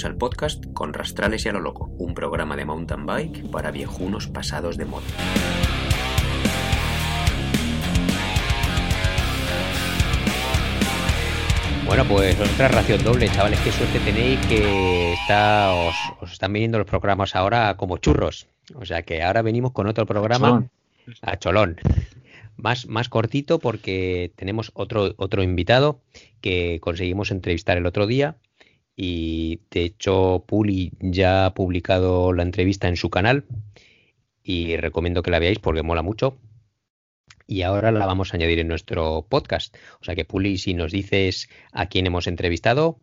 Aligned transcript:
Bienvenidos 0.00 0.04
al 0.04 0.30
podcast 0.30 0.64
Con 0.72 0.94
Rastrales 0.94 1.44
y 1.44 1.50
a 1.50 1.52
lo 1.52 1.60
Loco, 1.60 1.90
un 1.98 2.14
programa 2.14 2.56
de 2.56 2.64
mountain 2.64 3.04
bike 3.04 3.50
para 3.50 3.70
viejunos 3.70 4.28
pasados 4.28 4.78
de 4.78 4.86
moda. 4.86 5.04
Bueno, 11.86 12.04
pues 12.06 12.40
otra 12.40 12.68
ración 12.68 13.04
doble, 13.04 13.28
chavales, 13.28 13.60
qué 13.60 13.72
suerte 13.72 13.98
tenéis 13.98 14.40
que 14.46 15.12
está, 15.12 15.74
os, 15.74 16.32
están 16.32 16.54
viniendo 16.54 16.78
los 16.78 16.86
programas 16.86 17.36
ahora 17.36 17.76
como 17.76 17.98
churros. 17.98 18.46
O 18.76 18.86
sea 18.86 19.02
que 19.02 19.22
ahora 19.22 19.42
venimos 19.42 19.72
con 19.72 19.86
otro 19.86 20.06
programa 20.06 20.66
a 21.20 21.38
Cholón. 21.38 21.76
Más, 22.56 22.86
más 22.86 23.10
cortito 23.10 23.58
porque 23.58 24.32
tenemos 24.36 24.70
otro, 24.72 25.14
otro 25.18 25.42
invitado 25.42 26.00
que 26.40 26.78
conseguimos 26.80 27.30
entrevistar 27.30 27.76
el 27.76 27.84
otro 27.84 28.06
día 28.06 28.36
y 28.96 29.60
de 29.70 29.84
hecho 29.84 30.44
Puli 30.46 30.92
ya 31.00 31.46
ha 31.46 31.54
publicado 31.54 32.32
la 32.32 32.42
entrevista 32.42 32.88
en 32.88 32.96
su 32.96 33.10
canal 33.10 33.44
y 34.42 34.76
recomiendo 34.76 35.22
que 35.22 35.30
la 35.30 35.38
veáis 35.38 35.58
porque 35.58 35.82
mola 35.82 36.02
mucho. 36.02 36.36
Y 37.46 37.62
ahora 37.62 37.90
la 37.90 38.06
vamos 38.06 38.32
a 38.32 38.36
añadir 38.36 38.60
en 38.60 38.68
nuestro 38.68 39.26
podcast. 39.28 39.76
O 40.00 40.04
sea 40.04 40.14
que 40.14 40.24
Puli, 40.24 40.56
si 40.56 40.74
nos 40.74 40.92
dices 40.92 41.48
a 41.72 41.86
quién 41.86 42.06
hemos 42.06 42.26
entrevistado. 42.26 42.98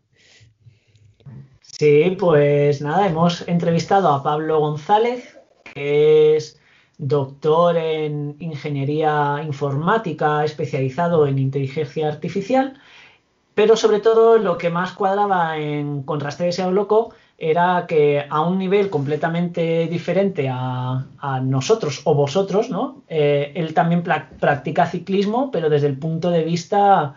Sí, 1.62 2.16
pues 2.18 2.82
nada, 2.82 3.08
hemos 3.08 3.48
entrevistado 3.48 4.08
a 4.10 4.24
Pablo 4.24 4.60
González, 4.60 5.38
que 5.74 6.38
es 6.38 6.60
doctor 6.98 7.78
en 7.78 8.36
ingeniería 8.40 9.42
informática 9.46 10.44
especializado 10.44 11.28
en 11.28 11.40
inteligencia 11.40 12.08
artificial 12.08 12.80
pero 13.58 13.76
sobre 13.76 14.02
todo 14.02 14.38
lo 14.38 14.56
que 14.56 14.70
más 14.70 14.92
cuadraba 14.92 15.58
en 15.58 16.04
Contraste 16.04 16.48
ese 16.48 16.70
loco 16.70 17.16
era 17.40 17.86
que 17.88 18.24
a 18.30 18.42
un 18.42 18.60
nivel 18.60 18.92
completamente 18.92 19.88
diferente 19.88 20.48
a, 20.48 21.04
nosotros 21.42 22.02
o 22.04 22.14
vosotros, 22.14 22.70
¿no? 22.70 23.02
Eh, 23.08 23.54
él 23.56 23.74
también 23.74 24.04
practica 24.04 24.86
ciclismo, 24.86 25.50
pero 25.50 25.72
desde 25.72 25.88
el 25.88 25.98
punto 25.98 26.30
de 26.30 26.44
vista 26.44 27.16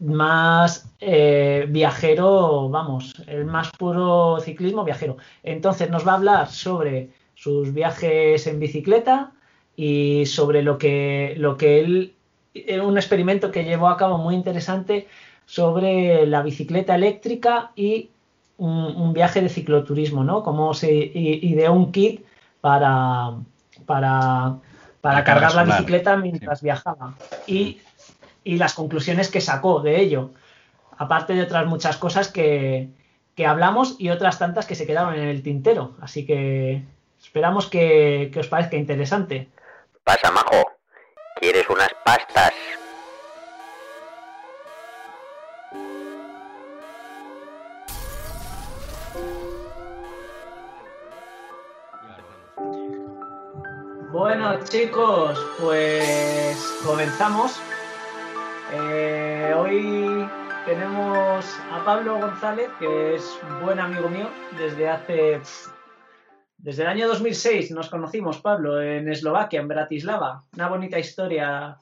más 0.00 0.90
eh, 0.98 1.66
viajero, 1.68 2.70
vamos, 2.70 3.12
el 3.26 3.44
más 3.44 3.70
puro 3.72 4.40
ciclismo 4.40 4.84
viajero. 4.84 5.18
Entonces 5.42 5.90
nos 5.90 6.06
va 6.08 6.12
a 6.12 6.16
hablar 6.16 6.48
sobre 6.48 7.10
sus 7.34 7.74
viajes 7.74 8.46
en 8.46 8.60
bicicleta 8.60 9.32
y 9.76 10.24
sobre 10.24 10.62
lo 10.62 10.78
que, 10.78 11.34
lo 11.36 11.58
que 11.58 11.80
él, 11.80 12.14
un 12.82 12.96
experimento 12.96 13.50
que 13.50 13.64
llevó 13.64 13.88
a 13.88 13.98
cabo 13.98 14.16
muy 14.16 14.34
interesante 14.34 15.06
sobre 15.52 16.26
la 16.26 16.40
bicicleta 16.40 16.94
eléctrica 16.94 17.72
y 17.76 18.08
un, 18.56 19.12
viaje 19.12 19.42
de 19.42 19.50
cicloturismo, 19.50 20.24
¿no? 20.24 20.42
Cómo 20.42 20.72
se 20.72 20.90
ideó 20.90 21.74
un 21.74 21.92
kit 21.92 22.24
para, 22.62 23.32
para, 23.84 24.54
para 25.02 25.24
cargar 25.24 25.54
la 25.54 25.64
bicicleta 25.64 26.16
mientras 26.16 26.62
viajaba. 26.62 27.16
Y, 27.46 27.82
y, 28.44 28.56
las 28.56 28.72
conclusiones 28.72 29.28
que 29.28 29.42
sacó 29.42 29.80
de 29.80 30.00
ello. 30.00 30.30
Aparte 30.96 31.34
de 31.34 31.42
otras 31.42 31.66
muchas 31.66 31.98
cosas 31.98 32.28
que, 32.28 32.88
que, 33.36 33.44
hablamos 33.44 33.96
y 33.98 34.08
otras 34.08 34.38
tantas 34.38 34.64
que 34.64 34.74
se 34.74 34.86
quedaron 34.86 35.12
en 35.16 35.28
el 35.28 35.42
tintero. 35.42 35.96
Así 36.00 36.24
que 36.24 36.82
esperamos 37.22 37.66
que, 37.66 38.30
que 38.32 38.40
os 38.40 38.48
parezca 38.48 38.76
interesante. 38.76 39.50
Pasa, 40.02 40.30
majo. 40.30 40.72
¿Quieres 41.38 41.68
unas 41.68 41.90
pastas? 42.06 42.54
Chicos, 54.64 55.38
pues 55.60 56.56
comenzamos. 56.84 57.60
Eh, 58.72 59.52
hoy 59.56 60.28
tenemos 60.66 61.44
a 61.72 61.84
Pablo 61.84 62.18
González, 62.18 62.68
que 62.78 63.14
es 63.16 63.38
buen 63.62 63.80
amigo 63.80 64.08
mío 64.08 64.28
desde 64.58 64.88
hace... 64.88 65.40
Desde 66.58 66.82
el 66.82 66.88
año 66.88 67.08
2006 67.08 67.72
nos 67.72 67.90
conocimos, 67.90 68.40
Pablo, 68.40 68.80
en 68.80 69.08
Eslovaquia, 69.08 69.60
en 69.60 69.68
Bratislava. 69.68 70.44
Una 70.54 70.68
bonita 70.68 70.98
historia 70.98 71.76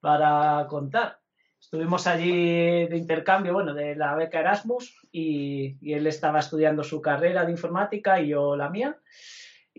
para 0.00 0.66
contar. 0.68 1.18
Estuvimos 1.58 2.06
allí 2.06 2.86
de 2.86 2.96
intercambio, 2.96 3.54
bueno, 3.54 3.72
de 3.72 3.96
la 3.96 4.14
beca 4.14 4.40
Erasmus 4.40 5.08
y 5.10 5.92
él 5.92 6.06
estaba 6.06 6.40
estudiando 6.40 6.84
su 6.84 7.00
carrera 7.00 7.44
de 7.44 7.52
informática 7.52 8.20
y 8.20 8.28
yo 8.28 8.56
la 8.56 8.68
mía. 8.68 8.98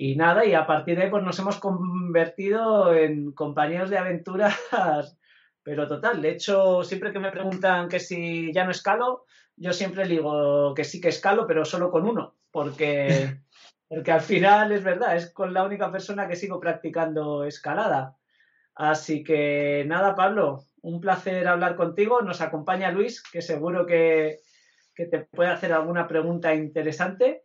Y 0.03 0.15
nada, 0.15 0.43
y 0.43 0.55
a 0.55 0.65
partir 0.65 0.97
de 0.97 1.03
ahí 1.03 1.09
pues 1.11 1.21
nos 1.21 1.37
hemos 1.37 1.59
convertido 1.59 2.91
en 2.91 3.33
compañeros 3.33 3.91
de 3.91 3.99
aventuras, 3.99 4.59
pero 5.63 5.87
total. 5.87 6.23
De 6.23 6.31
hecho, 6.31 6.83
siempre 6.83 7.13
que 7.13 7.19
me 7.19 7.29
preguntan 7.29 7.87
que 7.87 7.99
si 7.99 8.51
ya 8.51 8.65
no 8.65 8.71
escalo, 8.71 9.25
yo 9.55 9.73
siempre 9.73 10.07
digo 10.07 10.73
que 10.73 10.85
sí 10.85 10.99
que 10.99 11.09
escalo, 11.09 11.45
pero 11.45 11.65
solo 11.65 11.91
con 11.91 12.07
uno, 12.07 12.35
porque, 12.49 13.41
porque 13.87 14.11
al 14.11 14.21
final 14.21 14.71
es 14.71 14.83
verdad, 14.83 15.15
es 15.15 15.29
con 15.29 15.53
la 15.53 15.63
única 15.63 15.91
persona 15.91 16.27
que 16.27 16.35
sigo 16.35 16.59
practicando 16.59 17.43
escalada. 17.43 18.17
Así 18.73 19.23
que 19.23 19.83
nada, 19.85 20.15
Pablo, 20.15 20.63
un 20.81 20.99
placer 20.99 21.47
hablar 21.47 21.75
contigo. 21.75 22.23
Nos 22.23 22.41
acompaña 22.41 22.89
Luis, 22.89 23.21
que 23.21 23.43
seguro 23.43 23.85
que, 23.85 24.39
te 24.95 25.19
puede 25.19 25.51
hacer 25.51 25.73
alguna 25.73 26.07
pregunta 26.07 26.55
interesante. 26.55 27.43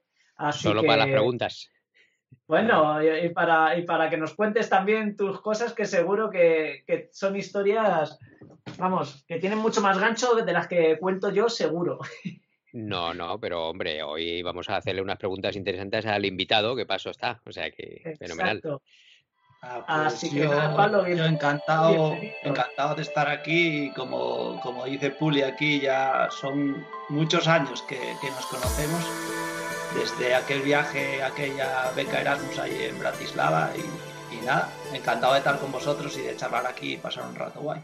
Solo 0.52 0.82
para 0.82 1.04
las 1.04 1.08
preguntas. 1.08 1.70
Bueno, 2.46 3.02
y 3.02 3.28
para, 3.30 3.76
y 3.76 3.82
para 3.82 4.08
que 4.08 4.16
nos 4.16 4.34
cuentes 4.34 4.68
también 4.68 5.16
tus 5.16 5.40
cosas, 5.40 5.72
que 5.72 5.84
seguro 5.84 6.30
que, 6.30 6.84
son 7.12 7.34
historias, 7.36 8.18
vamos, 8.78 9.24
que 9.26 9.40
tienen 9.40 9.58
mucho 9.58 9.80
más 9.80 9.98
gancho 9.98 10.34
de 10.34 10.52
las 10.52 10.68
que 10.68 10.96
cuento 10.98 11.30
yo, 11.30 11.48
seguro. 11.48 11.98
No, 12.72 13.14
no, 13.14 13.40
pero 13.40 13.70
hombre, 13.70 14.02
hoy 14.02 14.42
vamos 14.42 14.68
a 14.68 14.76
hacerle 14.76 15.00
unas 15.00 15.16
preguntas 15.16 15.56
interesantes 15.56 16.04
al 16.04 16.26
invitado, 16.26 16.76
que 16.76 16.84
paso 16.84 17.08
está, 17.08 17.40
o 17.46 17.50
sea 17.50 17.70
que 17.70 18.14
fenomenal. 18.18 18.60
Ah, 19.62 19.82
pues 19.86 20.12
Así 20.12 20.30
que 20.30 20.46
Pablo, 20.46 21.08
yo 21.08 21.24
encantado, 21.24 22.18
encantado 22.42 22.94
de 22.96 23.00
estar 23.00 23.30
aquí 23.30 23.86
y 23.86 23.92
como, 23.94 24.60
como 24.60 24.84
dice 24.84 25.10
Puli 25.10 25.40
aquí, 25.40 25.80
ya 25.80 26.28
son 26.30 26.84
muchos 27.08 27.48
años 27.48 27.80
que, 27.82 27.96
que 28.20 28.28
nos 28.28 28.44
conocemos 28.44 29.55
desde 29.98 30.34
aquel 30.34 30.62
viaje, 30.62 31.22
aquella 31.22 31.90
beca 31.94 32.20
Erasmus 32.20 32.58
ahí 32.58 32.84
en 32.84 32.98
Bratislava 32.98 33.70
y, 33.76 34.44
nada, 34.44 34.70
encantado 34.92 35.32
de 35.32 35.38
estar 35.38 35.58
con 35.58 35.72
vosotros 35.72 36.16
y 36.18 36.22
de 36.22 36.36
charlar 36.36 36.66
aquí 36.66 36.94
y 36.94 36.96
pasar 36.98 37.26
un 37.26 37.34
rato 37.34 37.60
guay. 37.60 37.80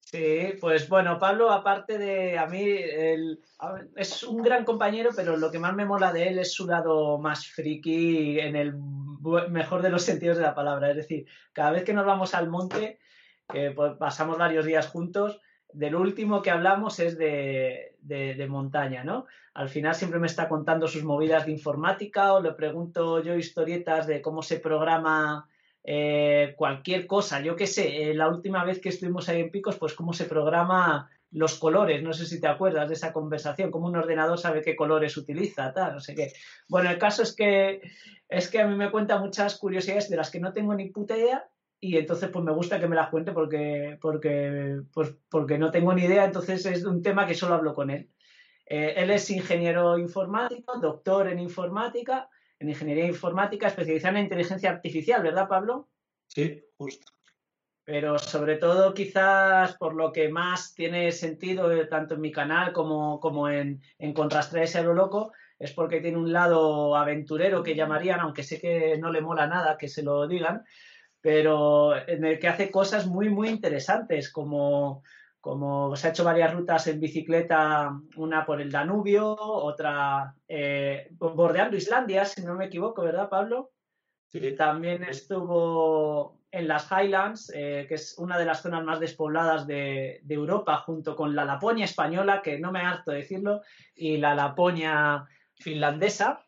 Sí, 0.00 0.54
pues 0.60 0.88
bueno, 0.88 1.18
Pablo, 1.18 1.50
aparte 1.50 1.98
de 1.98 2.38
a 2.38 2.46
mí, 2.46 2.64
es 3.96 4.22
un 4.22 4.42
gran 4.42 4.64
compañero, 4.64 5.10
pero 5.14 5.36
lo 5.36 5.50
que 5.50 5.58
más 5.58 5.74
me 5.74 5.84
mola 5.84 6.12
de 6.12 6.28
él 6.28 6.38
es 6.38 6.52
su 6.54 6.66
lado 6.66 7.18
más 7.18 7.46
friki 7.48 8.38
en 8.38 8.56
el 8.56 8.74
mejor 9.50 9.82
de 9.82 9.90
los 9.90 10.02
sentidos 10.02 10.36
de 10.36 10.44
la 10.44 10.54
palabra. 10.54 10.90
Es 10.90 10.96
decir, 10.96 11.26
cada 11.52 11.72
vez 11.72 11.84
que 11.84 11.92
nos 11.94 12.06
vamos 12.06 12.34
al 12.34 12.48
monte, 12.48 13.00
que 13.48 13.72
pues, 13.72 13.94
pasamos 13.98 14.38
varios 14.38 14.64
días 14.64 14.86
juntos, 14.86 15.40
del 15.74 15.96
último 15.96 16.40
que 16.40 16.50
hablamos 16.50 17.00
es 17.00 17.18
de, 17.18 17.96
de, 18.00 18.46
montaña, 18.46 19.02
¿no? 19.02 19.26
Al 19.54 19.68
final 19.68 19.94
siempre 19.94 20.20
me 20.20 20.28
está 20.28 20.48
contando 20.48 20.86
sus 20.86 21.04
movidas 21.04 21.46
de 21.46 21.52
informática 21.52 22.32
o 22.32 22.40
le 22.40 22.52
pregunto 22.52 23.22
yo 23.22 23.34
historietas 23.34 24.06
de 24.06 24.22
cómo 24.22 24.42
se 24.42 24.60
programa 24.60 25.48
eh, 25.82 26.54
cualquier 26.56 27.06
cosa. 27.06 27.40
Yo 27.40 27.56
qué 27.56 27.66
sé, 27.66 28.10
eh, 28.10 28.14
la 28.14 28.28
última 28.28 28.64
vez 28.64 28.80
que 28.80 28.88
estuvimos 28.88 29.28
ahí 29.28 29.40
en 29.40 29.50
Picos, 29.50 29.76
pues 29.76 29.94
cómo 29.94 30.12
se 30.12 30.24
programa 30.24 31.10
los 31.32 31.58
colores, 31.58 32.00
no 32.00 32.12
sé 32.12 32.26
si 32.26 32.40
te 32.40 32.46
acuerdas 32.46 32.88
de 32.88 32.94
esa 32.94 33.12
conversación, 33.12 33.72
cómo 33.72 33.88
un 33.88 33.96
ordenador 33.96 34.38
sabe 34.38 34.62
qué 34.62 34.76
colores 34.76 35.16
utiliza, 35.16 35.72
tal, 35.72 35.94
no 35.94 36.00
sé 36.00 36.14
qué. 36.14 36.32
Bueno, 36.68 36.88
el 36.88 36.98
caso 36.98 37.24
es 37.24 37.34
que 37.34 37.80
es 38.28 38.48
que 38.48 38.60
a 38.60 38.66
mí 38.68 38.76
me 38.76 38.92
cuenta 38.92 39.18
muchas 39.18 39.58
curiosidades 39.58 40.08
de 40.08 40.16
las 40.16 40.30
que 40.30 40.38
no 40.38 40.52
tengo 40.52 40.74
ni 40.74 40.90
puta 40.90 41.16
idea 41.16 41.44
y 41.84 41.98
entonces 41.98 42.30
pues 42.30 42.42
me 42.42 42.52
gusta 42.52 42.80
que 42.80 42.88
me 42.88 42.96
las 42.96 43.10
cuente 43.10 43.32
porque, 43.32 43.98
porque, 44.00 44.80
pues, 44.90 45.14
porque 45.28 45.58
no 45.58 45.70
tengo 45.70 45.92
ni 45.92 46.04
idea, 46.04 46.24
entonces 46.24 46.64
es 46.64 46.84
un 46.86 47.02
tema 47.02 47.26
que 47.26 47.34
solo 47.34 47.56
hablo 47.56 47.74
con 47.74 47.90
él. 47.90 48.10
Eh, 48.64 48.94
él 48.96 49.10
es 49.10 49.28
ingeniero 49.30 49.98
informático, 49.98 50.78
doctor 50.78 51.28
en 51.28 51.38
informática, 51.38 52.30
en 52.58 52.70
ingeniería 52.70 53.04
informática, 53.04 53.66
especializado 53.66 54.16
en 54.16 54.24
inteligencia 54.24 54.70
artificial, 54.70 55.22
¿verdad, 55.22 55.46
Pablo? 55.46 55.90
Sí, 56.28 56.64
justo. 56.78 57.06
Pero 57.84 58.18
sobre 58.18 58.56
todo 58.56 58.94
quizás 58.94 59.76
por 59.76 59.94
lo 59.94 60.10
que 60.10 60.30
más 60.30 60.74
tiene 60.74 61.12
sentido 61.12 61.70
eh, 61.70 61.84
tanto 61.84 62.14
en 62.14 62.22
mi 62.22 62.32
canal 62.32 62.72
como, 62.72 63.20
como 63.20 63.50
en, 63.50 63.82
en 63.98 64.14
Contrastar 64.14 64.62
ese 64.62 64.82
lo 64.82 64.94
loco, 64.94 65.32
es 65.58 65.72
porque 65.72 66.00
tiene 66.00 66.16
un 66.16 66.32
lado 66.32 66.96
aventurero 66.96 67.62
que 67.62 67.74
llamarían, 67.74 68.20
aunque 68.20 68.42
sé 68.42 68.58
que 68.58 68.96
no 68.96 69.12
le 69.12 69.20
mola 69.20 69.46
nada 69.46 69.76
que 69.76 69.88
se 69.88 70.02
lo 70.02 70.26
digan, 70.26 70.64
pero 71.24 71.96
en 72.06 72.22
el 72.22 72.38
que 72.38 72.48
hace 72.48 72.70
cosas 72.70 73.06
muy, 73.06 73.30
muy 73.30 73.48
interesantes, 73.48 74.30
como, 74.30 75.02
como 75.40 75.96
se 75.96 76.06
ha 76.06 76.10
hecho 76.10 76.22
varias 76.22 76.52
rutas 76.52 76.86
en 76.86 77.00
bicicleta, 77.00 77.98
una 78.16 78.44
por 78.44 78.60
el 78.60 78.70
Danubio, 78.70 79.34
otra 79.34 80.34
eh, 80.46 81.08
bordeando 81.12 81.78
Islandia, 81.78 82.26
si 82.26 82.42
no 82.42 82.54
me 82.56 82.66
equivoco, 82.66 83.00
¿verdad, 83.00 83.30
Pablo? 83.30 83.72
Sí. 84.28 84.54
También 84.54 85.02
estuvo 85.02 86.42
en 86.50 86.68
las 86.68 86.90
Highlands, 86.92 87.50
eh, 87.54 87.86
que 87.88 87.94
es 87.94 88.18
una 88.18 88.36
de 88.36 88.44
las 88.44 88.60
zonas 88.60 88.84
más 88.84 89.00
despobladas 89.00 89.66
de, 89.66 90.20
Europa, 90.28 90.76
junto 90.76 91.16
con 91.16 91.34
la 91.34 91.46
Laponia 91.46 91.86
española, 91.86 92.42
que 92.42 92.58
no 92.58 92.70
me 92.70 92.80
harto 92.80 93.12
de 93.12 93.18
decirlo, 93.18 93.62
y 93.94 94.18
la 94.18 94.34
Laponia 94.34 95.24
finlandesa. 95.54 96.44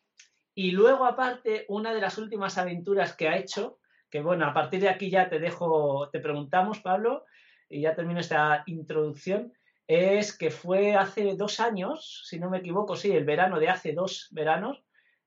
Y 0.54 0.72
luego, 0.72 1.06
aparte, 1.06 1.64
una 1.70 1.94
de 1.94 2.02
las 2.02 2.18
últimas 2.18 2.58
aventuras 2.58 3.16
que 3.16 3.30
ha 3.30 3.38
hecho, 3.38 3.78
que 4.10 4.20
bueno, 4.20 4.46
a 4.46 4.54
partir 4.54 4.80
de 4.80 4.88
aquí 4.88 5.10
ya 5.10 5.28
te 5.28 5.38
dejo, 5.38 6.08
te 6.10 6.20
preguntamos, 6.20 6.80
Pablo, 6.80 7.24
y 7.68 7.80
ya 7.80 7.94
termino 7.94 8.20
esta 8.20 8.62
introducción, 8.66 9.52
es 9.86 10.36
que 10.36 10.50
fue 10.50 10.94
hace 10.94 11.36
dos 11.36 11.60
años, 11.60 12.22
si 12.26 12.38
no 12.38 12.50
me 12.50 12.58
equivoco, 12.58 12.96
sí, 12.96 13.12
el 13.12 13.24
verano 13.24 13.58
de 13.58 13.68
hace 13.68 13.92
dos 13.92 14.28
veranos, 14.30 14.82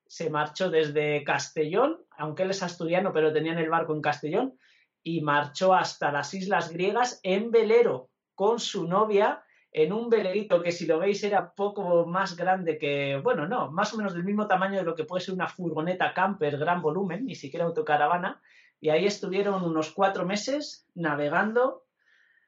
se 0.06 0.28
marchó 0.28 0.70
desde 0.70 1.22
Castellón, 1.24 1.98
aunque 2.16 2.42
él 2.42 2.50
es 2.50 2.62
asturiano, 2.62 3.12
pero 3.12 3.32
tenían 3.32 3.58
el 3.58 3.70
barco 3.70 3.94
en 3.94 4.02
Castellón, 4.02 4.58
y 5.02 5.20
marchó 5.22 5.72
hasta 5.72 6.12
las 6.12 6.34
islas 6.34 6.72
griegas 6.72 7.20
en 7.22 7.50
velero 7.50 8.10
con 8.34 8.58
su 8.58 8.86
novia 8.86 9.44
en 9.72 9.92
un 9.92 10.10
velerito 10.10 10.62
que 10.62 10.72
si 10.72 10.86
lo 10.86 10.98
veis 10.98 11.22
era 11.22 11.52
poco 11.54 12.04
más 12.06 12.36
grande 12.36 12.76
que, 12.76 13.20
bueno, 13.22 13.46
no, 13.46 13.70
más 13.70 13.94
o 13.94 13.96
menos 13.96 14.14
del 14.14 14.24
mismo 14.24 14.48
tamaño 14.48 14.78
de 14.78 14.84
lo 14.84 14.94
que 14.94 15.04
puede 15.04 15.24
ser 15.24 15.34
una 15.34 15.48
furgoneta 15.48 16.12
camper, 16.12 16.58
gran 16.58 16.82
volumen, 16.82 17.24
ni 17.24 17.36
siquiera 17.36 17.66
autocaravana, 17.66 18.42
y 18.80 18.88
ahí 18.88 19.06
estuvieron 19.06 19.62
unos 19.62 19.90
cuatro 19.92 20.24
meses 20.24 20.86
navegando 20.94 21.84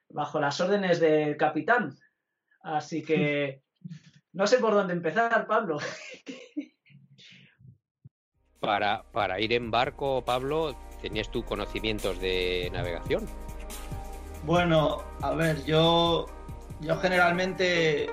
bajo 0.09 0.39
las 0.39 0.59
órdenes 0.59 0.99
del 0.99 1.37
capitán. 1.37 1.95
Así 2.61 3.03
que 3.03 3.61
no 4.33 4.47
sé 4.47 4.57
por 4.57 4.73
dónde 4.73 4.93
empezar, 4.93 5.45
Pablo. 5.47 5.77
Para, 8.59 9.03
para 9.11 9.39
ir 9.39 9.53
en 9.53 9.71
barco, 9.71 10.23
Pablo, 10.23 10.75
¿tenías 11.01 11.29
tú 11.29 11.43
conocimientos 11.43 12.19
de 12.21 12.69
navegación? 12.71 13.27
Bueno, 14.45 15.03
a 15.21 15.33
ver, 15.33 15.63
yo, 15.65 16.27
yo 16.79 16.97
generalmente, 16.97 18.09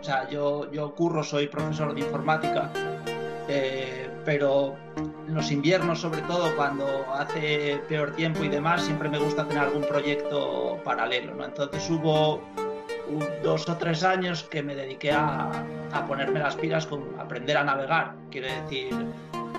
o 0.00 0.02
sea, 0.02 0.28
yo, 0.28 0.70
yo 0.72 0.94
curro, 0.94 1.22
soy 1.22 1.46
profesor 1.48 1.94
de 1.94 2.00
informática, 2.00 2.72
eh, 3.48 4.11
pero 4.24 4.76
los 5.28 5.50
inviernos, 5.50 6.00
sobre 6.00 6.22
todo 6.22 6.54
cuando 6.56 6.86
hace 7.14 7.80
peor 7.88 8.12
tiempo 8.14 8.44
y 8.44 8.48
demás, 8.48 8.82
siempre 8.82 9.08
me 9.08 9.18
gusta 9.18 9.46
tener 9.46 9.64
algún 9.64 9.82
proyecto 9.82 10.78
paralelo, 10.84 11.34
¿no? 11.34 11.44
Entonces 11.44 11.88
hubo 11.90 12.42
dos 13.42 13.68
o 13.68 13.76
tres 13.76 14.04
años 14.04 14.44
que 14.44 14.62
me 14.62 14.74
dediqué 14.74 15.12
a, 15.12 15.50
a 15.92 16.06
ponerme 16.06 16.40
las 16.40 16.56
pilas 16.56 16.86
con 16.86 17.18
aprender 17.18 17.56
a 17.56 17.64
navegar, 17.64 18.14
quiere 18.30 18.60
decir, 18.62 18.94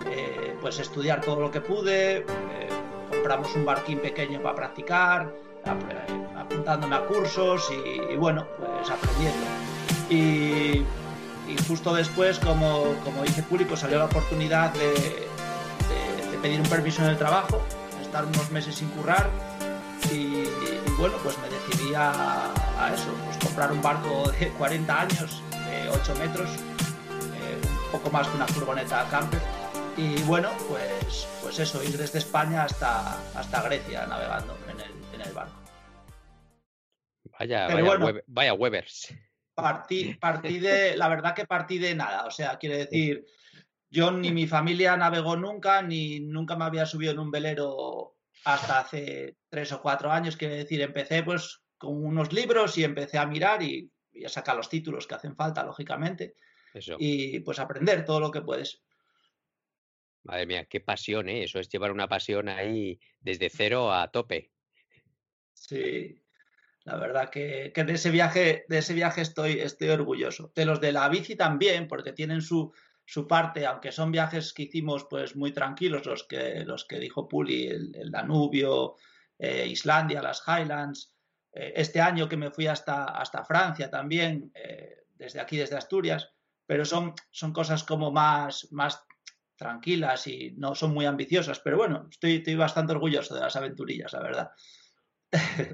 eh, 0.07 0.55
pues 0.59 0.79
estudiar 0.79 1.21
todo 1.21 1.39
lo 1.39 1.51
que 1.51 1.61
pude, 1.61 2.17
eh, 2.17 2.23
compramos 3.09 3.55
un 3.55 3.65
barquín 3.65 3.99
pequeño 3.99 4.41
para 4.41 4.55
practicar, 4.55 5.33
apuntándome 6.37 6.95
a 6.95 7.05
cursos 7.05 7.71
y, 7.71 8.15
bueno, 8.15 8.45
pues 8.57 8.89
aprendiendo. 8.89 9.45
Y, 10.09 10.83
justo 11.67 11.93
después, 11.93 12.39
como, 12.39 12.95
como 13.03 13.23
dice 13.23 13.43
Público, 13.43 13.75
salió 13.75 13.99
la 13.99 14.05
oportunidad 14.05 14.73
de, 14.73 15.27
pedir 16.41 16.59
un 16.59 16.67
permiso 16.67 17.01
en 17.01 17.09
el 17.09 17.17
trabajo, 17.17 17.61
estar 18.01 18.25
unos 18.25 18.51
meses 18.51 18.75
sin 18.75 18.89
currar 18.89 19.29
y, 20.11 20.43
bueno, 20.97 21.15
pues 21.23 21.37
me 21.39 21.49
decidí 21.49 21.93
a, 21.95 22.51
eso, 22.93 23.13
pues 23.25 23.37
comprar 23.37 23.71
un 23.71 23.81
barco 23.81 24.29
de 24.31 24.49
40 24.49 25.01
años, 25.01 25.41
de 25.51 25.89
8 25.89 26.15
metros, 26.15 26.49
eh, 26.49 27.61
un 27.85 27.91
poco 27.93 28.11
más 28.11 28.27
que 28.27 28.35
una 28.35 28.47
furgoneta 28.47 29.07
camper 29.09 29.41
y 29.95 30.21
bueno, 30.23 30.49
pues, 30.67 31.27
pues 31.41 31.59
eso, 31.59 31.83
ir 31.83 31.97
desde 31.97 32.19
España 32.19 32.63
hasta, 32.63 33.17
hasta 33.37 33.61
Grecia 33.61 34.05
navegando 34.07 34.57
en 34.69 34.79
el, 34.81 34.91
en 35.13 35.21
el 35.21 35.33
barco. 35.33 35.53
Vaya, 37.39 37.67
vaya, 37.67 38.21
vaya 38.27 38.53
Webers. 38.53 39.13
Partí, 39.55 40.15
partí 40.15 40.59
de, 40.59 40.97
la 40.97 41.07
verdad 41.07 41.35
que 41.35 41.45
partí 41.45 41.77
de 41.77 41.93
nada, 41.93 42.25
o 42.25 42.31
sea, 42.31 42.57
quiere 42.57 42.77
decir, 42.77 43.23
yo 43.89 44.11
ni 44.11 44.31
mi 44.33 44.47
familia 44.47 44.97
navegó 44.97 45.35
nunca, 45.35 45.81
ni 45.81 46.19
nunca 46.19 46.55
me 46.55 46.65
había 46.65 46.85
subido 46.85 47.11
en 47.11 47.19
un 47.19 47.31
velero 47.31 48.17
hasta 48.45 48.79
hace 48.79 49.37
tres 49.49 49.71
o 49.71 49.81
cuatro 49.81 50.11
años, 50.11 50.35
quiere 50.35 50.55
decir, 50.55 50.81
empecé 50.81 51.23
pues 51.23 51.61
con 51.77 52.03
unos 52.03 52.33
libros 52.33 52.77
y 52.77 52.83
empecé 52.83 53.17
a 53.17 53.25
mirar 53.25 53.61
y, 53.61 53.91
a 54.25 54.29
sacar 54.29 54.55
los 54.55 54.69
títulos 54.69 55.07
que 55.07 55.15
hacen 55.15 55.35
falta, 55.35 55.63
lógicamente, 55.63 56.35
y 56.99 57.39
pues 57.39 57.59
aprender 57.59 58.05
todo 58.05 58.19
lo 58.19 58.31
que 58.31 58.41
puedes. 58.41 58.83
Madre 60.23 60.45
mía, 60.45 60.65
qué 60.65 60.79
pasión, 60.79 61.27
¿eh? 61.29 61.43
Eso 61.43 61.59
es 61.59 61.67
llevar 61.69 61.91
una 61.91 62.07
pasión 62.07 62.47
ahí 62.47 62.99
desde 63.19 63.49
cero 63.49 63.91
a 63.91 64.09
tope. 64.09 64.51
Sí, 65.53 66.22
la 66.85 66.97
verdad 66.97 67.29
que, 67.29 67.71
de 67.73 67.93
ese 67.93 68.11
viaje, 68.11 68.65
de 68.67 68.77
ese 68.79 68.93
viaje 68.93 69.21
estoy, 69.21 69.59
estoy 69.59 69.89
orgulloso. 69.89 70.51
De 70.53 70.65
los 70.65 70.81
de 70.81 70.91
la 70.91 71.07
bici 71.07 71.35
también, 71.35 71.87
porque 71.87 72.11
tienen 72.11 72.41
su, 72.41 72.73
su 73.05 73.25
parte, 73.25 73.65
aunque 73.65 73.91
son 73.91 74.11
viajes 74.11 74.53
que 74.53 74.63
hicimos 74.63 75.05
pues 75.09 75.35
muy 75.35 75.53
tranquilos, 75.53 76.05
los 76.05 76.23
que, 76.25 76.63
los 76.65 76.85
que 76.85 76.99
dijo 76.99 77.27
Puli, 77.27 77.67
el, 77.67 78.11
Danubio, 78.11 78.95
eh, 79.39 79.65
Islandia, 79.67 80.21
las 80.21 80.43
Highlands. 80.45 81.13
Eh, 81.53 81.73
este 81.75 82.01
año 82.01 82.27
que 82.27 82.37
me 82.37 82.51
fui 82.51 82.67
hasta, 82.67 83.05
hasta 83.05 83.45
Francia 83.45 83.89
también, 83.89 84.51
eh, 84.53 85.05
desde 85.15 85.39
aquí, 85.39 85.57
desde 85.57 85.77
Asturias, 85.77 86.33
pero 86.65 86.83
son, 86.83 87.13
son 87.31 87.53
cosas 87.53 87.83
como 87.83 88.11
más, 88.11 88.67
más 88.71 89.05
tranquilas 89.55 90.27
y 90.27 90.51
no 90.57 90.75
son 90.75 90.93
muy 90.93 91.05
ambiciosas, 91.05 91.59
pero 91.59 91.77
bueno, 91.77 92.07
estoy, 92.09 92.37
estoy 92.37 92.55
bastante 92.55 92.91
orgulloso 92.91 93.35
de 93.35 93.41
las 93.41 93.55
aventurillas, 93.55 94.11
la 94.11 94.21
verdad. 94.21 94.51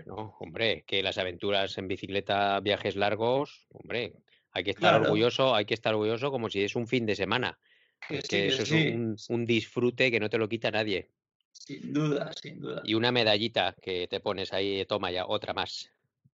No, 0.06 0.36
hombre, 0.40 0.84
que 0.88 1.04
las 1.04 1.18
aventuras 1.18 1.78
en 1.78 1.88
bicicleta, 1.88 2.60
viajes 2.62 2.96
largos, 2.96 3.68
hombre, 3.70 4.14
hay 4.52 4.64
que 4.64 4.72
estar 4.72 5.02
orgulloso, 5.02 5.54
hay 5.54 5.66
que 5.66 5.74
estar 5.74 5.94
orgulloso 5.94 6.32
como 6.32 6.50
si 6.50 6.64
es 6.64 6.76
un 6.76 6.88
fin 6.88 7.06
de 7.06 7.16
semana. 7.16 7.60
Que, 8.08 8.20
que 8.20 8.48
eso 8.48 8.64
es 8.64 8.72
un, 8.72 9.16
un, 9.30 9.46
disfrute 9.46 10.10
que 10.10 10.20
no 10.20 10.30
te 10.30 10.38
lo 10.38 10.48
quita 10.48 10.72
nadie. 10.72 11.10
Sin 11.52 11.94
duda, 11.94 12.32
sin 12.34 12.60
duda. 12.60 12.82
Y 12.86 12.94
una 12.94 13.12
medallita 13.12 13.76
que 13.82 14.08
te 14.08 14.22
pones 14.22 14.54
ahí, 14.54 14.86
toma 14.86 15.12
ya, 15.12 15.26
otra 15.26 15.54
más. 15.54 15.92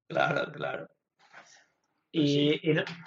Claro, 0.07 0.51
claro. 0.51 0.87
Pues 2.15 2.29
y, 2.29 2.61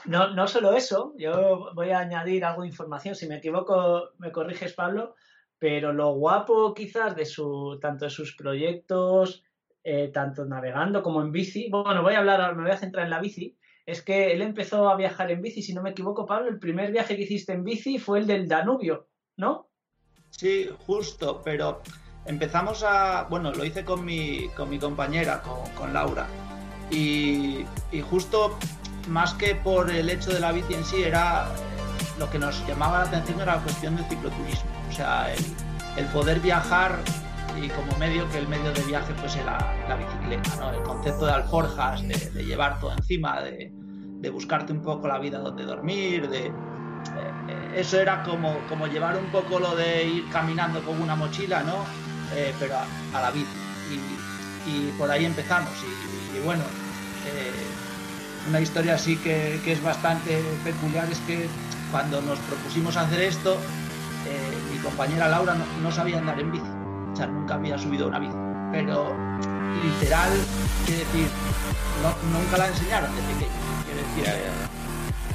no, 0.05 0.35
no, 0.35 0.47
solo 0.49 0.75
eso, 0.75 1.15
yo 1.17 1.71
voy 1.75 1.91
a 1.91 2.01
añadir 2.01 2.45
algo 2.45 2.63
de 2.63 2.69
información, 2.69 3.15
si 3.15 3.27
me 3.27 3.37
equivoco 3.37 4.11
me 4.19 4.31
corriges 4.31 4.75
Pablo, 4.75 5.15
pero 5.59 5.95
lo 5.95 6.13
guapo 6.13 6.75
quizás 6.75 7.17
de 7.17 7.25
su, 7.25 7.79
tanto 7.81 8.05
de 8.05 8.11
sus 8.11 8.37
proyectos, 8.37 9.45
eh, 9.89 10.09
tanto 10.09 10.45
navegando 10.45 11.03
como 11.03 11.23
en 11.23 11.33
bici, 11.33 11.69
bueno, 11.71 12.03
voy 12.03 12.15
a 12.15 12.19
hablar, 12.19 12.55
me 12.57 12.63
voy 12.63 12.73
a 12.73 12.77
centrar 12.77 13.05
en 13.05 13.11
la 13.11 13.21
bici, 13.21 13.57
es 13.87 14.03
que 14.03 14.33
él 14.33 14.43
empezó 14.43 14.89
a 14.89 14.97
viajar 14.97 15.31
en 15.31 15.41
bici, 15.41 15.63
si 15.63 15.73
no 15.73 15.83
me 15.83 15.91
equivoco 15.91 16.27
Pablo, 16.27 16.49
el 16.49 16.59
primer 16.59 16.93
viaje 16.93 17.17
que 17.17 17.23
hiciste 17.23 17.53
en 17.53 17.65
bici 17.65 17.99
fue 17.99 18.19
el 18.19 18.27
del 18.27 18.49
Danubio, 18.49 19.09
¿no? 19.37 19.71
Sí, 20.31 20.69
justo, 20.87 21.41
pero 21.45 21.81
empezamos 22.27 22.85
a, 22.85 23.27
bueno, 23.31 23.53
lo 23.53 23.65
hice 23.65 23.85
con 23.85 24.05
mi, 24.05 24.49
con 24.57 24.69
mi 24.69 24.79
compañera, 24.79 25.43
con, 25.43 25.93
Laura, 25.95 26.27
y, 26.91 27.65
y 27.91 28.01
justo 28.03 28.59
más 29.09 29.33
que 29.35 29.55
por 29.55 29.91
el 29.91 30.11
hecho 30.11 30.33
de 30.33 30.41
la 30.41 30.53
bici 30.53 30.75
en 30.75 30.85
sí, 30.85 31.03
era 31.03 31.49
lo 32.19 32.29
que 32.31 32.39
nos 32.39 32.67
llamaba 32.67 32.99
la 32.99 33.05
atención 33.05 33.41
era 33.41 33.57
la 33.57 33.63
cuestión 33.63 33.97
del 33.97 34.05
cicloturismo. 34.07 34.71
O 34.89 34.93
sea, 34.93 35.33
el, 35.33 36.07
poder 36.07 36.41
viajar 36.41 36.99
y 37.57 37.69
como 37.69 37.97
medio 37.99 38.29
que 38.31 38.39
el 38.39 38.49
medio 38.49 38.73
de 38.73 38.83
viaje 38.83 39.13
fuese 39.15 39.43
la, 39.45 39.97
bicicleta, 39.97 40.57
¿no? 40.57 40.71
El 40.71 40.83
concepto 40.83 41.27
de 41.27 41.33
alforjas, 41.33 42.03
de, 42.07 42.45
llevar 42.45 42.79
todo 42.81 42.93
encima, 42.93 43.41
de, 43.43 43.73
buscarte 44.31 44.73
un 44.73 44.83
poco 44.83 45.09
la 45.09 45.19
vida 45.19 45.39
donde 45.39 45.65
dormir, 45.65 46.29
de... 46.29 46.47
Eh, 46.47 46.53
eso 47.77 48.01
era 48.01 48.23
como, 48.23 48.59
como 48.69 48.87
llevar 48.87 49.17
un 49.17 49.31
poco 49.31 49.59
lo 49.59 49.75
de 49.75 50.05
ir 50.05 50.29
caminando 50.31 50.83
con 50.83 51.01
una 51.01 51.15
mochila, 51.17 51.63
¿no? 51.63 51.85
Eh, 52.35 52.53
pero 52.59 52.77
a, 52.77 53.21
la 53.21 53.31
bici. 53.31 53.47
Y, 54.67 54.91
por 54.99 55.11
ahí 55.11 55.25
empezamos. 55.25 55.71
Y, 56.35 56.45
bueno, 56.45 56.63
eh, 57.27 58.49
una 58.49 58.61
historia 58.61 58.95
así 58.95 59.17
que, 59.17 59.61
es 59.65 59.83
bastante 59.83 60.43
peculiar 60.63 61.11
es 61.11 61.19
que 61.21 61.49
cuando 61.91 62.21
nos 62.21 62.39
propusimos 62.41 62.97
hacer 62.97 63.23
esto, 63.23 63.57
mi 64.71 64.79
compañera 64.79 65.29
Laura 65.29 65.57
no, 65.83 65.91
sabía 65.91 66.19
andar 66.19 66.39
en 66.39 66.53
bici, 66.53 66.67
o 67.13 67.17
sea, 67.17 67.27
nunca 67.27 67.55
había 67.55 67.79
subido 67.79 68.09
una 68.09 68.19
bici, 68.19 68.37
pero 68.73 69.17
literal, 69.83 70.31
quiere 70.87 71.05
decir, 71.05 71.29
nunca 72.33 72.59
la 72.59 72.69
enseñaron 72.69 73.15
de 73.15 73.23
pequeño, 73.23 73.53
quiere 73.85 74.03
decir, 74.03 74.25
eh, 74.27 74.69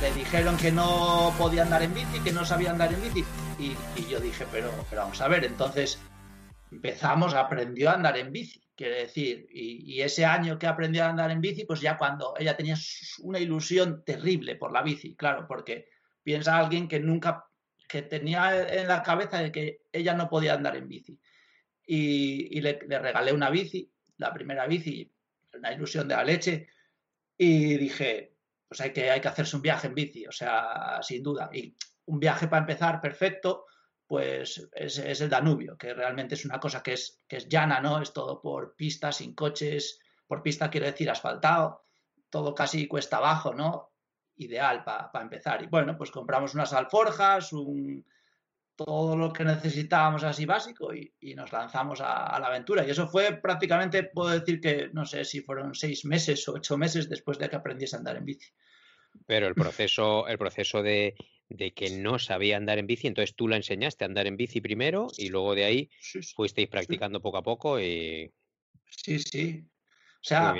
le 0.01 0.13
dijeron 0.13 0.57
que 0.57 0.71
no 0.71 1.33
podía 1.37 1.63
andar 1.63 1.83
en 1.83 1.93
bici, 1.93 2.19
que 2.19 2.31
no 2.31 2.45
sabía 2.45 2.71
andar 2.71 2.93
en 2.93 3.01
bici, 3.01 3.23
y, 3.59 3.75
yo 4.09 4.19
dije, 4.19 4.45
pero, 4.51 4.71
pero 4.89 5.03
vamos 5.03 5.21
a 5.21 5.27
ver, 5.27 5.45
entonces 5.45 5.99
empezamos, 6.71 7.33
aprendió 7.33 7.89
a 7.89 7.93
andar 7.93 8.17
en 8.17 8.31
bici, 8.31 8.61
quiere 8.75 9.01
decir, 9.01 9.47
y, 9.49 10.01
ese 10.01 10.25
año 10.25 10.57
que 10.57 10.67
aprendió 10.67 11.03
a 11.03 11.09
andar 11.09 11.31
en 11.31 11.41
bici, 11.41 11.65
pues 11.65 11.79
ya 11.81 11.97
cuando 11.97 12.33
ella 12.37 12.57
tenía 12.57 12.75
una 13.19 13.39
ilusión 13.39 14.03
terrible 14.03 14.55
por 14.55 14.71
la 14.71 14.81
bici, 14.81 15.15
claro, 15.15 15.45
porque 15.47 15.87
piensa 16.23 16.57
alguien 16.57 16.87
que 16.87 16.99
nunca, 16.99 17.45
que 17.87 18.01
tenía 18.01 18.67
en 18.67 18.87
la 18.87 19.03
cabeza 19.03 19.37
de 19.39 19.51
que 19.51 19.81
ella 19.91 20.13
no 20.13 20.29
podía 20.29 20.53
andar 20.53 20.75
en 20.75 20.87
bici. 20.87 21.19
Y, 21.85 22.61
le, 22.61 22.79
regalé 22.87 23.33
una 23.33 23.49
bici, 23.49 23.91
la 24.17 24.33
primera 24.33 24.65
bici, 24.67 25.11
una 25.53 25.73
ilusión 25.73 26.07
de 26.07 26.15
la 26.15 26.23
leche, 26.23 26.67
y 27.37 27.77
dije, 27.77 28.35
pues 28.67 28.81
hay 28.81 28.91
que, 28.91 29.09
hay 29.09 29.19
que 29.19 29.27
hacerse 29.27 29.55
un 29.55 29.61
viaje 29.61 29.87
en 29.87 29.95
bici, 29.95 30.25
o 30.25 30.31
sea, 30.31 30.99
sin 31.01 31.21
duda. 31.21 31.49
Y 31.53 31.75
un 32.05 32.19
viaje 32.19 32.47
para 32.47 32.61
empezar, 32.61 33.01
perfecto, 33.01 33.65
pues 34.07 34.69
es, 34.73 34.99
el 34.99 35.29
Danubio, 35.29 35.77
que 35.77 35.93
realmente 35.93 36.35
es 36.35 36.45
una 36.45 36.59
cosa 36.59 36.83
que 36.83 36.93
es, 36.93 37.23
que 37.27 37.37
es 37.37 37.47
llana, 37.47 37.79
¿no? 37.79 38.01
Es 38.01 38.13
todo 38.13 38.41
por 38.41 38.75
pistas, 38.75 39.17
sin 39.17 39.33
coches, 39.33 39.99
por 40.27 40.41
pista 40.41 40.69
quiero 40.69 40.85
decir 40.85 41.09
asfaltado, 41.09 41.85
todo 42.29 42.53
casi 42.55 42.87
cuesta 42.87 43.17
abajo, 43.17 43.53
¿no? 43.53 43.91
Ideal 44.35 44.83
para 44.83 45.09
empezar. 45.21 45.63
Y 45.63 45.67
bueno, 45.67 45.97
pues 45.97 46.11
compramos 46.11 46.53
unas 46.53 46.73
alforjas, 46.73 47.53
un, 47.53 48.05
todo 48.75 49.15
lo 49.15 49.31
que 49.31 49.43
necesitábamos 49.43 50.23
así 50.23 50.45
básico 50.45 50.93
y, 50.93 51.11
nos 51.35 51.51
lanzamos 51.51 52.01
a, 52.01 52.37
la 52.39 52.47
aventura. 52.47 52.85
Y 52.85 52.91
eso 52.91 53.07
fue 53.07 53.33
prácticamente, 53.33 54.03
puedo 54.03 54.29
decir 54.29 54.59
que 54.59 54.89
no 54.93 55.05
sé 55.05 55.25
si 55.25 55.41
fueron 55.41 55.75
seis 55.75 56.05
meses 56.05 56.47
o 56.47 56.53
ocho 56.53 56.77
meses 56.77 57.09
después 57.09 57.37
de 57.37 57.49
que 57.49 57.55
aprendiese 57.55 57.95
a 57.95 57.99
andar 57.99 58.17
en 58.17 58.25
bici. 58.25 58.51
Pero 59.27 59.47
el 59.47 59.53
proceso, 59.53 60.27
el 60.27 60.37
proceso 60.37 60.81
de, 60.81 61.15
de 61.49 61.73
que 61.73 61.91
no 61.91 62.17
sabía 62.17 62.57
andar 62.57 62.79
en 62.79 62.87
bici, 62.87 63.07
entonces 63.07 63.35
tú 63.35 63.47
la 63.47 63.57
enseñaste 63.57 64.05
a 64.05 64.07
andar 64.07 64.27
en 64.27 64.37
bici 64.37 64.59
primero 64.59 65.07
y 65.17 65.29
luego 65.29 65.53
de 65.53 65.65
ahí 65.65 65.89
fuisteis 66.35 66.67
practicando 66.67 67.21
poco 67.21 67.37
a 67.37 67.43
poco 67.43 67.79
y... 67.79 68.33
Sí, 68.89 69.19
sí. 69.19 69.63
O 69.65 70.25
sea, 70.25 70.55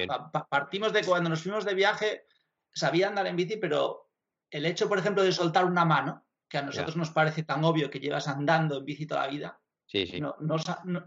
partimos 0.49 0.91
de 0.91 1.03
cuando 1.03 1.29
nos 1.29 1.41
fuimos 1.41 1.63
de 1.65 1.73
viaje, 1.73 2.25
sabía 2.73 3.07
andar 3.07 3.27
en 3.27 3.35
bici, 3.35 3.57
pero 3.57 4.09
el 4.51 4.65
hecho, 4.65 4.89
por 4.89 4.99
ejemplo, 4.99 5.23
de 5.23 5.31
soltar 5.31 5.65
una 5.65 5.85
mano, 5.85 6.27
que 6.53 6.59
a 6.59 6.61
nosotros 6.61 6.95
nos 6.95 7.09
parece 7.09 7.41
tan 7.41 7.63
obvio 7.63 7.89
que 7.89 7.99
llevas 7.99 8.27
andando 8.27 8.77
en 8.77 8.85
bici 8.85 9.07
toda 9.07 9.25
la 9.25 9.31
vida, 9.31 9.59
No, 10.19 10.35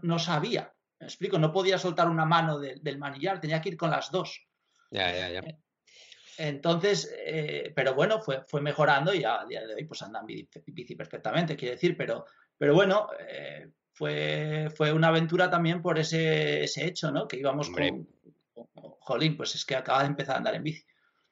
no, 0.01 0.19
sabía. 0.19 0.73
Me 0.99 1.07
explico, 1.07 1.39
no 1.39 1.53
podía 1.53 1.77
soltar 1.77 2.09
una 2.09 2.25
mano 2.25 2.59
del 2.59 2.97
manillar, 2.97 3.39
tenía 3.39 3.61
que 3.61 3.69
ir 3.69 3.77
con 3.77 3.89
las 3.89 4.11
dos. 4.11 4.45
Ya, 4.91 5.09
ya, 5.13 5.29
ya. 5.29 5.39
Eh, 5.39 5.57
entonces, 6.39 7.15
eh, 7.17 7.71
pero 7.73 7.93
bueno, 7.93 8.19
fue, 8.19 8.43
fue 8.45 8.59
mejorando 8.59 9.13
y 9.13 9.23
a 9.23 9.45
día 9.47 9.65
de 9.65 9.73
hoy 9.73 9.85
pues 9.85 10.01
andan 10.01 10.25
bici, 10.25 10.95
perfectamente, 10.95 11.55
quiere 11.55 11.75
decir, 11.75 11.95
pero, 11.95 12.25
pero 12.57 12.75
bueno, 12.75 13.07
eh, 13.17 13.69
fue, 13.93 14.69
fue 14.75 14.91
una 14.91 15.07
aventura 15.07 15.49
también 15.49 15.81
por 15.81 15.97
ese, 15.97 16.61
ese 16.65 16.85
hecho, 16.85 17.09
¿no? 17.09 17.25
Que 17.25 17.37
íbamos 17.37 17.69
con, 17.69 18.05
Jolín, 18.99 19.37
pues 19.37 19.55
es 19.55 19.63
que 19.63 19.77
acaba 19.77 20.01
de 20.01 20.07
empezar 20.07 20.35
a 20.35 20.39
andar 20.39 20.55
en 20.55 20.63
bici. 20.63 20.83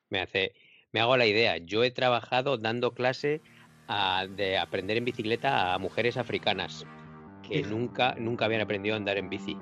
Me 0.08 0.22
hace, 0.22 0.54
me 0.94 1.02
hago 1.02 1.18
la 1.18 1.26
idea, 1.26 1.58
yo 1.58 1.84
he 1.84 1.92
trabajado 1.92 2.58
dando 2.58 2.94
clase 2.94 3.42
de 3.88 4.58
aprender 4.58 4.98
en 4.98 5.06
bicicleta 5.06 5.74
a 5.74 5.78
mujeres 5.78 6.18
africanas 6.18 6.86
que 7.48 7.62
nunca, 7.64 8.16
nunca 8.18 8.46
habían 8.46 8.62
aprendido 8.62 8.96
a 8.96 8.98
andar 8.98 9.18
en 9.18 9.30
bici 9.30 9.58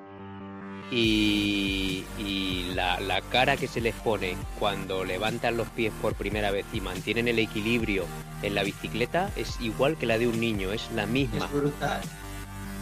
y, 0.91 2.71
la, 2.75 3.21
cara 3.31 3.57
que 3.57 3.67
se 3.67 3.81
les 3.81 3.95
pone 3.95 4.35
cuando 4.59 5.03
levantan 5.03 5.57
los 5.57 5.67
pies 5.69 5.93
por 6.01 6.15
primera 6.15 6.51
vez 6.51 6.65
y 6.73 6.81
mantienen 6.81 7.27
el 7.27 7.39
equilibrio 7.39 8.05
en 8.41 8.55
la 8.55 8.63
bicicleta 8.63 9.31
es 9.35 9.59
igual 9.61 9.97
que 9.97 10.05
la 10.05 10.17
de 10.17 10.27
un 10.27 10.39
niño, 10.39 10.71
es 10.71 10.89
la 10.91 11.05
misma. 11.05 11.45
Es 11.45 11.51
brutal. 11.51 12.01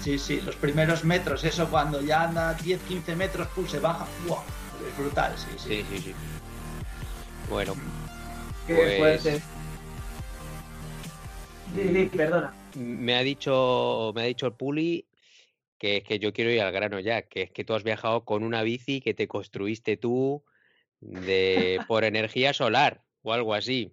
Sí, 0.01 0.17
sí, 0.17 0.41
los 0.41 0.55
primeros 0.55 1.03
metros, 1.03 1.43
eso 1.43 1.69
cuando 1.69 2.01
ya 2.01 2.23
anda 2.23 2.53
10, 2.55 2.81
15 2.81 3.15
metros, 3.15 3.47
pues 3.55 3.71
se 3.71 3.79
baja, 3.79 4.07
¡wow! 4.27 4.39
Es 4.89 4.97
brutal, 4.97 5.33
sí, 5.37 5.47
sí. 5.57 5.85
Sí, 5.89 6.01
sí, 6.01 6.13
Bueno. 7.49 7.75
Qué 8.65 8.75
pues, 8.75 8.97
fuerte. 8.97 9.41
Perdona. 12.15 12.53
Me 12.75 13.15
ha 13.15 13.23
dicho, 13.23 14.11
me 14.15 14.21
ha 14.21 14.25
dicho 14.25 14.47
el 14.47 14.53
Puli 14.53 15.05
que 15.81 15.97
es 15.97 16.03
que 16.03 16.19
yo 16.19 16.31
quiero 16.31 16.51
ir 16.51 16.61
al 16.61 16.71
grano 16.71 16.99
ya, 16.99 17.23
que 17.23 17.41
es 17.41 17.51
que 17.51 17.63
tú 17.63 17.73
has 17.73 17.81
viajado 17.81 18.23
con 18.23 18.43
una 18.43 18.61
bici 18.61 19.01
que 19.01 19.15
te 19.15 19.27
construiste 19.27 19.97
tú 19.97 20.43
de 20.99 21.79
por 21.87 22.03
energía 22.03 22.53
solar 22.53 23.01
o 23.23 23.33
algo 23.33 23.55
así. 23.55 23.91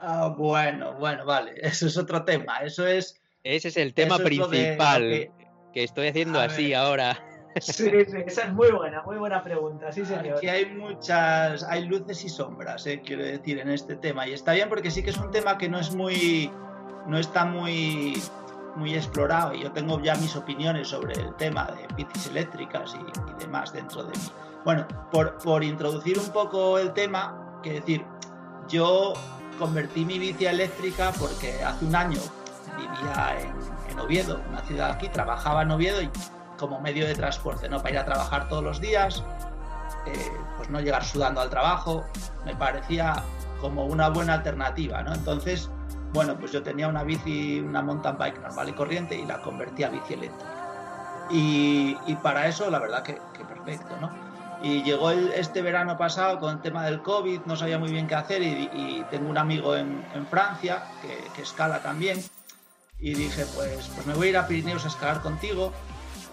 Ah, 0.00 0.34
bueno, 0.34 0.94
bueno, 0.94 1.26
vale, 1.26 1.52
eso 1.60 1.88
es 1.88 1.98
otro 1.98 2.24
tema, 2.24 2.60
eso 2.60 2.86
es... 2.86 3.20
Ese 3.42 3.68
es 3.68 3.76
el 3.76 3.92
tema 3.92 4.16
principal 4.18 5.30
que... 5.74 5.84
estoy 5.84 6.08
haciendo 6.08 6.40
así 6.40 6.72
ahora. 6.72 7.22
Sí, 7.60 7.90
sí, 8.06 8.16
esa 8.26 8.44
es 8.44 8.52
muy 8.54 8.70
buena, 8.70 9.02
muy 9.02 9.18
buena 9.18 9.44
pregunta, 9.44 9.92
sí 9.92 10.06
señor. 10.06 10.38
Aquí 10.38 10.48
hay 10.48 10.66
muchas, 10.74 11.62
hay 11.64 11.84
luces 11.84 12.24
y 12.24 12.30
sombras, 12.30 12.86
eh, 12.86 13.02
quiero 13.04 13.24
decir, 13.24 13.58
en 13.58 13.68
este 13.68 13.96
tema, 13.96 14.26
y 14.26 14.32
está 14.32 14.54
bien 14.54 14.70
porque 14.70 14.90
sí 14.90 15.02
que 15.02 15.10
es 15.10 15.18
un 15.18 15.30
tema 15.30 15.58
que 15.58 15.68
no 15.68 15.78
es 15.78 15.94
muy, 15.94 16.50
no 17.06 17.18
está 17.18 17.44
muy 17.44 18.20
muy 18.76 18.94
explorado 18.94 19.54
y 19.54 19.62
yo 19.62 19.72
tengo 19.72 20.00
ya 20.00 20.14
mis 20.16 20.36
opiniones 20.36 20.88
sobre 20.88 21.14
el 21.14 21.34
tema 21.36 21.64
de 21.64 21.88
bicis 21.96 22.26
eléctricas 22.26 22.94
y, 22.94 23.40
demás 23.40 23.72
dentro 23.72 24.04
de. 24.04 24.12
Bueno, 24.64 24.86
por, 25.10 25.38
por, 25.38 25.64
introducir 25.64 26.18
un 26.18 26.28
poco 26.30 26.78
el 26.78 26.92
tema, 26.92 27.58
que 27.62 27.74
decir, 27.74 28.04
yo 28.68 29.14
convertí 29.58 30.04
mi 30.04 30.18
bici 30.18 30.46
eléctrica 30.46 31.12
porque 31.18 31.62
hace 31.64 31.84
un 31.84 31.94
año 31.94 32.20
vivía 32.76 33.38
en, 33.40 33.66
Oviedo, 33.98 34.42
una 34.50 34.60
ciudad 34.60 34.90
aquí, 34.90 35.08
trabajaba 35.08 35.62
en 35.62 35.70
Oviedo 35.70 36.02
y 36.02 36.10
como 36.58 36.78
medio 36.82 37.06
de 37.06 37.14
transporte, 37.14 37.66
¿no? 37.66 37.78
Para 37.78 37.90
ir 37.92 37.98
a 37.98 38.04
trabajar 38.04 38.46
todos 38.46 38.62
los 38.62 38.78
días, 38.78 39.24
eh, 40.06 40.32
pues 40.58 40.68
no 40.68 40.80
llegar 40.80 41.02
sudando 41.02 41.40
al 41.40 41.48
trabajo, 41.48 42.04
me 42.44 42.54
parecía 42.54 43.22
como 43.58 43.86
una 43.86 44.10
buena 44.10 44.34
alternativa, 44.34 45.02
¿no? 45.02 45.14
Entonces, 45.14 45.70
bueno, 46.12 46.38
pues 46.38 46.52
yo 46.52 46.62
tenía 46.62 46.88
una 46.88 47.04
bici, 47.04 47.60
una 47.60 47.82
mountain 47.82 48.16
bike 48.16 48.40
normal 48.40 48.68
y 48.68 48.72
corriente 48.72 49.16
y 49.16 49.26
la 49.26 49.40
convertí 49.40 49.84
a 49.84 49.90
bici 49.90 50.14
eléctrica. 50.14 50.66
Y, 51.30 51.96
para 52.22 52.46
eso, 52.46 52.70
la 52.70 52.78
verdad 52.78 53.02
que, 53.02 53.14
perfecto, 53.44 53.96
¿no? 54.00 54.10
Y 54.62 54.82
llegó 54.82 55.10
este 55.10 55.60
verano 55.60 55.98
pasado 55.98 56.38
con 56.38 56.54
el 56.54 56.62
tema 56.62 56.84
del 56.84 57.02
COVID, 57.02 57.40
no 57.46 57.56
sabía 57.56 57.78
muy 57.78 57.90
bien 57.90 58.06
qué 58.06 58.14
hacer 58.14 58.42
y, 58.42 59.04
tengo 59.10 59.28
un 59.28 59.38
amigo 59.38 59.76
en, 59.76 60.04
Francia 60.30 60.84
que, 61.34 61.42
escala 61.42 61.82
también 61.82 62.22
y 62.98 63.14
dije, 63.14 63.44
pues, 63.54 63.88
pues 63.88 64.06
me 64.06 64.14
voy 64.14 64.28
a 64.28 64.30
ir 64.30 64.36
a 64.38 64.46
Pirineos 64.46 64.84
a 64.84 64.88
escalar 64.88 65.20
contigo 65.20 65.72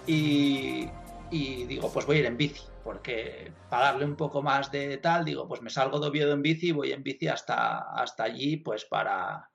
y, 0.08 0.90
y 1.30 1.66
digo, 1.66 1.92
pues 1.92 2.06
voy 2.06 2.18
a 2.18 2.20
ir 2.20 2.26
en 2.26 2.38
bici, 2.38 2.64
porque 2.84 3.52
para 3.70 3.86
darle 3.86 4.06
un 4.06 4.16
poco 4.16 4.42
más 4.42 4.72
de 4.72 4.98
tal, 4.98 5.26
digo, 5.26 5.48
pues 5.48 5.62
me 5.62 5.70
salgo 5.70 6.00
de 6.00 6.08
Oviedo 6.08 6.32
en 6.32 6.42
bici 6.42 6.68
y 6.70 6.72
voy 6.72 6.94
en 6.94 7.04
bici 7.04 7.28
hasta, 7.28 7.80
hasta 7.94 8.24
allí, 8.24 8.58
pues 8.58 8.86
para, 8.86 9.52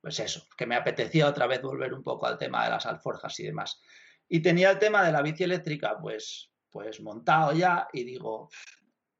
pues 0.00 0.18
eso, 0.20 0.46
que 0.56 0.66
me 0.66 0.76
apetecía 0.76 1.28
otra 1.28 1.46
vez 1.46 1.60
volver 1.60 1.92
un 1.92 2.02
poco 2.02 2.26
al 2.26 2.38
tema 2.38 2.64
de 2.64 2.70
las 2.70 2.86
alforjas 2.86 3.38
y 3.40 3.44
demás. 3.44 3.80
Y 4.28 4.40
tenía 4.40 4.70
el 4.70 4.78
tema 4.78 5.04
de 5.04 5.12
la 5.12 5.22
bici 5.22 5.44
eléctrica, 5.44 5.98
pues, 6.00 6.50
pues 6.70 7.00
montado 7.00 7.52
ya, 7.52 7.88
y 7.92 8.04
digo, 8.04 8.48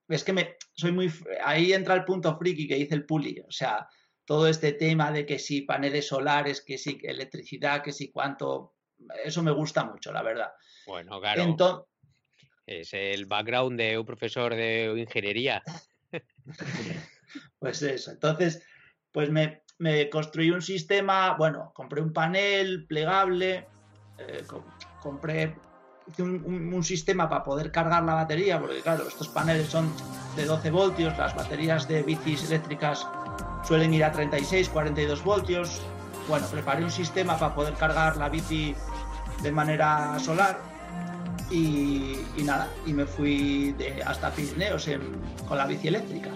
es 0.08 0.24
que 0.24 0.32
me, 0.32 0.56
soy 0.74 0.92
muy, 0.92 1.12
ahí 1.44 1.72
entra 1.72 1.94
el 1.94 2.04
punto 2.04 2.36
friki 2.36 2.66
que 2.66 2.76
dice 2.76 2.94
el 2.94 3.06
Puli, 3.06 3.40
o 3.46 3.50
sea, 3.50 3.88
todo 4.24 4.48
este 4.48 4.72
tema 4.72 5.10
de 5.12 5.26
que 5.26 5.38
si 5.38 5.62
paneles 5.62 6.08
solares, 6.08 6.62
que 6.64 6.78
si 6.78 6.98
electricidad, 7.02 7.82
que 7.82 7.92
si 7.92 8.10
cuánto, 8.10 8.76
eso 9.24 9.42
me 9.42 9.50
gusta 9.50 9.84
mucho, 9.84 10.12
la 10.12 10.22
verdad. 10.22 10.52
Bueno, 10.86 11.20
claro. 11.20 11.88
es 12.66 12.94
el 12.94 13.26
background 13.26 13.78
de 13.78 13.98
un 13.98 14.06
profesor 14.06 14.54
de 14.54 14.94
ingeniería. 14.96 15.62
pues 17.58 17.82
eso, 17.82 18.12
entonces, 18.12 18.64
pues 19.12 19.30
me, 19.30 19.62
me 19.80 20.10
construí 20.10 20.50
un 20.50 20.60
sistema, 20.60 21.34
bueno, 21.38 21.72
compré 21.74 22.02
un 22.02 22.12
panel 22.12 22.84
plegable, 22.86 23.66
eh, 24.18 24.44
compré 25.00 25.56
un, 26.18 26.84
sistema 26.84 27.30
para 27.30 27.42
poder 27.42 27.72
cargar 27.72 28.02
la 28.02 28.14
batería, 28.14 28.60
porque 28.60 28.82
claro, 28.82 29.08
estos 29.08 29.28
paneles 29.28 29.68
son 29.68 29.90
de 30.36 30.44
12 30.44 30.70
voltios, 30.70 31.16
las 31.16 31.34
baterías 31.34 31.88
de 31.88 32.02
bicis 32.02 32.50
eléctricas 32.50 33.08
suelen 33.64 33.94
ir 33.94 34.04
a 34.04 34.12
36, 34.12 34.68
42 34.68 35.24
voltios. 35.24 35.80
Bueno, 36.28 36.46
preparé 36.48 36.84
un 36.84 36.90
sistema 36.90 37.38
para 37.38 37.54
poder 37.54 37.72
cargar 37.74 38.18
la 38.18 38.28
bici 38.28 38.74
de 39.42 39.50
manera 39.50 40.18
solar 40.18 40.60
y, 41.50 42.18
nada, 42.44 42.68
y 42.84 42.92
me 42.92 43.06
fui 43.06 43.74
hasta 44.04 44.30
Pirineos 44.30 44.90
con 45.48 45.56
la 45.56 45.66
bici 45.66 45.88
eléctrica. 45.88 46.30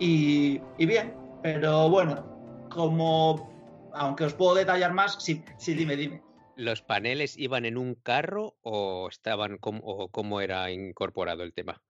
y 0.00 0.60
bien, 0.76 1.23
pero 1.44 1.90
bueno, 1.90 2.68
como, 2.70 3.90
aunque 3.92 4.24
os 4.24 4.32
puedo 4.32 4.54
detallar 4.54 4.94
más, 4.94 5.22
sí, 5.22 5.44
sí, 5.58 5.74
dime, 5.74 5.94
dime. 5.94 6.22
¿Los 6.56 6.80
paneles 6.80 7.36
iban 7.36 7.66
en 7.66 7.76
un 7.76 7.96
carro 7.96 8.56
o 8.62 9.08
estaban 9.10 9.58
como, 9.58 9.80
o 9.84 10.08
cómo 10.08 10.40
era 10.40 10.70
incorporado 10.70 11.42
el 11.42 11.52
tema? 11.52 11.82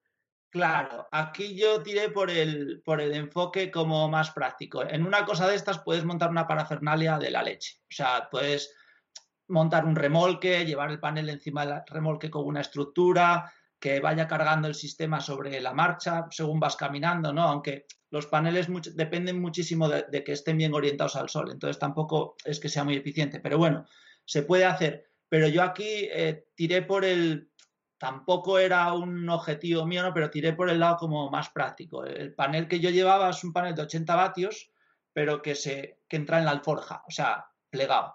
Claro, 0.50 1.06
aquí 1.12 1.54
yo 1.54 1.84
tiré 1.84 2.08
por 2.08 2.32
el, 2.32 2.82
por 2.84 3.00
el 3.00 3.14
enfoque 3.14 3.70
como 3.70 4.08
más 4.08 4.32
práctico. 4.32 4.82
En 4.82 5.06
una 5.06 5.24
cosa 5.24 5.46
de 5.46 5.54
estas 5.54 5.78
puedes 5.78 6.04
montar 6.04 6.30
una 6.30 6.48
parafernalia 6.48 7.16
de 7.20 7.30
la 7.30 7.44
leche. 7.44 7.76
O 7.82 7.94
sea, 7.94 8.28
puedes 8.28 8.74
montar 9.46 9.84
un 9.84 9.94
remolque, 9.94 10.66
llevar 10.66 10.90
el 10.90 10.98
panel 10.98 11.28
encima 11.28 11.64
del 11.64 11.80
remolque 11.86 12.28
con 12.28 12.44
una 12.44 12.62
estructura, 12.62 13.52
que 13.78 14.00
vaya 14.00 14.26
cargando 14.26 14.66
el 14.66 14.74
sistema 14.74 15.20
sobre 15.20 15.60
la 15.60 15.74
marcha 15.74 16.26
según 16.30 16.58
vas 16.58 16.74
caminando, 16.74 17.32
¿no? 17.32 17.42
Aunque 17.42 17.86
los 18.14 18.26
paneles 18.28 18.68
dependen 18.94 19.40
muchísimo 19.40 19.88
de, 19.88 20.22
que 20.22 20.30
estén 20.30 20.56
bien 20.56 20.72
orientados 20.72 21.16
al 21.16 21.28
sol, 21.28 21.50
entonces 21.50 21.80
tampoco 21.80 22.36
es 22.44 22.60
que 22.60 22.68
sea 22.68 22.84
muy 22.84 22.94
eficiente, 22.94 23.40
pero 23.40 23.58
bueno, 23.58 23.88
se 24.24 24.44
puede 24.44 24.64
hacer. 24.64 25.10
Pero 25.28 25.48
yo 25.48 25.64
aquí 25.64 26.08
eh, 26.12 26.46
tiré 26.54 26.82
por 26.82 27.04
el, 27.04 27.50
tampoco 27.98 28.60
era 28.60 28.92
un 28.92 29.28
objetivo 29.28 29.84
mío, 29.84 30.04
¿no? 30.04 30.14
pero 30.14 30.30
tiré 30.30 30.52
por 30.52 30.70
el 30.70 30.78
lado 30.78 30.98
como 30.98 31.28
más 31.28 31.50
práctico. 31.50 32.04
El 32.04 32.36
panel 32.36 32.68
que 32.68 32.78
yo 32.78 32.90
llevaba 32.90 33.30
es 33.30 33.42
un 33.42 33.52
panel 33.52 33.74
de 33.74 33.82
80 33.82 34.14
vatios, 34.14 34.70
pero 35.12 35.42
que, 35.42 35.56
se, 35.56 35.98
que 36.06 36.14
entra 36.14 36.38
en 36.38 36.44
la 36.44 36.52
alforja, 36.52 37.02
o 37.08 37.10
sea, 37.10 37.46
plegado. 37.68 38.14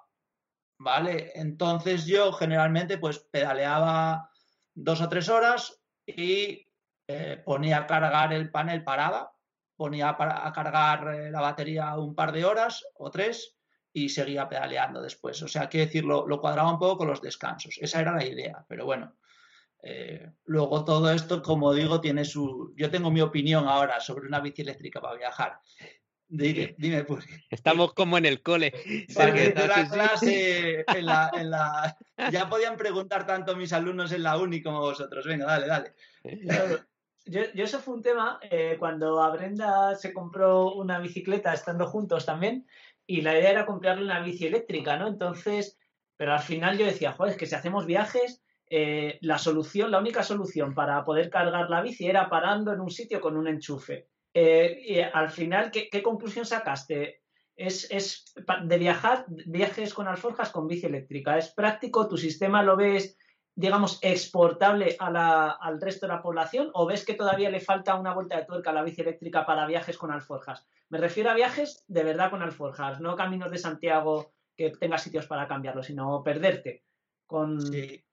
¿Vale? 0.79 1.33
Entonces 1.35 2.05
yo 2.05 2.31
generalmente 2.31 2.97
pues 2.97 3.19
pedaleaba 3.19 4.31
dos 4.73 5.01
o 5.01 5.09
tres 5.09 5.27
horas 5.27 5.83
y 6.05 6.67
eh, 7.09 7.41
ponía 7.43 7.79
a 7.79 7.85
cargar 7.85 8.31
el 8.31 8.49
panel, 8.49 8.85
paraba, 8.85 9.33
ponía 9.79 10.09
a 10.19 10.51
cargar 10.51 11.15
eh, 11.15 11.31
la 11.31 11.39
batería 11.39 11.97
un 11.97 12.13
par 12.13 12.33
de 12.33 12.43
horas 12.43 12.85
o 12.95 13.09
tres 13.09 13.55
y 13.93 14.09
seguía 14.09 14.49
pedaleando 14.49 15.01
después. 15.01 15.41
O 15.41 15.47
sea, 15.47 15.69
quiero 15.69 15.85
decir, 15.85 16.03
lo, 16.03 16.27
lo 16.27 16.41
cuadraba 16.41 16.73
un 16.73 16.77
poco 16.77 16.97
con 16.97 17.07
los 17.07 17.21
descansos. 17.21 17.77
Esa 17.79 18.01
era 18.01 18.13
la 18.13 18.25
idea, 18.25 18.65
pero 18.67 18.83
bueno. 18.83 19.15
Eh, 19.81 20.29
luego 20.43 20.83
todo 20.83 21.09
esto, 21.13 21.41
como 21.41 21.73
digo, 21.73 22.01
tiene 22.01 22.25
su... 22.25 22.73
Yo 22.75 22.91
tengo 22.91 23.09
mi 23.09 23.21
opinión 23.21 23.69
ahora 23.69 24.01
sobre 24.01 24.27
una 24.27 24.41
bici 24.41 24.63
eléctrica 24.63 24.99
para 24.99 25.15
viajar. 25.15 25.61
Dime, 26.27 26.75
dime 26.77 27.05
pues. 27.05 27.25
Estamos 27.49 27.93
como 27.93 28.17
en 28.17 28.25
el 28.25 28.43
cole. 28.43 28.73
La 29.15 29.87
clase 29.89 30.83
en 30.87 31.05
la, 31.05 31.97
Ya 32.33 32.49
podían 32.49 32.75
preguntar 32.75 33.25
tanto 33.25 33.55
mis 33.55 33.71
alumnos 33.71 34.11
en 34.11 34.23
la 34.23 34.37
uni 34.37 34.61
como 34.61 34.81
vosotros. 34.81 35.25
Venga, 35.25 35.45
dale, 35.45 35.67
dale. 35.67 35.93
Yo, 37.25 37.41
eso 37.53 37.79
fue 37.79 37.95
un 37.95 38.01
tema 38.01 38.39
eh, 38.41 38.75
cuando 38.79 39.21
a 39.21 39.29
Brenda 39.29 39.95
se 39.95 40.13
compró 40.13 40.73
una 40.73 40.99
bicicleta 40.99 41.53
estando 41.53 41.85
juntos 41.87 42.25
también 42.25 42.65
y 43.05 43.21
la 43.21 43.37
idea 43.37 43.51
era 43.51 43.65
comprarle 43.65 44.03
una 44.03 44.21
bici 44.21 44.47
eléctrica, 44.47 44.97
¿no? 44.97 45.07
Entonces, 45.07 45.77
pero 46.15 46.33
al 46.33 46.41
final 46.41 46.77
yo 46.77 46.85
decía, 46.85 47.13
joder, 47.13 47.31
es 47.31 47.37
que 47.37 47.45
si 47.45 47.55
hacemos 47.55 47.85
viajes 47.85 48.43
eh, 48.69 49.17
la 49.21 49.39
solución, 49.39 49.89
la 49.89 49.99
única 49.99 50.21
solución 50.21 50.75
para 50.75 51.03
poder 51.03 51.29
cargar 51.29 51.69
la 51.69 51.81
bici 51.81 52.07
era 52.07 52.29
parando 52.29 52.71
en 52.71 52.79
un 52.79 52.91
sitio 52.91 53.19
con 53.19 53.35
un 53.35 53.47
enchufe. 53.47 54.07
Eh, 54.33 54.79
y 54.85 54.99
al 54.99 55.29
final, 55.29 55.71
¿qué, 55.71 56.03
conclusión 56.03 56.45
sacaste? 56.45 57.23
Es, 57.55 57.89
de 58.63 58.77
viajar, 58.77 59.25
viajes 59.27 59.93
con 59.93 60.07
alforjas 60.07 60.51
con 60.51 60.67
bici 60.67 60.85
eléctrica. 60.85 61.37
¿Es 61.37 61.53
práctico? 61.53 62.07
¿Tu 62.07 62.17
sistema 62.17 62.61
lo 62.61 62.77
ves, 62.77 63.17
digamos, 63.59 63.99
exportable 64.01 64.95
al 64.99 65.81
resto 65.81 66.07
de 66.07 66.13
la 66.13 66.21
población? 66.21 66.69
¿O 66.73 66.85
ves 66.85 67.03
que 67.03 67.13
todavía 67.13 67.49
le 67.49 67.59
falta 67.59 67.95
una 67.95 68.13
vuelta 68.13 68.37
de 68.37 68.45
tuerca 68.45 68.69
a 68.69 68.73
la 68.73 68.83
bici 68.83 69.01
eléctrica 69.01 69.45
para 69.45 69.67
viajes 69.67 69.97
con 69.97 70.11
alforjas? 70.11 70.65
Me 70.87 70.97
refiero 70.97 71.29
a 71.29 71.33
viajes 71.33 71.83
de 71.89 72.05
verdad 72.05 72.29
con 72.29 72.41
alforjas, 72.41 73.01
no 73.01 73.17
caminos 73.17 73.51
de 73.51 73.57
Santiago 73.57 74.31
que 74.55 74.69
tengas 74.69 75.03
sitios 75.03 75.27
para 75.27 75.45
cambiarlo, 75.45 75.83
sino 75.83 76.23
perderte 76.23 76.85
con, 77.27 77.59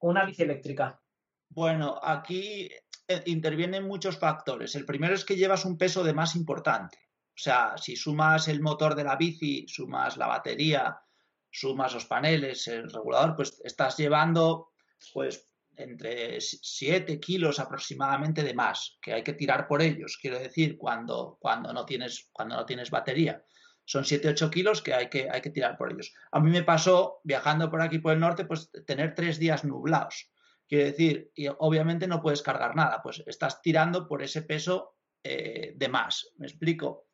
una 0.01 0.25
bici 0.25 0.43
eléctrica? 0.43 1.01
Bueno, 1.49 2.01
aquí 2.03 2.69
eh, 3.07 3.23
intervienen 3.27 3.87
muchos 3.87 4.19
factores. 4.19 4.75
El 4.75 4.85
primero 4.85 5.15
es 5.15 5.25
que 5.25 5.37
llevas 5.37 5.65
un 5.65 5.79
peso 5.79 6.03
de 6.03 6.13
más 6.13 6.35
importante. 6.35 6.99
O 7.29 7.39
sea, 7.39 7.79
si 7.79 7.95
sumas 7.95 8.49
el 8.49 8.61
motor 8.61 8.97
de 8.97 9.05
la 9.05 9.15
bici, 9.15 9.65
sumas 9.69 10.17
la 10.17 10.27
batería, 10.27 11.01
sumas 11.49 11.95
los 11.95 12.07
paneles, 12.07 12.67
el 12.67 12.91
regulador, 12.91 13.37
pues 13.37 13.61
estás 13.63 13.97
llevando 13.97 14.73
pues 15.13 15.47
entre 15.77 16.41
7 16.41 17.21
kilos 17.21 17.59
aproximadamente 17.59 18.43
de 18.43 18.55
más, 18.55 18.99
que 19.01 19.13
hay 19.13 19.23
que 19.23 19.35
tirar 19.35 19.69
por 19.69 19.83
ellos, 19.83 20.19
quiero 20.21 20.39
decir, 20.39 20.79
cuando, 20.79 21.37
cuando, 21.41 21.73
no, 21.73 21.85
tienes, 21.85 22.31
cuando 22.33 22.57
no 22.57 22.65
tienes 22.65 22.91
batería 22.91 23.45
son 23.87 24.05
7-8 24.05 24.51
kilos 24.51 24.83
que 24.83 24.93
hay, 24.93 25.09
que 25.09 25.31
hay 25.31 25.41
que 25.41 25.51
tirar 25.51 25.79
por 25.79 25.93
ellos. 25.93 26.13
A 26.33 26.41
mí 26.41 26.51
me 26.51 26.65
pasó, 26.65 27.21
viajando 27.23 27.71
por 27.71 27.81
aquí 27.81 28.01
por 28.01 28.13
el 28.13 28.21
norte, 28.21 28.45
pues 28.45 28.71
tener 28.85 29.15
tres 29.15 29.39
días 29.39 29.65
nublados. 29.65 30.29
Quiere 30.69 30.87
decir, 30.87 31.31
y 31.37 31.47
obviamente 31.47 32.09
no 32.09 32.21
puedes 32.21 32.43
cargar 32.43 32.75
nada, 32.75 33.01
pues 33.01 33.23
estás 33.27 33.63
tirando 33.63 34.09
por 34.09 34.23
ese 34.25 34.43
peso 34.43 34.97
eh, 35.23 35.73
de 35.77 35.89
más. 35.89 36.33
¿Me 36.39 36.49
explico? 36.49 37.07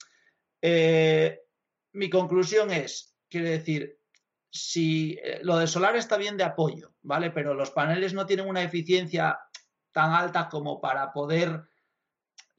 Eh, 0.62 1.40
mi 1.92 2.08
conclusión 2.08 2.70
es, 2.70 3.14
quiere 3.28 3.50
decir, 3.50 3.98
si 4.52 5.18
eh, 5.22 5.40
lo 5.42 5.56
de 5.56 5.66
solar 5.66 5.96
está 5.96 6.16
bien 6.16 6.36
de 6.36 6.44
apoyo, 6.44 6.94
¿vale? 7.02 7.30
Pero 7.30 7.54
los 7.54 7.70
paneles 7.70 8.12
no 8.12 8.26
tienen 8.26 8.46
una 8.46 8.62
eficiencia 8.62 9.40
tan 9.92 10.12
alta 10.12 10.48
como 10.48 10.80
para 10.80 11.12
poder 11.12 11.64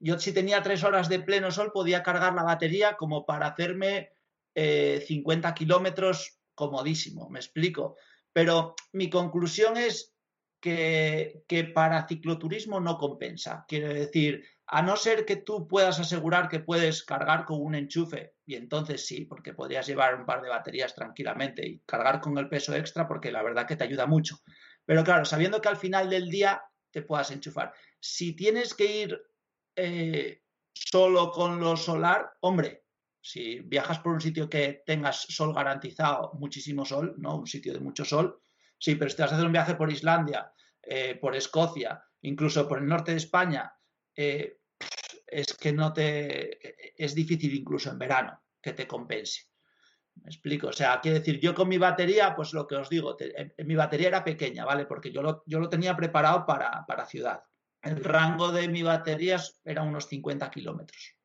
yo 0.03 0.19
si 0.19 0.34
tenía 0.34 0.62
tres 0.62 0.84
horas 0.84 1.08
de 1.08 1.21
pleno 1.21 1.49
sol 1.49 1.71
podía 1.71 2.03
cargar 2.03 2.34
la 2.34 2.43
batería 2.43 2.97
como 2.97 3.25
para 3.25 3.47
hacerme 3.47 4.12
50 4.53 5.49
eh, 5.49 5.53
kilómetros 5.56 6.41
comodísimo, 6.53 7.29
me 7.29 7.39
explico. 7.39 7.95
Pero 8.34 8.75
mi 8.91 9.10
conclusión 9.10 9.77
es 9.77 10.13
que, 10.60 11.45
que, 11.47 11.63
para 11.63 12.06
cicloturismo 12.06 12.82
no 12.82 12.97
compensa. 12.97 13.63
Quiero 13.65 13.93
decir, 13.93 14.43
a 14.67 14.82
no 14.82 14.97
ser 14.97 15.23
que 15.23 15.38
tú 15.38 15.69
puedas 15.69 16.01
asegurar 16.01 16.49
que 16.49 16.60
puedes 16.60 17.03
cargar 17.03 17.45
con 17.45 17.62
un 17.62 17.73
enchufe, 17.73 18.33
y 18.45 18.56
entonces 18.56 19.06
sí, 19.06 19.25
porque 19.25 19.53
podrías 19.53 19.88
llevar 19.88 20.15
un 20.15 20.25
par 20.25 20.41
de 20.41 20.49
baterías 20.49 20.93
tranquilamente 20.93 21.65
y 21.65 21.79
cargar 21.79 22.19
con 22.19 22.38
el 22.38 22.49
peso 22.49 22.75
extra, 22.75 23.08
porque 23.08 23.32
la 23.32 23.43
verdad 23.43 23.65
que 23.65 23.75
te 23.75 23.84
ayuda 23.84 24.06
mucho. 24.06 24.39
Pero 24.86 25.03
claro, 25.03 25.25
sabiendo 25.25 25.62
que 25.62 25.69
al 25.69 25.77
final 25.77 26.10
del 26.10 26.29
día 26.29 26.62
te 26.91 27.01
puedas 27.01 27.32
enchufar. 27.32 27.73
Si 27.99 28.36
tienes 28.36 28.73
que 28.73 28.86
ir 28.86 29.21
eh, 29.75 30.43
solo 30.73 31.32
con 31.32 31.60
lo 31.60 31.75
solar, 31.75 32.34
hombre, 32.41 32.84
si 33.21 33.62
viajas 33.62 33.99
por 33.99 34.13
un 34.13 34.21
sitio 34.21 34.49
que 34.49 34.84
tengas 34.86 35.21
sol 35.21 35.53
garantizado, 35.53 36.34
muchísimo 36.34 36.84
sol, 36.86 37.15
¿no? 37.17 37.38
Un 37.38 37.47
sitio 37.47 37.73
de 37.73 37.79
mucho 37.79 38.03
sol, 38.03 38.41
sí, 38.77 38.95
pero 38.95 39.10
si 39.10 39.15
te 39.15 39.21
vas 39.23 39.32
a 39.32 39.36
hacer 39.36 39.47
un 39.47 39.53
viaje 39.53 39.75
por 39.75 39.91
Islandia, 39.91 40.51
eh, 40.82 41.15
por 41.15 41.36
Escocia, 41.36 42.03
incluso 42.21 42.67
por 42.67 42.79
el 42.79 42.88
norte 42.88 43.12
de 43.12 43.17
España, 43.17 43.73
eh, 44.15 44.60
es 45.34 45.54
que 45.54 45.74
no 45.74 45.93
te. 45.93 46.93
es 47.02 47.15
difícil 47.15 47.54
incluso 47.56 47.89
en 47.89 48.00
verano 48.00 48.41
que 48.62 48.74
te 48.74 48.88
compense. 48.88 49.43
Me 50.15 50.30
explico. 50.30 50.67
O 50.67 50.74
sea, 50.74 51.00
quiero 51.02 51.19
decir, 51.19 51.39
yo 51.39 51.56
con 51.56 51.67
mi 51.67 51.78
batería, 51.78 52.36
pues 52.36 52.54
lo 52.54 52.67
que 52.67 52.76
os 52.76 52.89
digo, 52.89 53.17
mi 53.65 53.76
batería 53.76 54.10
era 54.10 54.24
pequeña, 54.24 54.63
¿vale? 54.63 54.86
Porque 54.86 55.12
yo 55.12 55.22
lo, 55.22 55.43
yo 55.46 55.60
lo 55.60 55.69
tenía 55.69 55.96
preparado 55.96 56.46
para, 56.46 56.86
para 56.86 57.06
ciudad. 57.06 57.43
El 57.82 58.04
rango 58.04 58.52
de 58.52 58.67
mi 58.69 58.84
batería 58.84 59.41
era 59.65 59.82
unos 59.82 60.08
50 60.08 60.50
kilómetros. 60.52 61.17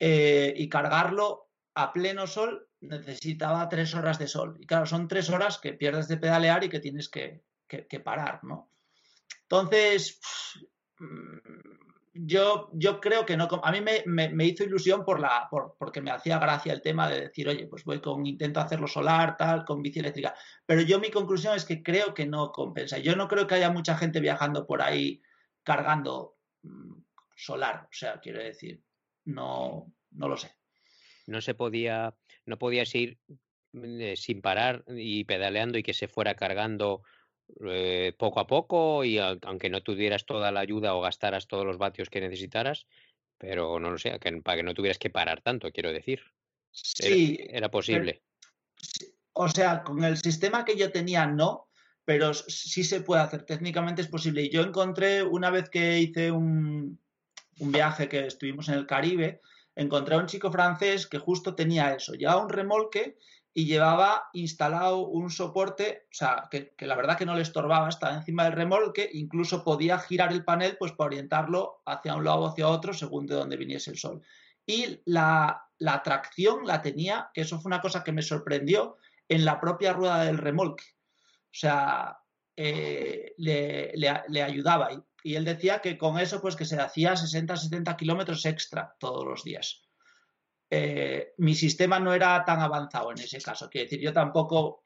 Eh, 0.00 0.54
y 0.56 0.68
cargarlo 0.68 1.50
a 1.74 1.92
pleno 1.92 2.26
sol 2.26 2.68
necesitaba 2.80 3.68
tres 3.68 3.94
horas 3.94 4.18
de 4.18 4.28
sol. 4.28 4.56
Y 4.60 4.66
claro, 4.66 4.86
son 4.86 5.08
tres 5.08 5.30
horas 5.30 5.58
que 5.58 5.74
pierdes 5.74 6.08
de 6.08 6.16
pedalear 6.16 6.64
y 6.64 6.68
que 6.68 6.80
tienes 6.80 7.08
que, 7.08 7.44
parar, 8.04 8.42
¿no? 8.44 8.72
Entonces, 9.42 10.20
yo, 12.20 12.70
yo 12.72 13.00
creo 13.00 13.24
que 13.24 13.36
no. 13.36 13.48
A 13.62 13.70
mí 13.70 13.80
me, 13.80 14.46
hizo 14.46 14.64
ilusión 14.64 15.04
por 15.04 15.20
la, 15.20 15.46
por, 15.50 15.76
porque 15.78 16.00
me 16.00 16.10
hacía 16.10 16.38
gracia 16.38 16.72
el 16.72 16.82
tema 16.82 17.08
de 17.08 17.22
decir, 17.22 17.48
oye, 17.48 17.66
pues 17.66 17.84
voy 17.84 18.00
con, 18.00 18.26
intento 18.26 18.60
hacerlo 18.60 18.88
solar, 18.88 19.36
tal, 19.36 19.64
con 19.64 19.82
bici 19.82 20.00
eléctrica. 20.00 20.34
Pero 20.66 20.82
yo 20.82 20.98
mi 20.98 21.10
conclusión 21.10 21.54
es 21.54 21.64
que 21.64 21.82
creo 21.82 22.14
que 22.14 22.26
no 22.26 22.50
compensa. 22.50 22.98
Yo 22.98 23.14
no 23.14 23.28
creo 23.28 23.46
que 23.46 23.54
haya 23.54 23.70
mucha 23.70 23.96
gente 23.96 24.20
viajando 24.20 24.66
por 24.66 24.82
ahí 24.82 25.22
cargando 25.62 26.36
mm, 26.62 26.94
solar. 27.36 27.84
O 27.84 27.92
sea, 27.92 28.18
quiero 28.20 28.42
decir, 28.42 28.82
no, 29.24 29.92
no 30.10 30.28
lo 30.28 30.36
sé. 30.36 30.50
No 31.26 31.40
se 31.40 31.54
podía, 31.54 32.16
no 32.46 32.58
podías 32.58 32.92
ir 32.94 33.18
mm, 33.72 34.00
eh, 34.00 34.16
sin 34.16 34.42
parar 34.42 34.84
y 34.88 35.24
pedaleando 35.24 35.78
y 35.78 35.84
que 35.84 35.94
se 35.94 36.08
fuera 36.08 36.34
cargando 36.34 37.02
eh, 37.66 38.14
poco 38.18 38.40
a 38.40 38.46
poco 38.46 39.04
y 39.04 39.18
aunque 39.18 39.70
no 39.70 39.82
tuvieras 39.82 40.24
toda 40.26 40.52
la 40.52 40.60
ayuda 40.60 40.94
o 40.94 41.00
gastaras 41.00 41.46
todos 41.46 41.64
los 41.64 41.78
vatios 41.78 42.10
que 42.10 42.20
necesitaras, 42.20 42.86
pero 43.38 43.80
no 43.80 43.90
lo 43.90 43.98
sé, 43.98 44.18
para 44.42 44.56
que 44.56 44.62
no 44.62 44.74
tuvieras 44.74 44.98
que 44.98 45.10
parar 45.10 45.40
tanto, 45.40 45.70
quiero 45.72 45.92
decir. 45.92 46.22
Sí. 46.70 47.38
Era, 47.50 47.70
posible. 47.70 48.22
o 49.32 49.48
sea, 49.48 49.82
con 49.82 50.04
el 50.04 50.16
sistema 50.16 50.64
que 50.64 50.76
yo 50.76 50.92
tenía 50.92 51.26
no, 51.26 51.68
pero 52.04 52.32
sí 52.32 52.84
se 52.84 53.00
puede 53.00 53.22
hacer, 53.22 53.42
técnicamente 53.42 54.02
es 54.02 54.08
posible. 54.08 54.42
Y 54.42 54.50
yo 54.50 54.62
encontré, 54.62 55.22
una 55.22 55.50
vez 55.50 55.68
que 55.68 55.98
hice 55.98 56.30
un, 56.30 56.98
viaje 57.58 58.08
que 58.08 58.26
estuvimos 58.26 58.68
en 58.68 58.74
el 58.74 58.86
Caribe, 58.86 59.40
encontré 59.74 60.14
a 60.14 60.18
un 60.18 60.26
chico 60.26 60.50
francés 60.50 61.06
que 61.06 61.18
justo 61.18 61.54
tenía 61.54 61.94
eso, 61.94 62.14
ya 62.14 62.36
un 62.36 62.48
remolque 62.48 63.18
y 63.58 63.66
llevaba 63.66 64.30
instalado 64.34 64.98
un 65.08 65.30
soporte, 65.30 66.06
o 66.12 66.14
sea, 66.14 66.48
que, 66.48 66.76
la 66.78 66.94
verdad 66.94 67.18
que 67.18 67.26
no 67.26 67.34
le 67.34 67.42
estorbaba, 67.42 67.88
estaba 67.88 68.14
encima 68.14 68.44
del 68.44 68.52
remolque, 68.52 69.10
incluso 69.14 69.64
podía 69.64 69.98
girar 69.98 70.30
el 70.30 70.44
panel 70.44 70.76
pues 70.78 70.92
para 70.92 71.08
orientarlo 71.08 71.82
hacia 71.84 72.14
un 72.14 72.24
lado 72.24 72.42
o 72.42 72.46
hacia 72.46 72.68
otro 72.68 72.94
según 72.94 73.26
de 73.26 73.34
dónde 73.34 73.56
viniese 73.56 73.90
el 73.90 73.98
sol. 73.98 74.22
Y 74.64 75.00
la, 75.06 75.66
la 75.78 76.04
tracción 76.04 76.68
la 76.68 76.82
tenía, 76.82 77.32
que 77.34 77.40
eso 77.40 77.58
fue 77.58 77.70
una 77.70 77.80
cosa 77.80 78.04
que 78.04 78.12
me 78.12 78.22
sorprendió, 78.22 78.96
en 79.28 79.44
la 79.44 79.60
propia 79.60 79.92
rueda 79.92 80.22
del 80.22 80.38
remolque. 80.38 80.84
O 81.46 81.58
sea, 81.58 82.16
eh, 82.54 83.34
le, 83.38 84.40
ayudaba. 84.40 84.92
Y, 84.92 85.02
y 85.24 85.34
él 85.34 85.44
decía 85.44 85.80
que 85.80 85.98
con 85.98 86.20
eso 86.20 86.40
pues 86.40 86.54
que 86.54 86.64
se 86.64 86.80
hacía 86.80 87.14
60-70 87.14 87.96
kilómetros 87.96 88.46
extra 88.46 88.94
todos 89.00 89.24
los 89.26 89.42
días. 89.42 89.87
Eh, 90.70 91.32
mi 91.38 91.54
sistema 91.54 91.98
no 91.98 92.12
era 92.12 92.44
tan 92.44 92.60
avanzado 92.60 93.10
en 93.12 93.18
ese 93.18 93.40
caso. 93.40 93.70
Quiero 93.70 93.86
decir, 93.86 94.00
yo 94.00 94.12
tampoco, 94.12 94.82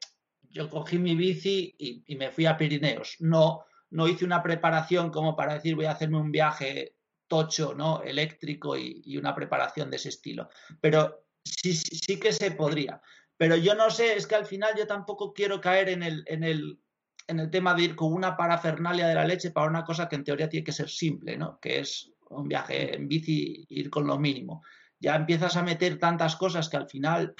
yo 0.49 0.69
cogí 0.69 0.97
mi 0.97 1.15
bici 1.15 1.75
y, 1.77 2.15
me 2.15 2.31
fui 2.31 2.45
a 2.45 2.57
Pirineos. 2.57 3.17
No, 3.19 3.65
no 3.89 4.07
hice 4.07 4.25
una 4.25 4.41
preparación 4.41 5.11
como 5.11 5.35
para 5.35 5.55
decir 5.55 5.75
voy 5.75 5.85
a 5.85 5.91
hacerme 5.91 6.17
un 6.17 6.31
viaje 6.31 6.95
tocho, 7.27 7.73
¿no? 7.73 8.01
Eléctrico 8.03 8.77
y, 8.77 9.17
una 9.17 9.35
preparación 9.35 9.89
de 9.89 9.97
ese 9.97 10.09
estilo. 10.09 10.49
Pero 10.79 11.25
sí, 11.43 11.73
sí, 11.73 12.19
que 12.19 12.31
se 12.31 12.51
podría. 12.51 13.01
Pero 13.35 13.55
yo 13.57 13.75
no 13.75 13.89
sé, 13.89 14.15
es 14.15 14.27
que 14.27 14.35
al 14.35 14.45
final 14.45 14.73
yo 14.77 14.87
tampoco 14.87 15.33
quiero 15.33 15.59
caer 15.59 15.89
en 15.89 16.03
el, 16.03 16.23
en 16.27 16.43
el, 16.43 16.79
en 17.27 17.39
el 17.39 17.49
tema 17.49 17.73
de 17.73 17.83
ir 17.83 17.95
con 17.95 18.13
una 18.13 18.37
parafernalia 18.37 19.07
de 19.07 19.15
la 19.15 19.25
leche 19.25 19.51
para 19.51 19.67
una 19.67 19.83
cosa 19.83 20.07
que 20.07 20.15
en 20.15 20.23
teoría 20.23 20.47
tiene 20.47 20.63
que 20.63 20.71
ser 20.71 20.89
simple, 20.89 21.35
¿no? 21.35 21.59
Que 21.59 21.79
es 21.79 22.11
un 22.29 22.47
viaje 22.47 22.95
en 22.95 23.07
bici, 23.09 23.65
ir 23.69 23.89
con 23.89 24.07
lo 24.07 24.17
mínimo 24.17 24.63
ya 25.03 25.15
empiezas 25.17 25.57
a 25.57 25.63
meter 25.63 25.99
tantas 25.99 26.37
cosas 26.37 26.69
que 26.69 26.77
al 26.77 26.87
final, 26.87 27.35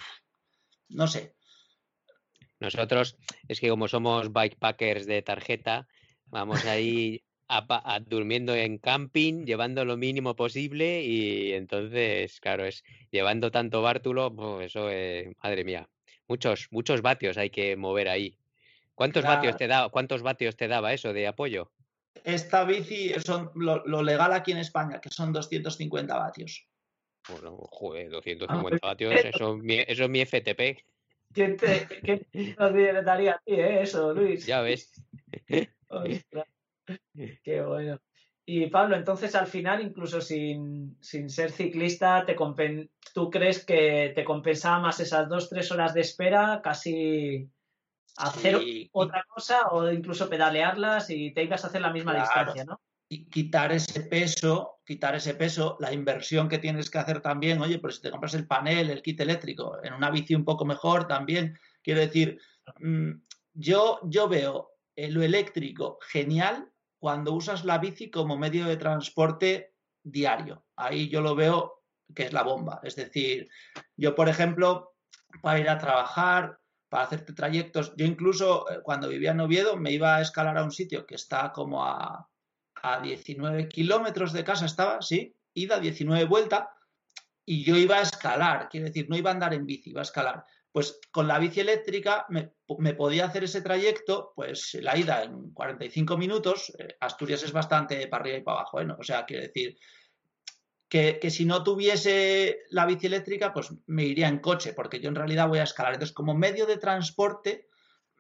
no 0.89 1.07
sé. 1.07 1.33
Nosotros, 2.59 3.17
es 3.47 3.59
que 3.61 3.69
como 3.69 3.87
somos 3.87 4.33
bikepackers 4.33 5.05
de 5.05 5.21
tarjeta, 5.21 5.87
vamos 6.25 6.65
ahí 6.65 7.23
a, 7.47 7.99
durmiendo 8.05 8.53
en 8.53 8.79
camping, 8.79 9.45
llevando 9.45 9.85
lo 9.85 9.95
mínimo 9.95 10.35
posible 10.35 11.03
y 11.03 11.53
entonces, 11.53 12.41
claro, 12.41 12.65
es 12.65 12.83
llevando 13.11 13.49
tanto 13.49 13.81
bártulo, 13.81 14.35
pues 14.35 14.67
eso 14.67 14.89
es, 14.89 15.29
madre 15.41 15.63
mía, 15.63 15.87
muchos, 16.27 16.67
muchos 16.69 17.01
vatios 17.01 17.37
hay 17.37 17.49
que 17.49 17.77
mover 17.77 18.09
ahí. 18.09 18.37
¿Cuántos 18.93 19.23
vatios 19.23 19.55
te 19.55 19.67
daba, 19.67 19.89
cuántos 19.89 20.21
vatios 20.21 20.57
te 20.57 20.67
daba 20.67 20.93
eso 20.93 21.13
de 21.13 21.27
apoyo? 21.27 21.71
Esta 22.25 22.65
bici 22.65 23.13
son 23.25 23.51
lo, 23.55 23.85
lo 23.85 24.03
legal 24.03 24.33
aquí 24.33 24.51
en 24.51 24.59
España, 24.59 24.99
que 24.99 25.09
son 25.09 25.31
250 25.31 26.15
vatios. 26.15 26.67
Bueno, 27.29 27.57
joder, 27.71 28.09
250 28.09 28.79
ah, 28.81 28.87
vatios, 28.87 29.13
eso, 29.13 29.59
eso 29.63 30.03
es 30.03 30.09
mi 30.09 30.25
FTP. 30.25 30.83
¿Quién 31.33 31.57
te, 31.57 31.87
daría 33.03 33.33
a 33.33 33.39
ti 33.39 33.53
eh, 33.53 33.81
eso, 33.81 34.13
Luis? 34.13 34.45
Ya 34.45 34.61
ves. 34.61 34.91
Qué 37.43 37.61
bueno. 37.61 37.99
Y 38.45 38.67
Pablo, 38.67 38.97
entonces 38.97 39.35
al 39.35 39.47
final, 39.47 39.81
incluso 39.81 40.19
sin, 40.19 40.97
ser 41.01 41.51
ciclista, 41.51 42.25
te 42.25 42.35
¿tú 43.13 43.29
crees 43.29 43.65
que 43.65 44.11
te 44.13 44.25
compensaba 44.25 44.79
más 44.79 44.99
esas 44.99 45.29
dos, 45.29 45.49
tres 45.49 45.71
horas 45.71 45.93
de 45.93 46.01
espera, 46.01 46.59
casi 46.61 47.49
hacer 48.17 48.59
otra 48.91 49.23
cosa 49.29 49.69
o 49.69 49.89
incluso 49.89 50.29
pedalearlas 50.29 51.09
y 51.09 51.31
te 51.31 51.43
ibas 51.43 51.63
a 51.63 51.67
hacer 51.67 51.81
la 51.81 51.93
misma 51.93 52.19
distancia, 52.19 52.65
¿no? 52.65 52.81
Quitar 53.29 53.71
ese 53.71 54.01
peso, 54.01 54.79
quitar 54.85 55.15
ese 55.15 55.33
peso, 55.33 55.77
la 55.79 55.93
inversión 55.93 56.49
que 56.49 56.59
tienes 56.59 56.89
que 56.89 56.97
hacer 56.97 57.21
también, 57.21 57.61
oye, 57.61 57.79
pues 57.79 57.95
si 57.95 58.01
te 58.01 58.11
compras 58.11 58.33
el 58.33 58.47
panel, 58.47 58.89
el 58.89 59.01
kit 59.01 59.19
eléctrico, 59.19 59.83
en 59.83 59.93
una 59.93 60.11
bici 60.11 60.35
un 60.35 60.45
poco 60.45 60.65
mejor 60.65 61.07
también, 61.07 61.57
quiero 61.81 61.99
decir, 61.99 62.39
mm, 62.79 63.11
yo, 63.53 63.99
yo 64.03 64.27
veo 64.27 64.71
lo 64.95 65.23
eléctrico 65.23 65.99
genial 66.01 66.71
cuando 66.99 67.33
usas 67.33 67.65
la 67.65 67.79
bici 67.79 68.09
como 68.09 68.37
medio 68.37 68.65
de 68.65 68.77
transporte 68.77 69.73
diario. 70.03 70.65
Ahí 70.75 71.09
yo 71.09 71.21
lo 71.21 71.35
veo 71.35 71.83
que 72.13 72.23
es 72.23 72.33
la 72.33 72.43
bomba. 72.43 72.79
Es 72.83 72.95
decir, 72.95 73.49
yo, 73.95 74.15
por 74.15 74.29
ejemplo, 74.29 74.95
para 75.41 75.59
ir 75.59 75.69
a 75.69 75.77
trabajar, 75.77 76.59
para 76.89 77.05
hacerte 77.05 77.33
trayectos, 77.33 77.93
yo 77.97 78.05
incluso 78.05 78.69
eh, 78.69 78.81
cuando 78.83 79.09
vivía 79.09 79.31
en 79.31 79.39
Oviedo 79.39 79.77
me 79.77 79.91
iba 79.91 80.15
a 80.15 80.21
escalar 80.21 80.57
a 80.57 80.63
un 80.63 80.71
sitio 80.71 81.05
que 81.05 81.15
está 81.15 81.51
como 81.51 81.83
a 81.83 82.29
a 82.83 82.99
19 82.99 83.69
kilómetros 83.69 84.33
de 84.33 84.43
casa 84.43 84.65
estaba, 84.65 85.01
sí, 85.01 85.35
ida 85.53 85.79
19 85.79 86.25
vuelta, 86.25 86.73
y 87.45 87.63
yo 87.63 87.77
iba 87.77 87.97
a 87.97 88.01
escalar, 88.01 88.69
quiere 88.69 88.87
decir, 88.87 89.09
no 89.09 89.17
iba 89.17 89.31
a 89.31 89.33
andar 89.33 89.53
en 89.53 89.65
bici, 89.65 89.89
iba 89.89 90.01
a 90.01 90.03
escalar. 90.03 90.45
Pues 90.71 90.99
con 91.11 91.27
la 91.27 91.39
bici 91.39 91.61
eléctrica 91.61 92.25
me, 92.29 92.53
podía 92.93 93.25
hacer 93.25 93.45
ese 93.45 93.61
trayecto, 93.61 94.33
pues 94.35 94.73
la 94.81 94.97
ida 94.97 95.23
en 95.23 95.51
45 95.51 96.17
minutos, 96.17 96.73
eh, 96.77 96.97
Asturias 96.99 97.43
es 97.43 97.51
bastante 97.51 98.07
para 98.07 98.21
arriba 98.21 98.37
y 98.37 98.41
para 98.41 98.59
abajo, 98.59 98.81
¿eh? 98.81 98.87
o 98.97 99.03
sea, 99.03 99.25
quiere 99.25 99.47
decir 99.47 99.77
que, 100.89 101.19
que, 101.21 101.29
si 101.29 101.45
no 101.45 101.63
tuviese 101.63 102.59
la 102.69 102.85
bici 102.85 103.07
eléctrica, 103.07 103.53
pues 103.53 103.73
me 103.87 104.03
iría 104.03 104.27
en 104.27 104.39
coche, 104.39 104.73
porque 104.73 104.99
yo 104.99 105.09
en 105.09 105.15
realidad 105.15 105.47
voy 105.47 105.59
a 105.59 105.63
escalar. 105.63 105.93
Entonces, 105.93 106.13
como 106.13 106.35
medio 106.35 106.65
de 106.65 106.77
transporte 106.77 107.67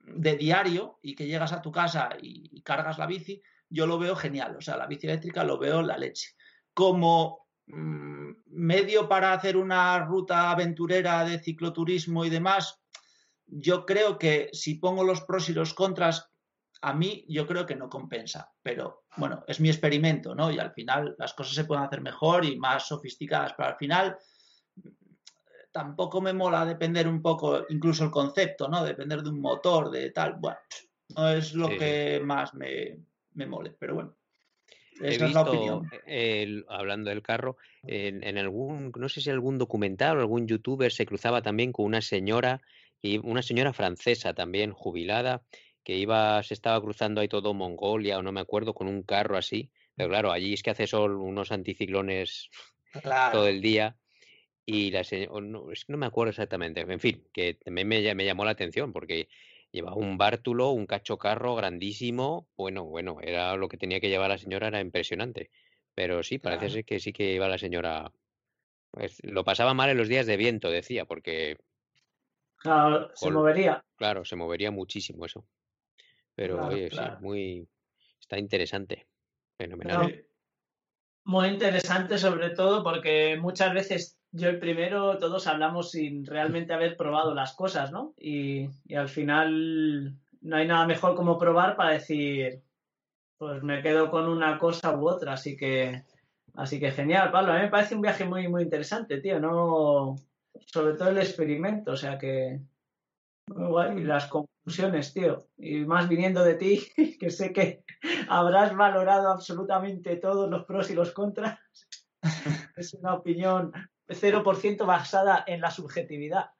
de 0.05 0.35
diario 0.37 0.99
y 1.01 1.15
que 1.15 1.27
llegas 1.27 1.53
a 1.53 1.61
tu 1.61 1.71
casa 1.71 2.09
y 2.21 2.61
cargas 2.61 2.97
la 2.97 3.07
bici, 3.07 3.41
yo 3.69 3.87
lo 3.87 3.97
veo 3.97 4.15
genial. 4.15 4.55
O 4.57 4.61
sea, 4.61 4.77
la 4.77 4.87
bici 4.87 5.07
eléctrica 5.07 5.43
lo 5.43 5.57
veo 5.57 5.81
la 5.81 5.97
leche. 5.97 6.35
Como 6.73 7.47
mm, 7.67 8.31
medio 8.47 9.07
para 9.07 9.33
hacer 9.33 9.57
una 9.57 9.99
ruta 9.99 10.51
aventurera 10.51 11.23
de 11.25 11.39
cicloturismo 11.39 12.25
y 12.25 12.29
demás, 12.29 12.79
yo 13.45 13.85
creo 13.85 14.17
que 14.17 14.49
si 14.53 14.75
pongo 14.75 15.03
los 15.03 15.21
pros 15.21 15.49
y 15.49 15.53
los 15.53 15.73
contras, 15.73 16.29
a 16.81 16.93
mí 16.93 17.25
yo 17.29 17.47
creo 17.47 17.65
que 17.65 17.75
no 17.75 17.89
compensa. 17.89 18.51
Pero 18.61 19.05
bueno, 19.17 19.43
es 19.47 19.59
mi 19.59 19.69
experimento, 19.69 20.35
¿no? 20.35 20.51
Y 20.51 20.59
al 20.59 20.73
final 20.73 21.15
las 21.17 21.33
cosas 21.33 21.55
se 21.55 21.65
pueden 21.65 21.83
hacer 21.83 22.01
mejor 22.01 22.45
y 22.45 22.57
más 22.57 22.87
sofisticadas, 22.87 23.53
pero 23.55 23.69
al 23.69 23.77
final 23.77 24.17
tampoco 25.71 26.21
me 26.21 26.33
mola 26.33 26.65
depender 26.65 27.07
un 27.07 27.21
poco, 27.21 27.65
incluso 27.69 28.03
el 28.03 28.11
concepto, 28.11 28.67
¿no? 28.67 28.83
Depender 28.83 29.23
de 29.23 29.29
un 29.29 29.41
motor, 29.41 29.89
de 29.89 30.11
tal. 30.11 30.35
Bueno, 30.35 30.59
no 31.15 31.29
es 31.29 31.53
lo 31.53 31.67
que 31.69 32.21
más 32.23 32.53
me, 32.53 32.99
me 33.35 33.45
mole, 33.45 33.75
pero 33.77 33.95
bueno. 33.95 34.15
Esa 35.01 35.25
es 35.25 35.33
la 35.33 35.41
opinión. 35.41 35.89
hablando 36.69 37.09
del 37.09 37.21
carro, 37.21 37.57
en, 37.83 38.37
algún, 38.37 38.91
no 38.95 39.09
sé 39.09 39.21
si 39.21 39.29
algún 39.29 39.57
documental 39.57 40.17
o 40.17 40.21
algún 40.21 40.47
youtuber 40.47 40.91
se 40.91 41.05
cruzaba 41.05 41.41
también 41.41 41.71
con 41.71 41.85
una 41.85 42.01
señora, 42.01 42.61
y 43.01 43.17
una 43.17 43.41
señora 43.41 43.73
francesa 43.73 44.33
también, 44.33 44.71
jubilada, 44.71 45.43
que 45.83 45.97
iba, 45.97 46.41
se 46.43 46.53
estaba 46.53 46.79
cruzando 46.81 47.19
ahí 47.19 47.27
todo 47.27 47.53
Mongolia, 47.53 48.17
o 48.17 48.21
no 48.21 48.31
me 48.31 48.39
acuerdo, 48.39 48.73
con 48.73 48.87
un 48.87 49.03
carro 49.03 49.37
así. 49.37 49.69
Pero 49.95 50.09
claro, 50.09 50.31
allí 50.31 50.53
es 50.53 50.63
que 50.63 50.71
hace 50.71 50.87
sol 50.87 51.17
unos 51.17 51.51
anticiclones 51.51 52.49
todo 53.31 53.47
el 53.47 53.61
día. 53.61 53.97
Y 54.65 54.91
la 54.91 55.03
señora, 55.03 55.41
no, 55.41 55.71
es 55.71 55.83
que 55.83 55.91
no 55.91 55.97
me 55.97 56.05
acuerdo 56.05 56.29
exactamente. 56.29 56.79
En 56.81 56.99
fin, 56.99 57.27
que 57.33 57.55
también 57.55 57.87
me, 57.87 58.15
me 58.15 58.25
llamó 58.25 58.45
la 58.45 58.51
atención 58.51 58.93
porque 58.93 59.27
Llevaba 59.73 59.95
un 59.95 60.19
bártulo, 60.19 60.69
un 60.69 60.85
cachocarro 60.85 61.55
grandísimo. 61.55 62.47
Bueno, 62.55 62.83
bueno, 62.83 63.17
era 63.21 63.57
lo 63.57 63.67
que 63.67 63.77
tenía 63.77 63.99
que 63.99 64.07
llevar 64.07 64.29
la 64.29 64.37
señora, 64.37 64.67
era 64.67 64.79
impresionante. 64.79 65.49
Pero 65.95 66.21
sí, 66.21 66.37
parece 66.37 66.69
ser 66.69 66.85
que 66.85 66.99
sí 66.99 67.11
que 67.11 67.33
iba 67.33 67.47
la 67.47 67.57
señora. 67.57 68.11
Pues, 68.91 69.17
lo 69.23 69.43
pasaba 69.43 69.73
mal 69.73 69.89
en 69.89 69.97
los 69.97 70.07
días 70.07 70.27
de 70.27 70.37
viento, 70.37 70.69
decía, 70.69 71.05
porque. 71.05 71.57
Claro, 72.57 73.09
se 73.15 73.31
movería. 73.31 73.83
Claro, 73.95 74.23
se 74.25 74.35
movería 74.35 74.69
muchísimo 74.69 75.25
eso. 75.25 75.43
Pero 76.35 76.67
oye, 76.67 76.91
sí, 76.91 77.01
muy. 77.19 77.67
Está 78.19 78.37
interesante. 78.37 79.07
Fenomenal. 79.57 80.23
muy 81.23 81.47
interesante, 81.47 82.19
sobre 82.19 82.51
todo, 82.51 82.83
porque 82.83 83.37
muchas 83.41 83.73
veces 83.73 84.19
yo 84.35 84.49
el 84.49 84.59
primero, 84.59 85.19
todos 85.19 85.45
hablamos 85.45 85.91
sin 85.91 86.25
realmente 86.25 86.73
haber 86.73 86.97
probado 86.97 87.35
las 87.35 87.53
cosas, 87.53 87.91
¿no? 87.91 88.15
Y, 88.17 88.67
al 88.95 89.07
final 89.07 90.17
no 90.41 90.55
hay 90.55 90.67
nada 90.67 90.87
mejor 90.87 91.15
como 91.15 91.37
probar 91.37 91.75
para 91.75 91.91
decir, 91.91 92.63
pues 93.37 93.61
me 93.61 93.83
quedo 93.83 94.09
con 94.09 94.27
una 94.27 94.57
cosa 94.57 94.97
u 94.97 95.07
otra, 95.07 95.33
así 95.33 95.55
que, 95.55 96.03
así 96.55 96.79
que 96.79 96.91
genial, 96.91 97.31
Pablo. 97.31 97.53
A 97.53 97.57
mí 97.57 97.61
me 97.61 97.69
parece 97.69 97.93
un 97.93 98.01
viaje 98.01 98.25
muy, 98.25 98.47
muy 98.47 98.63
interesante, 98.63 99.21
tío, 99.21 99.39
no, 99.39 100.15
sobre 100.65 100.95
todo 100.95 101.09
el 101.09 101.19
experimento, 101.19 101.91
o 101.91 101.97
sea 101.97 102.17
que, 102.17 102.59
muy 103.49 103.67
guay, 103.67 104.03
las 104.03 104.25
conclusiones, 104.25 105.13
tío, 105.13 105.45
y 105.57 105.85
más 105.85 106.09
viniendo 106.09 106.43
de 106.43 106.55
ti, 106.55 106.87
que 107.19 107.29
sé 107.29 107.53
que 107.53 107.83
habrás 108.27 108.75
valorado 108.75 109.29
absolutamente 109.29 110.15
todos 110.15 110.49
los 110.49 110.65
pros 110.65 110.89
y 110.89 110.95
los 110.95 111.11
contras. 111.11 111.59
es 112.75 112.93
una 112.95 113.13
opinión 113.13 113.71
0% 114.15 114.85
basada 114.85 115.43
en 115.47 115.61
la 115.61 115.71
subjetividad. 115.71 116.51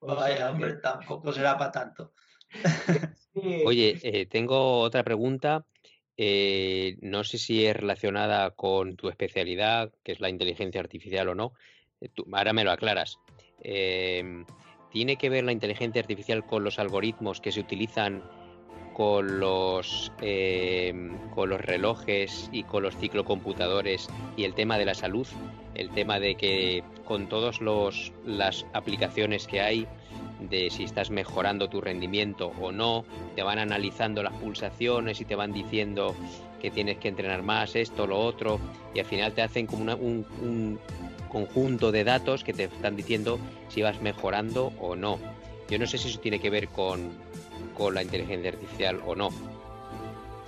Vaya, 0.00 0.50
hombre, 0.50 0.74
tampoco 0.76 1.32
será 1.32 1.56
para 1.56 1.70
tanto. 1.70 2.12
Oye, 3.64 3.98
eh, 4.02 4.26
tengo 4.26 4.80
otra 4.80 5.02
pregunta. 5.04 5.64
Eh, 6.16 6.96
no 7.00 7.24
sé 7.24 7.38
si 7.38 7.64
es 7.64 7.76
relacionada 7.76 8.50
con 8.50 8.96
tu 8.96 9.08
especialidad, 9.08 9.92
que 10.02 10.12
es 10.12 10.20
la 10.20 10.28
inteligencia 10.28 10.80
artificial 10.80 11.28
o 11.28 11.34
no. 11.34 11.52
Eh, 12.00 12.10
ahora 12.32 12.52
me 12.52 12.64
lo 12.64 12.72
aclaras. 12.72 13.18
¿Tiene 13.62 15.16
que 15.16 15.30
ver 15.30 15.44
la 15.44 15.52
inteligencia 15.52 16.02
artificial 16.02 16.44
con 16.44 16.64
los 16.64 16.78
algoritmos 16.78 17.40
que 17.40 17.52
se 17.52 17.60
utilizan 17.60 18.22
con 18.92 19.40
los, 19.40 20.12
con 21.34 21.48
los 21.48 21.60
relojes 21.60 22.48
y 22.52 22.64
con 22.64 22.82
los 22.82 22.96
ciclocomputadores 22.96 24.08
y 24.36 24.44
el 24.44 24.54
tema 24.54 24.78
de 24.78 24.84
la 24.84 24.94
salud? 24.94 25.26
el 25.74 25.90
tema 25.90 26.20
de 26.20 26.34
que 26.34 26.82
con 27.04 27.28
todas 27.28 27.60
las 28.24 28.66
aplicaciones 28.72 29.46
que 29.46 29.60
hay, 29.60 29.86
de 30.40 30.70
si 30.70 30.84
estás 30.84 31.10
mejorando 31.10 31.68
tu 31.68 31.80
rendimiento 31.80 32.52
o 32.60 32.72
no, 32.72 33.04
te 33.36 33.42
van 33.42 33.58
analizando 33.58 34.22
las 34.22 34.32
pulsaciones 34.34 35.20
y 35.20 35.24
te 35.24 35.36
van 35.36 35.52
diciendo 35.52 36.14
que 36.60 36.70
tienes 36.70 36.98
que 36.98 37.08
entrenar 37.08 37.42
más, 37.42 37.76
esto, 37.76 38.06
lo 38.06 38.20
otro, 38.20 38.60
y 38.94 39.00
al 39.00 39.06
final 39.06 39.32
te 39.32 39.42
hacen 39.42 39.66
como 39.66 39.94
un, 39.94 40.78
conjunto 41.28 41.92
de 41.92 42.04
datos 42.04 42.44
que 42.44 42.52
te 42.52 42.64
están 42.64 42.94
diciendo 42.94 43.38
si 43.68 43.80
vas 43.80 44.02
mejorando 44.02 44.70
o 44.78 44.94
no. 44.96 45.18
Yo 45.70 45.78
no 45.78 45.86
sé 45.86 45.96
si 45.96 46.10
eso 46.10 46.20
tiene 46.20 46.38
que 46.40 46.50
ver 46.50 46.68
con, 46.68 47.10
con 47.76 47.94
la 47.94 48.02
inteligencia 48.02 48.50
artificial 48.50 49.00
o 49.06 49.14
no. 49.14 49.30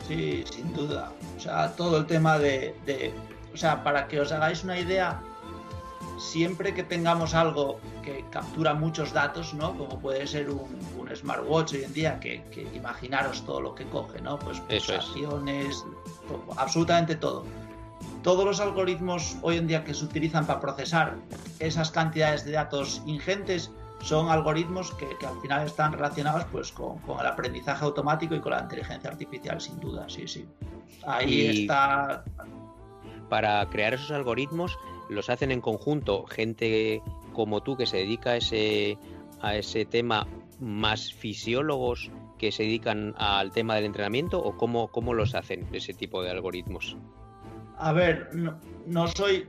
Sí, 0.06 0.44
sin 0.50 0.72
duda. 0.72 1.12
O 1.36 1.40
sea, 1.40 1.74
todo 1.76 1.98
el 1.98 2.06
tema 2.06 2.38
de, 2.38 2.74
de, 2.84 3.14
o 3.52 3.56
sea, 3.56 3.82
para 3.82 4.06
que 4.08 4.20
os 4.20 4.32
hagáis 4.32 4.64
una 4.64 4.78
idea, 4.78 5.22
siempre 6.18 6.74
que 6.74 6.82
tengamos 6.82 7.34
algo 7.34 7.80
que 8.02 8.24
captura 8.30 8.74
muchos 8.74 9.12
datos, 9.12 9.54
¿no? 9.54 9.76
Como 9.76 9.98
puede 9.98 10.26
ser 10.26 10.50
un, 10.50 10.84
smartwatch 11.14 11.74
hoy 11.74 11.84
en 11.84 11.92
día, 11.92 12.18
que, 12.18 12.42
imaginaros 12.74 13.44
todo 13.44 13.60
lo 13.60 13.74
que 13.74 13.84
coge, 13.84 14.20
¿no? 14.20 14.38
Pues 14.38 14.58
pulsaciones, 14.60 15.84
absolutamente 16.56 17.14
todo. 17.14 17.44
Todos 18.22 18.44
los 18.44 18.58
algoritmos 18.58 19.36
hoy 19.42 19.58
en 19.58 19.66
día 19.66 19.84
que 19.84 19.94
se 19.94 20.04
utilizan 20.04 20.46
para 20.46 20.60
procesar 20.60 21.16
esas 21.60 21.90
cantidades 21.90 22.44
de 22.44 22.52
datos 22.52 23.02
ingentes 23.06 23.70
son 24.04 24.28
algoritmos 24.30 24.92
que, 24.92 25.16
al 25.26 25.40
final 25.40 25.66
están 25.66 25.92
relacionados 25.92 26.44
pues 26.52 26.70
con, 26.72 26.98
el 27.18 27.26
aprendizaje 27.26 27.84
automático 27.84 28.34
y 28.34 28.40
con 28.40 28.52
la 28.52 28.60
inteligencia 28.60 29.10
artificial, 29.10 29.60
sin 29.60 29.80
duda, 29.80 30.06
sí, 30.08 30.28
sí. 30.28 30.46
Ahí 31.06 31.62
está. 31.62 32.22
Para 33.30 33.66
crear 33.70 33.94
esos 33.94 34.10
algoritmos, 34.10 34.78
los 35.08 35.30
hacen 35.30 35.50
en 35.50 35.60
conjunto 35.60 36.26
gente 36.26 37.02
como 37.32 37.62
tú 37.62 37.76
que 37.76 37.86
se 37.86 37.96
dedica 37.96 38.30
a 38.30 38.36
ese, 38.36 38.98
a 39.40 39.56
ese 39.56 39.86
tema, 39.86 40.26
más 40.60 41.12
fisiólogos 41.12 42.10
que 42.38 42.52
se 42.52 42.64
dedican 42.64 43.14
al 43.16 43.52
tema 43.52 43.74
del 43.76 43.86
entrenamiento 43.86 44.38
o 44.38 44.56
cómo, 44.56 44.88
cómo 44.88 45.14
los 45.14 45.34
hacen 45.34 45.66
ese 45.72 45.94
tipo 45.94 46.22
de 46.22 46.30
algoritmos? 46.30 46.96
A 47.78 47.92
ver, 47.92 48.30
no, 48.86 49.08
soy, 49.08 49.48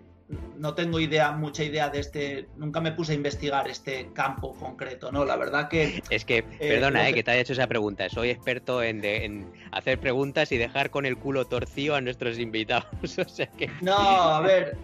no 0.57 0.73
tengo 0.73 0.99
idea, 0.99 1.31
mucha 1.31 1.63
idea 1.63 1.89
de 1.89 1.99
este, 1.99 2.47
nunca 2.57 2.81
me 2.81 2.91
puse 2.91 3.11
a 3.11 3.15
investigar 3.15 3.67
este 3.67 4.09
campo 4.13 4.53
concreto, 4.55 5.11
¿no? 5.11 5.23
La 5.23 5.35
verdad 5.35 5.67
que... 5.69 6.01
Es 6.09 6.25
que, 6.25 6.39
eh, 6.39 6.45
perdona, 6.59 7.07
eh, 7.07 7.13
que 7.13 7.23
te 7.23 7.31
haya 7.31 7.41
hecho 7.41 7.53
esa 7.53 7.67
pregunta, 7.67 8.09
soy 8.09 8.29
experto 8.31 8.81
en, 8.81 9.05
en, 9.05 9.51
hacer 9.71 9.99
preguntas 9.99 10.51
y 10.51 10.57
dejar 10.57 10.89
con 10.89 11.05
el 11.05 11.17
culo 11.17 11.45
torcido 11.45 11.95
a 11.95 12.01
nuestros 12.01 12.39
invitados, 12.39 12.87
o 13.19 13.29
sea 13.29 13.47
que... 13.47 13.69
No, 13.81 13.95
a 13.95 14.41
ver, 14.41 14.75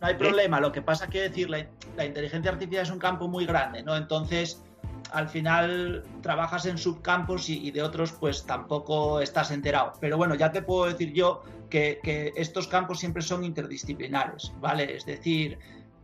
no 0.00 0.06
hay 0.06 0.14
problema. 0.14 0.60
Lo 0.60 0.72
que 0.72 0.82
pasa 0.82 1.08
que 1.08 1.22
decir, 1.22 1.48
la, 1.50 1.66
inteligencia 2.04 2.50
artificial 2.50 2.82
es 2.82 2.90
un 2.90 2.98
campo 2.98 3.28
muy 3.28 3.46
grande, 3.46 3.82
¿no? 3.82 3.96
Entonces, 3.96 4.62
al 5.12 5.28
final 5.28 6.02
trabajas 6.22 6.66
en 6.66 6.78
subcampos 6.78 7.48
y, 7.48 7.70
de 7.70 7.82
otros 7.82 8.12
pues 8.12 8.44
tampoco 8.44 9.20
estás 9.20 9.50
enterado. 9.50 9.92
Pero 10.00 10.16
bueno, 10.16 10.34
ya 10.34 10.52
te 10.52 10.62
puedo 10.62 10.86
decir 10.86 11.12
yo 11.12 11.42
que, 11.70 12.00
estos 12.36 12.68
campos 12.68 13.00
siempre 13.00 13.22
son 13.22 13.44
interdisciplinares, 13.44 14.52
¿vale? 14.60 14.96
Es 14.96 15.06
decir, 15.06 15.58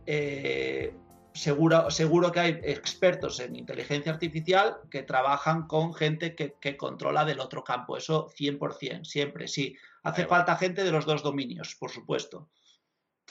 eh, 0.05 0.95
seguro, 1.33 1.89
seguro 1.91 2.31
que 2.31 2.39
hay 2.39 2.59
expertos 2.63 3.39
en 3.39 3.55
inteligencia 3.55 4.11
artificial 4.11 4.77
que 4.89 5.03
trabajan 5.03 5.67
con 5.67 5.93
gente 5.93 6.35
que, 6.35 6.55
que 6.59 6.77
controla 6.77 7.25
del 7.25 7.39
otro 7.39 7.63
campo. 7.63 7.97
Eso 7.97 8.29
100%, 8.29 9.05
siempre, 9.05 9.47
sí. 9.47 9.75
Hace 10.03 10.25
falta 10.25 10.57
gente 10.57 10.83
de 10.83 10.91
los 10.91 11.05
dos 11.05 11.23
dominios, 11.23 11.75
por 11.75 11.91
supuesto. 11.91 12.49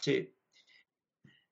Sí. 0.01 0.35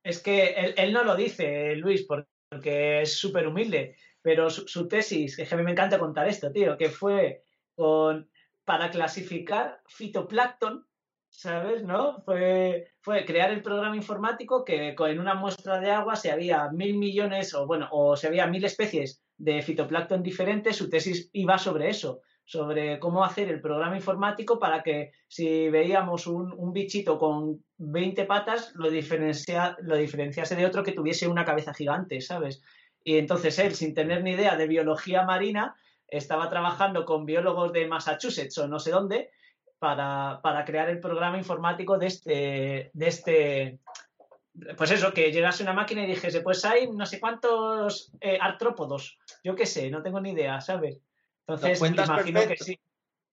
Es 0.02 0.20
que 0.20 0.74
él, 0.76 0.92
no 0.92 1.04
lo 1.04 1.14
dice, 1.14 1.76
Luis, 1.76 2.02
porque 2.02 3.02
es 3.02 3.18
súper 3.18 3.46
humilde, 3.46 3.96
pero 4.22 4.50
su, 4.50 4.88
tesis, 4.88 5.37
que 5.37 5.46
a 5.50 5.56
mí 5.56 5.62
me 5.62 5.72
encanta 5.72 5.98
contar 5.98 6.28
esto, 6.28 6.52
tío, 6.52 6.76
que 6.76 6.90
fue 6.90 7.42
con, 7.74 8.28
para 8.64 8.90
clasificar 8.90 9.80
fitoplancton, 9.87 10.87
¿sabes? 11.28 11.83
¿No? 11.83 12.22
Fue, 12.24 12.92
crear 13.26 13.50
el 13.50 13.62
programa 13.62 13.96
informático 13.96 14.64
que 14.64 14.94
en 14.98 15.20
una 15.20 15.35
muestra 15.35 15.80
de 15.80 15.90
agua 15.90 16.16
se 16.16 16.30
había 16.30 16.70
mil 16.70 16.96
millones, 16.96 17.54
o 17.54 17.66
bueno, 17.66 17.88
o 17.92 18.16
se 18.16 18.26
había 18.26 18.46
mil 18.46 18.64
especies 18.64 19.22
de 19.38 19.62
fitoplancton 19.62 20.22
diferentes, 20.22 20.76
su 20.76 20.90
tesis 20.90 21.30
iba 21.33 21.56
sobre 21.56 21.88
eso, 21.88 22.20
sobre 22.44 22.98
cómo 22.98 23.24
hacer 23.24 23.48
el 23.48 23.61
programa 23.61 23.96
informático 23.96 24.59
para 24.59 24.83
que 24.83 25.12
si 25.28 25.70
veíamos 25.70 26.26
un, 26.26 26.72
bichito 26.72 27.16
con 27.16 27.64
20 27.78 28.24
patas, 28.24 28.72
lo, 28.74 28.90
lo 28.90 29.96
diferenciase 29.96 30.56
de 30.56 30.66
otro 30.66 30.83
que 30.83 30.92
tuviese 30.92 31.28
una 31.28 31.44
cabeza 31.44 31.72
gigante, 31.72 32.20
¿sabes? 32.20 32.61
Y 33.02 33.18
entonces 33.18 33.58
él, 33.58 33.74
sin 33.74 33.94
tener 33.94 34.22
ni 34.22 34.32
idea 34.32 34.56
de 34.56 34.66
biología 34.66 35.24
marina, 35.24 35.74
estaba 36.06 36.50
trabajando 36.50 37.04
con 37.04 37.24
biólogos 37.24 37.72
de 37.72 37.86
Massachusetts 37.86 38.58
o 38.58 38.68
no 38.68 38.78
sé 38.78 38.90
dónde 38.90 39.30
para, 39.78 40.64
crear 40.66 40.90
el 40.90 41.00
programa 41.00 41.38
informático 41.38 41.96
de 41.96 42.06
este, 42.06 42.90
de 42.92 43.08
este, 43.08 43.78
pues 44.76 44.90
eso, 44.90 45.14
que 45.14 45.32
llegase 45.32 45.62
una 45.62 45.72
máquina 45.72 46.04
y 46.04 46.08
dijese, 46.08 46.42
pues 46.42 46.64
hay 46.64 46.90
no 46.90 47.06
sé 47.06 47.18
cuántos 47.18 48.12
eh, 48.20 48.38
artrópodos, 48.40 49.18
yo 49.42 49.54
qué 49.54 49.64
sé, 49.64 49.90
no 49.90 50.02
tengo 50.02 50.20
ni 50.20 50.32
idea, 50.32 50.60
¿sabes? 50.60 50.98
Entonces, 51.46 51.80
imagino 51.80 52.40
que 52.46 52.56
sí. 52.56 52.78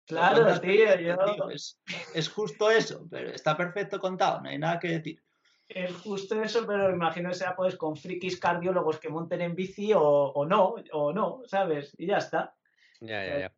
Claro, 0.05 0.59
tío, 0.59 0.99
yo... 0.99 1.15
es, 1.49 2.29
justo 2.29 2.69
eso, 2.69 3.07
pero 3.09 3.29
está 3.29 3.55
perfecto 3.55 3.99
contado, 3.99 4.41
no 4.41 4.49
hay 4.49 4.57
nada 4.57 4.77
que 4.77 4.89
decir. 4.89 5.23
Es 5.67 5.95
justo 5.97 6.41
eso, 6.41 6.65
pero 6.67 6.91
imagino 6.91 7.29
que 7.29 7.35
sea 7.35 7.55
pues 7.55 7.75
con 7.75 7.95
frikis 7.95 8.39
cardiólogos 8.39 8.99
que 8.99 9.09
monten 9.09 9.41
en 9.41 9.55
bici 9.55 9.91
o, 9.95 10.45
no, 10.47 10.75
o 10.91 11.13
no, 11.13 11.41
¿sabes? 11.45 11.95
Y 11.97 12.07
ya 12.07 12.17
está. 12.17 12.53
Ya, 12.99 13.25
ya, 13.25 13.39
ya. 13.39 13.53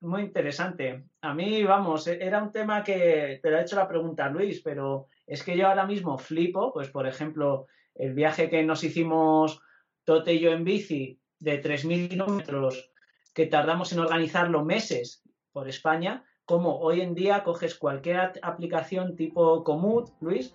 Muy 0.00 0.22
interesante. 0.22 1.04
A 1.20 1.34
mí, 1.34 1.62
vamos, 1.64 2.06
e-, 2.06 2.24
era 2.24 2.42
un 2.42 2.52
tema 2.52 2.82
que 2.82 3.40
te 3.42 3.50
lo 3.50 3.58
ha 3.58 3.62
hecho 3.62 3.76
la 3.76 3.88
pregunta 3.88 4.28
Luis, 4.28 4.60
pero 4.62 5.08
es 5.26 5.42
que 5.42 5.56
yo 5.56 5.68
ahora 5.68 5.86
mismo 5.86 6.18
flipo, 6.18 6.72
pues 6.72 6.88
por 6.88 7.06
ejemplo, 7.06 7.66
el 7.94 8.14
viaje 8.14 8.48
que 8.48 8.62
nos 8.62 8.82
hicimos 8.84 9.60
Tote 10.04 10.34
y 10.34 10.40
yo 10.40 10.52
en 10.52 10.64
bici 10.64 11.20
de 11.38 11.62
3.000 11.62 12.08
kilómetros 12.08 12.90
que 13.34 13.46
tardamos 13.46 13.92
en 13.92 14.00
organizarlo 14.00 14.64
meses 14.64 15.22
por 15.52 15.68
España, 15.68 16.24
como 16.44 16.80
hoy 16.80 17.00
en 17.00 17.14
día 17.14 17.44
coges 17.44 17.74
cualquier 17.74 18.32
aplicación 18.42 19.16
tipo 19.16 19.62
Komoot, 19.62 20.10
Luis, 20.20 20.54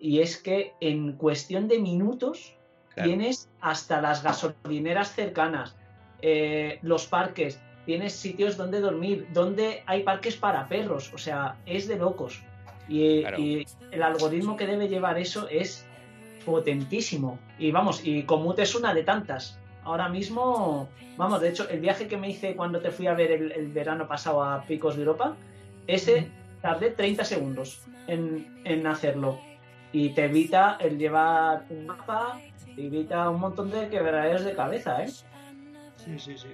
y 0.00 0.20
es 0.20 0.36
que 0.36 0.74
en 0.80 1.12
cuestión 1.12 1.68
de 1.68 1.78
minutos 1.78 2.54
tienes 2.94 3.48
hasta 3.60 4.00
las 4.00 4.22
gasolineras 4.22 5.14
cercanas, 5.14 5.76
eh, 6.22 6.78
los 6.82 7.06
parques, 7.06 7.60
tienes 7.86 8.12
sitios 8.14 8.56
donde 8.56 8.80
dormir, 8.80 9.26
donde 9.32 9.82
hay 9.86 10.02
parques 10.02 10.36
para 10.36 10.68
perros, 10.68 11.12
o 11.14 11.18
sea, 11.18 11.56
es 11.66 11.88
de 11.88 11.96
locos. 11.96 12.42
Y, 12.88 13.24
y, 13.38 13.66
el 13.92 14.02
algoritmo 14.02 14.56
que 14.56 14.66
debe 14.66 14.88
llevar 14.88 15.18
eso 15.18 15.48
es 15.48 15.86
potentísimo. 16.44 17.38
Y 17.58 17.70
vamos, 17.70 18.04
y 18.04 18.24
Komoot 18.24 18.58
es 18.58 18.74
una 18.74 18.92
de 18.92 19.04
tantas 19.04 19.60
ahora 19.84 20.08
mismo, 20.08 20.88
vamos, 21.16 21.40
de 21.40 21.48
hecho, 21.50 21.68
el 21.68 21.80
viaje 21.80 22.06
que 22.06 22.16
me 22.16 22.30
hice 22.30 22.54
cuando 22.54 22.80
te 22.80 22.90
fui 22.90 23.06
a 23.06 23.14
ver 23.14 23.32
el, 23.32 23.68
verano 23.72 24.06
pasado 24.06 24.42
a 24.42 24.62
Picos 24.62 24.96
de 24.96 25.02
Europa, 25.02 25.36
ese 25.86 26.28
tardé 26.60 26.90
30 26.90 27.24
segundos 27.24 27.82
en, 28.06 28.86
hacerlo. 28.86 29.38
Y 29.92 30.10
te 30.10 30.26
evita 30.26 30.76
el 30.80 30.98
llevar 30.98 31.64
un 31.68 31.86
mapa, 31.86 32.40
te 32.76 32.86
evita 32.86 33.28
un 33.28 33.40
montón 33.40 33.70
de 33.70 33.88
quebraderos 33.88 34.44
de 34.44 34.54
cabeza, 34.54 35.04
¿eh? 35.04 35.08
Sí, 35.08 36.18
sí, 36.18 36.38
sí. 36.38 36.48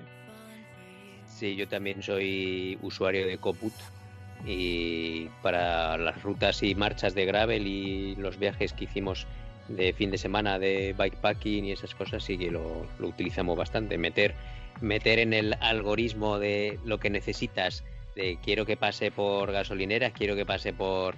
Sí, 1.26 1.54
yo 1.54 1.68
también 1.68 2.02
soy 2.02 2.78
usuario 2.80 3.26
de 3.26 3.36
Coput 3.36 3.74
y 4.46 5.26
para 5.42 5.98
las 5.98 6.22
rutas 6.22 6.62
y 6.62 6.74
marchas 6.74 7.14
de 7.14 7.26
gravel 7.26 7.66
y 7.66 8.14
los 8.16 8.38
viajes 8.38 8.72
que 8.72 8.84
hicimos 8.84 9.26
de 9.68 9.92
fin 9.92 10.10
de 10.10 10.18
semana 10.18 10.58
de 10.58 10.94
bikepacking 10.96 11.64
y 11.64 11.72
esas 11.72 11.94
cosas 11.94 12.22
sí 12.24 12.38
que 12.38 12.50
lo, 12.50 12.86
utilizamos 13.00 13.56
bastante. 13.56 13.98
Meter, 13.98 14.34
meter 14.80 15.18
en 15.18 15.32
el 15.32 15.54
algoritmo 15.60 16.38
de 16.38 16.78
lo 16.84 16.98
que 16.98 17.10
necesitas, 17.10 17.84
de 18.14 18.38
quiero 18.42 18.64
que 18.64 18.76
pase 18.76 19.10
por 19.10 19.52
gasolineras, 19.52 20.12
quiero 20.12 20.36
que 20.36 20.46
pase 20.46 20.72
por, 20.72 21.16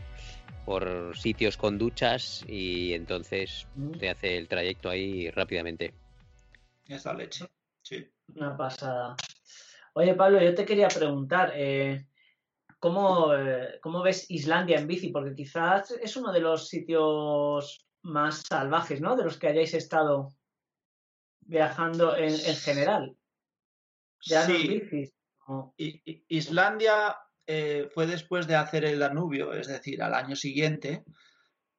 por 0.69 1.17
sitios 1.17 1.57
con 1.57 1.79
duchas 1.79 2.45
y 2.47 2.93
entonces 2.93 3.67
mm. 3.75 3.93
te 3.93 4.11
hace 4.11 4.37
el 4.37 4.49
trayecto 4.49 4.91
ahí 4.91 5.31
rápidamente. 5.31 5.95
Esa 6.87 7.15
leche, 7.15 7.47
sí. 7.81 8.07
Una 8.37 8.55
pasada. 8.55 9.17
Oye, 9.95 10.13
Pablo, 10.13 10.43
yo 10.43 10.55
te 10.55 10.67
quería 10.67 10.89
preguntar, 10.89 11.53
eh, 11.55 12.07
¿cómo, 12.79 13.33
eh, 13.35 13.79
¿cómo 13.81 14.03
ves 14.03 14.31
Islandia 14.31 14.79
en 14.79 14.87
bici? 14.87 15.09
Porque 15.09 15.35
quizás 15.35 15.93
es 15.93 16.15
uno 16.19 16.33
de 16.33 16.41
los 16.41 16.69
sitios 16.69 17.87
más 18.03 18.43
salvajes, 18.47 19.01
¿no? 19.01 19.17
De 19.17 19.25
los 19.25 19.39
que 19.39 19.49
hayáis 19.49 19.73
estado 19.73 20.35
viajando 21.41 22.15
en, 22.15 22.37
general. 22.37 23.17
Ya 24.21 24.45
sí. 24.45 24.83
Islandia 26.29 27.17
eh, 27.51 27.89
fue 27.95 28.07
después 28.07 28.47
de 28.47 28.57
hacer 28.57 28.85
el 28.85 28.99
Danubio, 28.99 29.55
es 29.55 29.69
decir, 29.69 30.03
al 30.03 30.13
año 30.13 30.37
siguiente. 30.37 31.03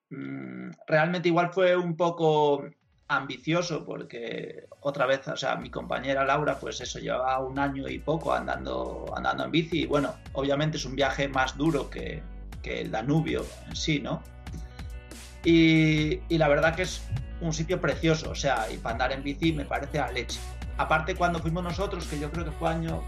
Mm, 0.10 0.72
realmente 0.88 1.30
igual 1.30 1.54
fue 1.54 1.76
un 1.76 1.96
poco 1.96 2.64
ambicioso 3.08 3.86
porque 3.86 4.66
otra 4.82 5.06
vez, 5.06 5.28
o 5.28 5.38
sea, 5.38 5.58
mi 5.58 5.70
compañera 5.70 6.26
Laura, 6.26 6.60
pues 6.60 6.82
eso, 6.82 6.98
lleva 6.98 7.38
un 7.40 7.60
año 7.60 7.88
y 7.88 8.00
poco 8.00 8.34
andando, 8.34 9.06
andando 9.16 9.46
en 9.46 9.52
bici 9.52 9.82
y 9.84 9.86
bueno, 9.86 10.16
obviamente 10.34 10.78
es 10.78 10.86
un 10.86 10.96
viaje 10.96 11.28
más 11.28 11.56
duro 11.56 11.88
que, 11.88 12.24
el 12.64 12.92
Danubio 12.92 13.44
en 13.68 13.76
sí, 13.76 14.00
¿no? 14.00 14.22
Y, 15.44 16.20
y, 16.30 16.38
la 16.38 16.48
verdad 16.48 16.76
que 16.76 16.84
es 16.84 17.02
un 17.42 17.52
sitio 17.52 17.82
precioso, 17.82 18.30
o 18.30 18.36
sea, 18.36 18.72
y 18.72 18.78
para 18.78 18.94
andar 18.94 19.12
en 19.12 19.24
bici 19.24 19.52
me 19.54 19.66
parece 19.66 20.00
a 20.00 20.12
leche. 20.12 20.40
Aparte 20.78 21.16
cuando 21.16 21.40
fuimos 21.40 21.64
nosotros, 21.64 22.06
que 22.06 22.20
yo 22.20 22.30
creo 22.30 22.46
que 22.46 22.52
fue 22.52 22.70
año 22.70 23.04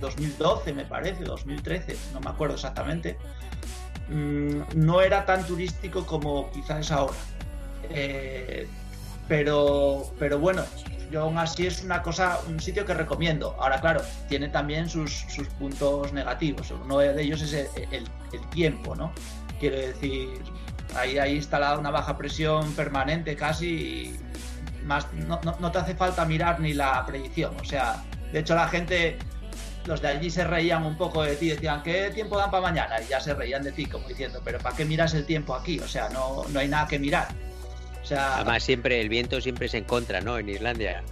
2012 0.00 0.72
me 0.72 0.84
parece, 0.84 1.24
2013, 1.24 1.96
no 2.12 2.20
me 2.20 2.30
acuerdo 2.30 2.54
exactamente, 2.54 3.16
mm, 4.08 4.60
no 4.74 5.00
era 5.00 5.24
tan 5.24 5.46
turístico 5.46 6.06
como 6.06 6.50
quizás 6.50 6.80
es 6.80 6.90
ahora. 6.90 7.16
Eh, 7.90 8.66
pero, 9.28 10.12
pero 10.18 10.38
bueno, 10.38 10.64
yo 11.10 11.22
aún 11.22 11.38
así 11.38 11.66
es 11.66 11.82
una 11.82 12.02
cosa, 12.02 12.40
un 12.48 12.58
sitio 12.58 12.84
que 12.84 12.94
recomiendo. 12.94 13.56
Ahora, 13.60 13.80
claro, 13.80 14.02
tiene 14.28 14.48
también 14.48 14.88
sus, 14.88 15.24
puntos 15.58 16.12
negativos. 16.12 16.70
Uno 16.70 16.98
de 16.98 17.22
ellos 17.22 17.42
es 17.42 17.52
el, 17.52 18.08
tiempo, 18.50 18.94
¿no? 18.96 19.12
Quiero 19.60 19.76
decir, 19.76 20.40
ahí 20.96 21.18
hay 21.18 21.36
instalada 21.36 21.78
una 21.78 21.90
baja 21.90 22.16
presión 22.16 22.72
permanente 22.72 23.36
casi 23.36 24.18
más 24.84 25.06
no, 25.12 25.40
no, 25.60 25.70
te 25.70 25.78
hace 25.78 25.94
falta 25.94 26.24
mirar 26.24 26.60
ni 26.60 26.74
la 26.74 27.04
predicción. 27.06 27.54
O 27.60 27.64
sea, 27.64 28.02
de 28.32 28.40
hecho 28.40 28.54
la 28.54 28.68
gente, 28.68 29.18
los 29.86 30.00
de 30.00 30.08
allí 30.08 30.30
se 30.30 30.44
reían 30.44 30.84
un 30.84 30.96
poco 30.96 31.22
de 31.22 31.36
ti, 31.36 31.48
decían, 31.48 31.82
¿qué 31.82 32.10
tiempo 32.14 32.36
dan 32.36 32.50
para 32.50 32.62
mañana? 32.62 33.00
Y 33.00 33.08
ya 33.08 33.20
se 33.20 33.34
reían 33.34 33.62
de 33.62 33.72
ti, 33.72 33.86
como 33.86 34.08
diciendo, 34.08 34.40
pero 34.44 34.58
¿para 34.58 34.76
qué 34.76 34.84
miras 34.84 35.14
el 35.14 35.24
tiempo 35.24 35.54
aquí? 35.54 35.78
O 35.80 35.88
sea, 35.88 36.08
no, 36.08 36.44
no 36.48 36.60
hay 36.60 36.68
nada 36.68 36.86
que 36.86 36.98
mirar. 36.98 37.28
Además, 38.10 38.62
siempre 38.62 39.00
el 39.00 39.08
viento 39.08 39.40
siempre 39.40 39.66
es 39.66 39.74
en 39.74 39.84
contra, 39.84 40.20
¿no? 40.20 40.38
En 40.38 40.48
Islandia. 40.48 41.02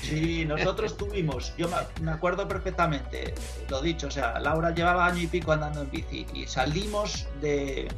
Sí, 0.00 0.44
nosotros 0.44 0.96
tuvimos, 0.96 1.54
yo 1.56 1.68
me 2.00 2.10
acuerdo 2.10 2.48
perfectamente, 2.48 3.34
lo 3.68 3.80
dicho, 3.80 4.08
o 4.08 4.10
sea, 4.10 4.40
Laura 4.40 4.74
llevaba 4.74 5.06
año 5.06 5.22
y 5.22 5.26
pico 5.28 5.52
andando 5.52 5.82
en 5.82 5.90
bici 5.90 6.26
y 6.34 6.46
salimos 6.46 7.28
de, 7.40 7.88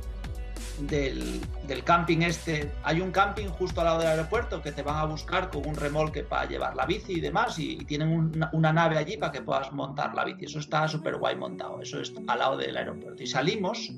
del, 0.80 1.40
camping 1.84 2.22
este. 2.22 2.70
Hay 2.82 3.00
un 3.00 3.10
camping 3.10 3.46
justo 3.46 3.80
al 3.80 3.86
lado 3.86 3.98
del 4.00 4.08
aeropuerto 4.08 4.62
que 4.62 4.72
te 4.72 4.82
van 4.82 4.96
a 4.96 5.04
buscar 5.04 5.50
con 5.50 5.66
un 5.66 5.74
remolque 5.74 6.22
para 6.22 6.46
llevar 6.46 6.74
la 6.74 6.86
bici 6.86 7.14
y 7.14 7.20
demás 7.20 7.58
y, 7.58 7.76
tienen 7.84 8.32
una, 8.52 8.72
nave 8.72 8.98
allí 8.98 9.16
para 9.16 9.32
que 9.32 9.42
puedas 9.42 9.72
montar 9.72 10.14
la 10.14 10.24
bici. 10.24 10.46
Eso 10.46 10.58
está 10.58 10.86
súper 10.88 11.16
guay 11.16 11.36
montado, 11.36 11.80
eso 11.80 12.00
es 12.00 12.12
al 12.26 12.38
lado 12.38 12.56
del 12.56 12.76
aeropuerto. 12.76 13.22
Y 13.22 13.26
salimos 13.26 13.92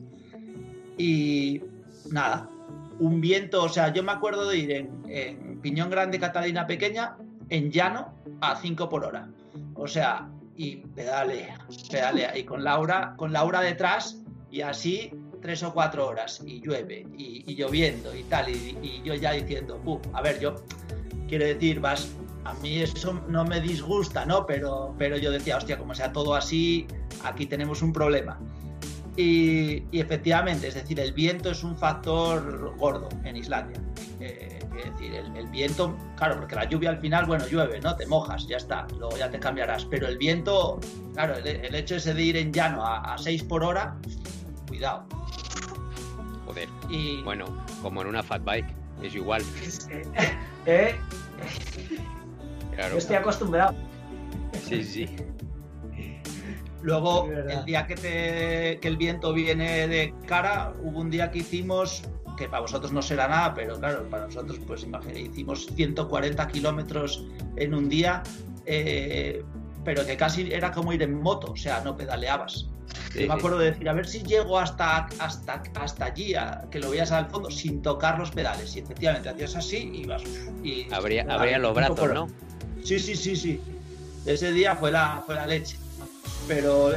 y 0.98 1.62
nada, 2.10 2.48
un 2.98 3.20
viento, 3.20 3.64
o 3.64 3.68
sea, 3.68 3.92
yo 3.92 4.02
me 4.02 4.12
acuerdo 4.12 4.48
de 4.48 4.58
ir 4.58 4.70
en, 4.72 5.60
Piñón 5.60 5.90
Grande, 5.90 6.18
Catalina 6.18 6.66
Pequeña, 6.66 7.16
en 7.48 7.70
llano, 7.70 8.14
a 8.40 8.56
5 8.56 8.88
por 8.88 9.04
hora. 9.04 9.28
O 9.74 9.86
sea, 9.86 10.28
y 10.54 10.76
pedale, 10.76 11.48
pedale, 11.90 12.38
y 12.38 12.44
con 12.44 12.62
Laura, 12.62 13.14
con 13.16 13.32
Laura 13.32 13.60
detrás, 13.60 14.22
y 14.50 14.60
así 14.60 15.12
tres 15.46 15.62
o 15.62 15.72
cuatro 15.72 16.08
horas, 16.08 16.42
y 16.44 16.60
llueve, 16.60 17.06
y, 17.16 17.54
lloviendo, 17.54 18.12
y 18.12 18.24
tal, 18.24 18.48
y, 18.48 19.00
yo 19.04 19.14
ya 19.14 19.30
diciendo, 19.30 19.80
a 20.12 20.20
ver, 20.20 20.40
yo 20.40 20.56
quiero 21.28 21.44
decir, 21.44 21.78
vas, 21.78 22.08
a 22.42 22.52
mí 22.54 22.80
eso 22.80 23.22
no 23.28 23.44
me 23.44 23.60
disgusta, 23.60 24.26
¿no? 24.26 24.44
Pero, 24.44 24.92
pero 24.98 25.16
yo 25.16 25.30
decía, 25.30 25.56
hostia, 25.56 25.78
como 25.78 25.94
sea 25.94 26.12
todo 26.12 26.34
así, 26.34 26.88
aquí 27.22 27.46
tenemos 27.46 27.80
un 27.80 27.92
problema. 27.92 28.40
Y, 29.16 29.84
efectivamente, 29.96 30.66
es 30.66 30.74
decir, 30.74 30.98
el 30.98 31.12
viento 31.12 31.52
es 31.52 31.62
un 31.62 31.78
factor 31.78 32.76
gordo 32.76 33.08
en 33.22 33.36
Islandia. 33.36 33.80
Eh, 34.18 34.58
es 34.76 34.92
decir, 34.92 35.14
el, 35.14 35.46
viento, 35.46 35.96
claro, 36.16 36.40
porque 36.40 36.56
la 36.56 36.64
lluvia 36.64 36.90
al 36.90 36.98
final, 36.98 37.24
bueno, 37.24 37.46
llueve, 37.46 37.80
¿no? 37.80 37.94
Te 37.94 38.04
mojas, 38.06 38.48
ya 38.48 38.56
está, 38.56 38.84
luego 38.98 39.16
ya 39.16 39.30
te 39.30 39.38
cambiarás. 39.38 39.84
Pero 39.84 40.08
el 40.08 40.18
viento, 40.18 40.80
claro, 41.14 41.36
el, 41.36 41.72
hecho 41.72 41.94
ese 41.94 42.14
de 42.14 42.22
ir 42.22 42.36
en 42.36 42.52
llano 42.52 42.84
a, 42.84 43.16
6 43.16 43.44
por 43.44 43.62
hora, 43.62 43.96
cuidado. 44.66 45.04
Joder. 46.46 46.68
Y... 46.88 47.22
Bueno, 47.22 47.46
como 47.82 48.02
en 48.02 48.08
una 48.08 48.22
fat 48.22 48.44
bike, 48.44 48.74
es 49.02 49.14
igual. 49.14 49.42
¿Eh? 50.66 50.94
Yo 52.90 52.98
estoy 52.98 53.16
acostumbrado. 53.16 53.74
Sí, 54.62 54.84
sí. 54.84 55.16
Luego, 56.82 57.28
el 57.32 57.64
día 57.64 57.86
que, 57.86 57.96
te, 57.96 58.78
que 58.80 58.88
el 58.88 58.96
viento 58.96 59.32
viene 59.32 59.88
de 59.88 60.14
cara, 60.26 60.72
hubo 60.82 61.00
un 61.00 61.10
día 61.10 61.30
que 61.30 61.38
hicimos, 61.38 62.04
que 62.36 62.48
para 62.48 62.60
vosotros 62.60 62.92
no 62.92 63.02
será 63.02 63.26
nada, 63.26 63.54
pero 63.54 63.78
claro, 63.80 64.08
para 64.08 64.26
nosotros, 64.26 64.60
pues 64.66 64.84
imagínate, 64.84 65.22
hicimos 65.22 65.66
140 65.74 66.46
kilómetros 66.46 67.26
en 67.56 67.74
un 67.74 67.88
día, 67.88 68.22
eh, 68.66 69.42
pero 69.84 70.06
que 70.06 70.16
casi 70.16 70.52
era 70.52 70.70
como 70.70 70.92
ir 70.92 71.02
en 71.02 71.20
moto, 71.20 71.52
o 71.52 71.56
sea, 71.56 71.80
no 71.80 71.96
pedaleabas. 71.96 72.68
Yo 73.20 73.28
me 73.28 73.34
acuerdo 73.34 73.58
de 73.58 73.72
decir, 73.72 73.88
a 73.88 73.92
ver 73.92 74.06
si 74.06 74.22
llego 74.22 74.58
hasta, 74.58 75.08
hasta, 75.18 75.62
hasta 75.74 76.04
allí, 76.04 76.34
a, 76.34 76.66
que 76.70 76.78
lo 76.78 76.90
veías 76.90 77.12
al 77.12 77.28
fondo, 77.30 77.50
sin 77.50 77.82
tocar 77.82 78.18
los 78.18 78.30
pedales. 78.30 78.74
Y 78.76 78.80
efectivamente 78.80 79.28
hacías 79.28 79.56
así 79.56 79.90
y 79.92 80.02
ibas. 80.02 80.22
Y, 80.62 80.92
habría, 80.92 81.58
los 81.58 81.74
brazos, 81.74 82.12
¿no? 82.12 82.28
Sí, 82.84 82.98
sí, 82.98 83.16
sí, 83.16 83.36
sí. 83.36 83.60
Ese 84.24 84.52
día 84.52 84.76
fue 84.76 84.90
la, 84.90 85.22
fue 85.24 85.34
la 85.34 85.46
leche 85.46 85.78
pero 86.46 86.92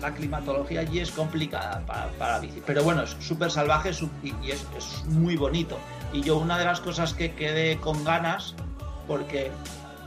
la 0.00 0.14
climatología 0.14 0.80
allí 0.80 1.00
es 1.00 1.10
complicada 1.10 1.84
para, 1.86 2.08
para 2.12 2.38
bici. 2.38 2.62
Pero 2.64 2.82
bueno, 2.82 3.02
es 3.02 3.10
súper 3.20 3.50
salvaje 3.50 3.90
y 4.22 4.50
es, 4.50 5.04
muy 5.06 5.36
bonito. 5.36 5.78
Y 6.12 6.22
yo 6.22 6.38
una 6.38 6.58
de 6.58 6.64
las 6.64 6.80
cosas 6.80 7.14
que 7.14 7.32
quedé 7.34 7.78
con 7.78 8.04
ganas, 8.04 8.54
porque 9.06 9.50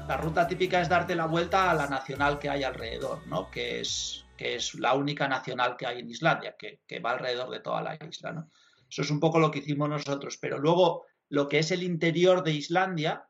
la 0.08 0.18
ruta 0.18 0.48
típica 0.48 0.82
es 0.82 0.90
darte 0.90 1.16
la 1.16 1.26
vuelta 1.26 1.72
a 1.72 1.74
la 1.74 1.88
nacional 1.88 2.40
que 2.40 2.50
hay 2.50 2.64
alrededor, 2.64 3.26
¿no? 3.28 3.50
que, 3.50 3.82
es, 3.82 4.25
que 4.38 4.56
es 4.56 4.76
la 4.76 4.94
única 4.94 5.28
nacional 5.28 5.76
que 5.78 5.86
hay 5.86 6.00
en 6.00 6.10
Islandia, 6.10 6.56
que, 6.58 6.82
que 6.86 7.00
va 7.00 7.12
alrededor 7.12 7.50
de 7.50 7.60
toda 7.60 7.82
la 7.82 7.96
isla. 7.96 8.32
¿no? 8.32 8.52
Eso 8.90 9.02
es 9.02 9.10
un 9.10 9.20
poco 9.20 9.40
lo 9.40 9.52
que 9.52 9.60
hicimos 9.60 9.90
nosotros. 9.90 10.38
Pero 10.38 10.58
luego 10.60 11.06
lo 11.30 11.48
que 11.48 11.60
es 11.60 11.72
el 11.72 11.84
interior 11.84 12.44
de 12.44 12.52
Islandia, 12.52 13.28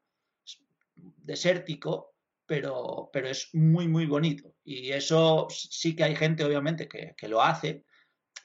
desértico, 0.95 2.15
pero, 2.45 3.09
pero 3.11 3.27
es 3.27 3.49
muy, 3.53 3.87
muy 3.87 4.05
bonito. 4.05 4.53
Y 4.63 4.91
eso 4.91 5.47
sí 5.49 5.95
que 5.95 6.03
hay 6.03 6.15
gente, 6.15 6.43
obviamente, 6.43 6.87
que, 6.87 7.27
lo 7.27 7.41
hace, 7.41 7.83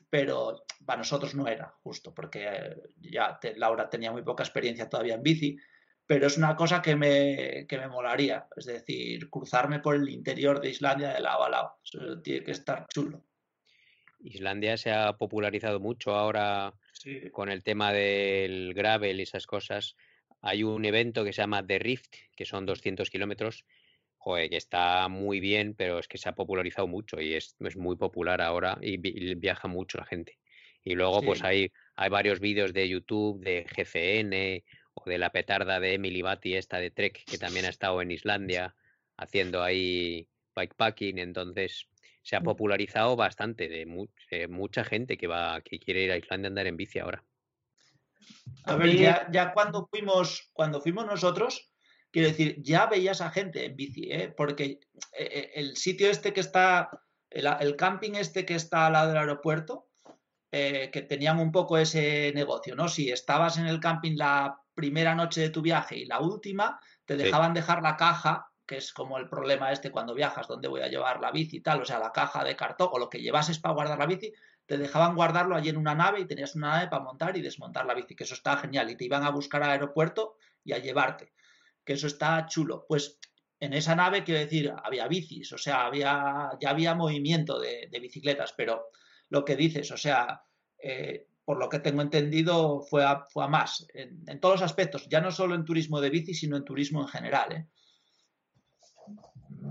pero 0.09 0.65
para 0.85 0.99
nosotros 0.99 1.35
no 1.35 1.47
era 1.47 1.75
justo, 1.83 2.15
porque 2.15 2.77
ya 2.97 3.39
Laura 3.57 3.89
tenía 3.89 4.11
muy 4.11 4.23
poca 4.23 4.43
experiencia 4.43 4.89
todavía 4.89 5.15
en 5.15 5.23
bici, 5.23 5.57
pero 6.11 6.27
es 6.27 6.37
una 6.37 6.57
cosa 6.57 6.83
que 6.83 6.97
me, 6.97 7.67
que 7.69 7.79
me 7.79 7.87
molaría, 7.87 8.49
es 8.57 8.65
decir, 8.65 9.31
cruzarme 9.31 9.79
por 9.79 9.95
el 9.95 10.09
interior 10.09 10.61
de 10.61 10.71
Islandia 10.71 11.13
de 11.13 11.21
lado 11.21 11.45
a 11.45 11.49
lado. 11.49 11.75
Eso 11.85 12.21
tiene 12.21 12.43
que 12.43 12.51
estar 12.51 12.89
chulo. 12.93 13.23
Islandia 14.19 14.77
se 14.77 14.91
ha 14.91 15.13
popularizado 15.17 15.79
mucho 15.79 16.17
ahora 16.17 16.75
con 17.31 17.49
el 17.49 17.63
tema 17.63 17.93
del 17.93 18.75
gravel 18.75 19.21
y 19.21 19.23
esas 19.23 19.47
cosas. 19.47 19.95
Hay 20.41 20.65
un 20.65 20.85
evento 20.85 21.23
que 21.23 21.33
se 21.33 21.43
llama 21.43 21.65
The 21.65 21.79
Rift, 21.79 22.13
que 22.35 22.45
son 22.45 22.67
200 22.67 23.09
kilómetros, 23.09 23.65
joder, 24.17 24.51
que 24.51 24.57
está 24.57 25.07
muy 25.07 25.39
bien, 25.39 25.77
pero 25.77 26.01
es 26.01 26.09
que 26.09 26.19
se 26.19 26.29
ha 26.29 26.35
popularizado 26.35 26.89
mucho 26.89 27.21
y 27.21 27.35
es, 27.35 27.55
muy 27.77 27.95
popular 27.95 28.43
ahora 28.43 28.79
y, 28.83 28.97
viaja 29.37 29.69
mucho 29.69 29.99
la 29.99 30.07
gente. 30.07 30.39
Y 30.83 30.97
luego, 30.97 31.23
pues 31.23 31.45
hay, 31.45 31.71
hay 31.95 32.11
varios 32.11 32.41
vídeos 32.41 32.73
de 32.73 32.89
YouTube 32.89 33.45
de 33.45 33.65
GCN 33.65 34.65
o 34.95 35.09
de 35.09 35.19
la 35.19 35.31
petarda 35.31 35.81
de 35.81 35.95
Emily 35.95 36.23
Batty, 36.23 36.57
esta 36.57 36.79
de 36.79 36.91
Trek, 36.91 37.25
que 37.25 37.39
también 37.39 37.67
ha 37.67 37.69
estado 37.77 38.03
en 38.03 38.11
Islandia 38.11 38.75
haciendo 39.17 39.63
ahí 39.63 40.29
bikepacking. 40.57 41.19
Entonces, 41.19 41.89
se 42.23 42.37
ha 42.37 42.41
mm. 42.41 42.45
popularizado 42.45 43.17
bastante 43.17 43.69
de, 43.69 43.87
mucha 44.49 44.85
gente 44.85 45.17
que 45.17 45.27
va 45.27 45.61
que 45.63 45.79
quiere 45.79 46.03
ir 46.03 46.13
a 46.13 46.17
Islandia 46.17 46.49
a 46.49 46.51
andar 46.51 46.67
en 46.67 46.77
bici 46.77 46.99
ahora. 46.99 47.25
A 48.65 48.77
ver, 48.77 48.97
ya, 48.97 49.29
ya 49.33 49.53
cuando 49.53 49.89
fuimos, 49.91 50.51
cuando 50.53 50.81
fuimos 50.81 51.07
nosotros, 51.07 51.71
Quiero 52.11 52.29
decir, 52.29 52.61
ya 52.63 52.87
veías 52.87 53.21
a 53.21 53.31
gente 53.31 53.65
en 53.65 53.77
bici, 53.77 54.11
¿eh? 54.11 54.35
porque 54.37 54.65
eh, 54.65 54.81
eh, 55.13 55.51
el 55.55 55.77
sitio 55.77 56.11
este 56.11 56.33
que 56.33 56.41
está, 56.41 56.91
el, 57.31 57.77
camping 57.77 58.15
este 58.15 58.45
que 58.45 58.57
está 58.57 58.87
al 58.87 58.95
lado 58.95 59.09
del 59.09 59.19
aeropuerto, 59.19 59.87
que 60.53 61.07
tenían 61.09 61.39
un 61.39 61.53
poco 61.53 61.79
ese 61.79 62.33
negocio, 62.35 62.75
¿no? 62.75 62.89
Si 62.89 63.09
estabas 63.09 63.57
en 63.57 63.69
el 63.69 63.79
camping 63.79 64.17
la 64.17 64.59
primera 64.81 65.15
noche 65.15 65.43
de 65.43 65.51
tu 65.51 65.61
viaje 65.63 65.97
y 65.97 66.07
la 66.07 66.21
última, 66.21 66.81
te 67.05 67.17
dejaban 67.17 67.53
dejar 67.53 67.83
la 67.83 67.97
caja, 67.97 68.47
que 68.67 68.79
es 68.79 68.93
como 68.93 69.19
el 69.19 69.29
problema 69.29 69.73
este 69.73 69.91
cuando 69.91 70.15
viajas, 70.15 70.49
dónde 70.49 70.69
voy 70.69 70.81
a 70.81 70.89
llevar 70.89 71.21
la 71.21 71.31
bici 71.31 71.59
y 71.59 71.61
tal, 71.61 71.83
o 71.83 71.85
sea, 71.85 71.99
la 71.99 72.13
caja 72.13 72.45
de 72.45 72.57
cartón 72.57 72.89
o 72.93 72.99
lo 72.99 73.11
que 73.11 73.21
llevases 73.21 73.59
para 73.59 73.75
guardar 73.75 73.99
la 73.99 74.07
bici, 74.07 74.33
te 74.65 74.79
dejaban 74.79 75.15
guardarlo 75.15 75.55
allí 75.55 75.69
en 75.69 75.77
una 75.77 75.95
nave 75.95 76.21
y 76.21 76.27
tenías 76.27 76.55
una 76.55 76.71
nave 76.71 76.89
para 76.89 77.03
montar 77.03 77.37
y 77.37 77.43
desmontar 77.43 77.85
la 77.85 77.95
bici, 77.95 78.17
que 78.17 78.25
eso 78.25 78.35
está 78.35 78.57
genial, 78.57 78.89
y 78.91 78.97
te 78.97 79.05
iban 79.05 79.25
a 79.25 79.31
buscar 79.31 79.63
al 79.63 79.71
aeropuerto 79.71 80.37
y 80.65 80.73
a 80.73 80.79
llevarte 80.79 81.33
que 81.85 81.95
eso 81.95 82.07
está 82.07 82.47
chulo. 82.47 82.87
Pues 82.89 83.19
en 83.59 83.75
esa 83.75 83.95
nave, 83.95 84.25
quiero 84.25 84.41
decir, 84.41 84.73
había 84.83 85.09
bicis, 85.09 85.53
o 85.53 85.59
sea, 85.59 85.87
había, 85.87 86.51
ya 86.61 86.71
había 86.71 86.95
movimiento 86.95 87.59
de, 87.59 87.89
bicicletas, 88.01 88.55
pero 88.57 88.91
lo 89.29 89.45
que 89.45 89.57
dices, 89.57 89.91
o 89.91 89.97
sea, 89.97 90.43
eh, 90.79 91.27
por 91.45 91.59
lo 91.59 91.69
que 91.69 91.81
tengo 91.81 92.03
entendido, 92.03 92.83
fue 92.83 93.05
a, 93.05 93.25
fue 93.25 93.45
a 93.45 93.49
más, 93.49 93.87
en, 93.95 94.41
todos 94.41 94.61
los 94.61 94.71
aspectos, 94.71 95.09
ya 95.09 95.21
no 95.21 95.31
solo 95.31 95.55
en 95.55 95.65
turismo 95.65 96.01
de 96.01 96.11
bici, 96.11 96.35
sino 96.35 96.57
en 96.57 96.65
turismo 96.65 97.01
en 97.03 97.09
general. 97.09 97.53
¿eh? 97.53 97.67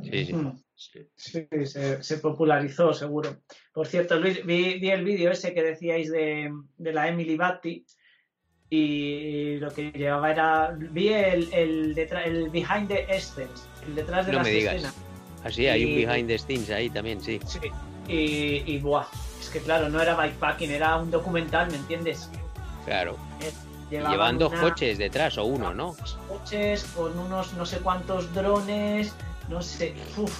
Sí, 0.04 0.26
sí. 0.26 0.34
Mm. 0.34 0.64
sí. 0.76 1.48
se, 2.02 2.18
popularizó, 2.18 2.94
seguro. 2.94 3.42
Por 3.74 3.88
cierto, 3.88 4.20
Luis, 4.20 4.46
vi, 4.46 4.90
el 4.90 5.04
vídeo 5.04 5.32
ese 5.32 5.54
que 5.54 5.64
decíais 5.64 6.12
de, 6.12 6.52
la 6.78 7.08
Emily 7.08 7.38
Batty 7.38 7.86
y 8.70 9.58
lo 9.58 9.72
que 9.72 9.92
llevaba 9.92 10.32
era. 10.32 10.78
Vi 10.78 11.10
el, 11.10 11.52
el, 11.54 11.98
el 11.98 12.50
behind 12.50 12.88
the 12.88 13.20
scenes, 13.20 13.68
el 13.88 13.96
detrás 13.96 14.26
de 14.28 14.34
no 14.34 14.44
me 14.44 14.52
digas. 14.52 14.94
Así, 15.44 15.68
hay 15.68 15.86
un 15.86 15.96
behind 15.96 16.28
the 16.28 16.38
scenes 16.38 16.70
ahí 16.70 16.90
también, 16.90 17.20
sí. 17.22 17.40
Sí, 17.46 17.60
y, 18.08 18.74
y 18.74 18.80
buah, 18.80 19.08
es 19.40 19.50
que 19.50 19.60
claro, 19.60 19.90
no 19.90 20.02
era 20.02 20.16
bikepacking, 20.16 20.72
era 20.72 20.98
un 20.98 21.12
documental, 21.12 21.70
¿me 21.72 21.78
entiendes? 21.78 22.30
Claro. 22.86 23.18
Llevan 23.90 24.38
dos 24.38 24.54
coches 24.54 24.98
detrás 24.98 25.38
o 25.38 25.46
uno, 25.46 25.74
¿no? 25.74 25.96
Coches 26.28 26.84
con 26.96 27.18
unos 27.18 27.54
no 27.54 27.66
sé 27.66 27.80
cuántos 27.80 28.34
drones, 28.34 29.14
no 29.48 29.62
sé. 29.62 29.96
Uf. 30.18 30.32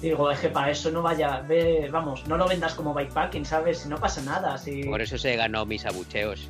Digo, 0.00 0.30
es 0.30 0.40
que 0.40 0.48
para 0.48 0.70
eso 0.70 0.90
no 0.90 1.00
vaya, 1.00 1.40
ve, 1.40 1.88
vamos, 1.90 2.26
no 2.26 2.36
lo 2.36 2.46
vendas 2.46 2.74
como 2.74 2.92
bikepacking, 2.92 3.46
¿sabes? 3.46 3.86
No 3.86 3.98
pasa 3.98 4.20
nada. 4.22 4.58
Si... 4.58 4.82
Por 4.84 5.00
eso 5.00 5.16
se 5.16 5.36
ganó 5.36 5.64
mis 5.64 5.86
abucheos. 5.86 6.48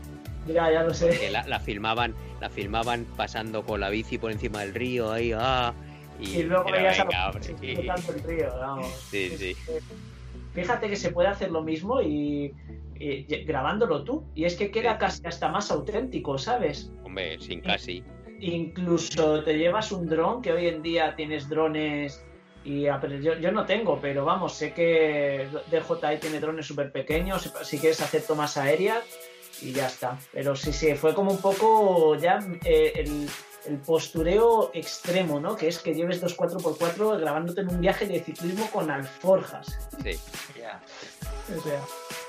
Ya, 0.49 0.71
ya 0.71 0.83
lo 0.83 0.95
sé. 0.95 1.31
la, 1.31 1.61
filmaban, 1.61 2.14
la 2.41 2.49
filmaban 2.49 3.05
pasando 3.17 3.62
con 3.64 3.81
la 3.81 3.91
bici 3.91 4.19
por 4.19 4.33
encima 4.33 4.61
del 4.61 4.75
río, 4.75 5.12
ahí, 5.12 5.33
ah. 5.33 5.73
Y, 6.19 6.45
luego 6.45 6.71
veías 6.71 6.99
a 6.99 7.31
el 7.31 8.23
río, 8.23 8.49
vamos. 8.59 8.89
Sí, 9.11 9.37
sí. 9.37 9.57
Fíjate 10.57 10.89
que 10.89 10.97
se 10.97 11.11
puede 11.11 11.29
hacer 11.29 11.51
lo 11.51 11.63
mismo 11.63 12.01
y, 12.01 12.55
grabándolo 13.45 14.05
tú. 14.05 14.25
Y 14.35 14.47
es 14.47 14.57
que 14.57 14.71
queda 14.71 14.97
casi 14.97 15.27
hasta 15.27 15.51
más 15.51 15.71
auténtico, 15.71 16.39
¿sabes? 16.39 16.91
Hombre, 17.05 17.39
sin 17.39 17.61
casi. 17.61 18.03
Incluso 18.41 19.45
te 19.45 19.59
llevas 19.59 19.93
un 19.93 20.09
dron, 20.09 20.41
que 20.41 20.53
hoy 20.53 20.69
en 20.69 20.83
día 20.83 21.15
tienes 21.15 21.47
drones 21.51 22.25
y 22.65 22.85
yo, 22.85 23.39
yo, 23.39 23.53
no 23.53 23.67
tengo, 23.67 24.01
pero 24.01 24.25
vamos, 24.25 24.55
sé 24.55 24.73
que 24.73 25.47
DJI 25.71 26.19
tiene 26.21 26.41
drones 26.41 26.67
súper 26.67 26.91
pequeños, 26.91 27.53
si 27.63 27.79
quieres 27.79 28.01
hacer 28.01 28.23
tomas 28.23 28.57
aéreas 28.57 29.05
y 29.61 29.73
ya 29.73 29.87
está. 29.87 30.19
Pero 30.33 30.57
sí, 30.57 30.73
sí, 30.73 30.95
fue 30.95 31.15
como 31.15 31.31
un 31.31 31.41
poco 31.41 32.17
ya 32.17 32.41
eh, 32.65 32.93
el, 32.97 33.29
el 33.69 33.79
postureo 33.79 34.71
extremo, 34.75 35.41
¿no? 35.41 35.57
Que 35.57 35.69
es 35.69 35.79
que 35.79 35.95
lleves 35.95 36.21
dos 36.21 36.37
4x4 36.37 37.21
grabándote 37.21 37.61
en 37.62 37.69
un 37.69 37.81
viaje 37.81 38.07
de 38.07 38.21
ciclismo 38.21 38.71
con 38.71 38.91
alforjas. 38.91 39.79
Sí. 40.03 40.19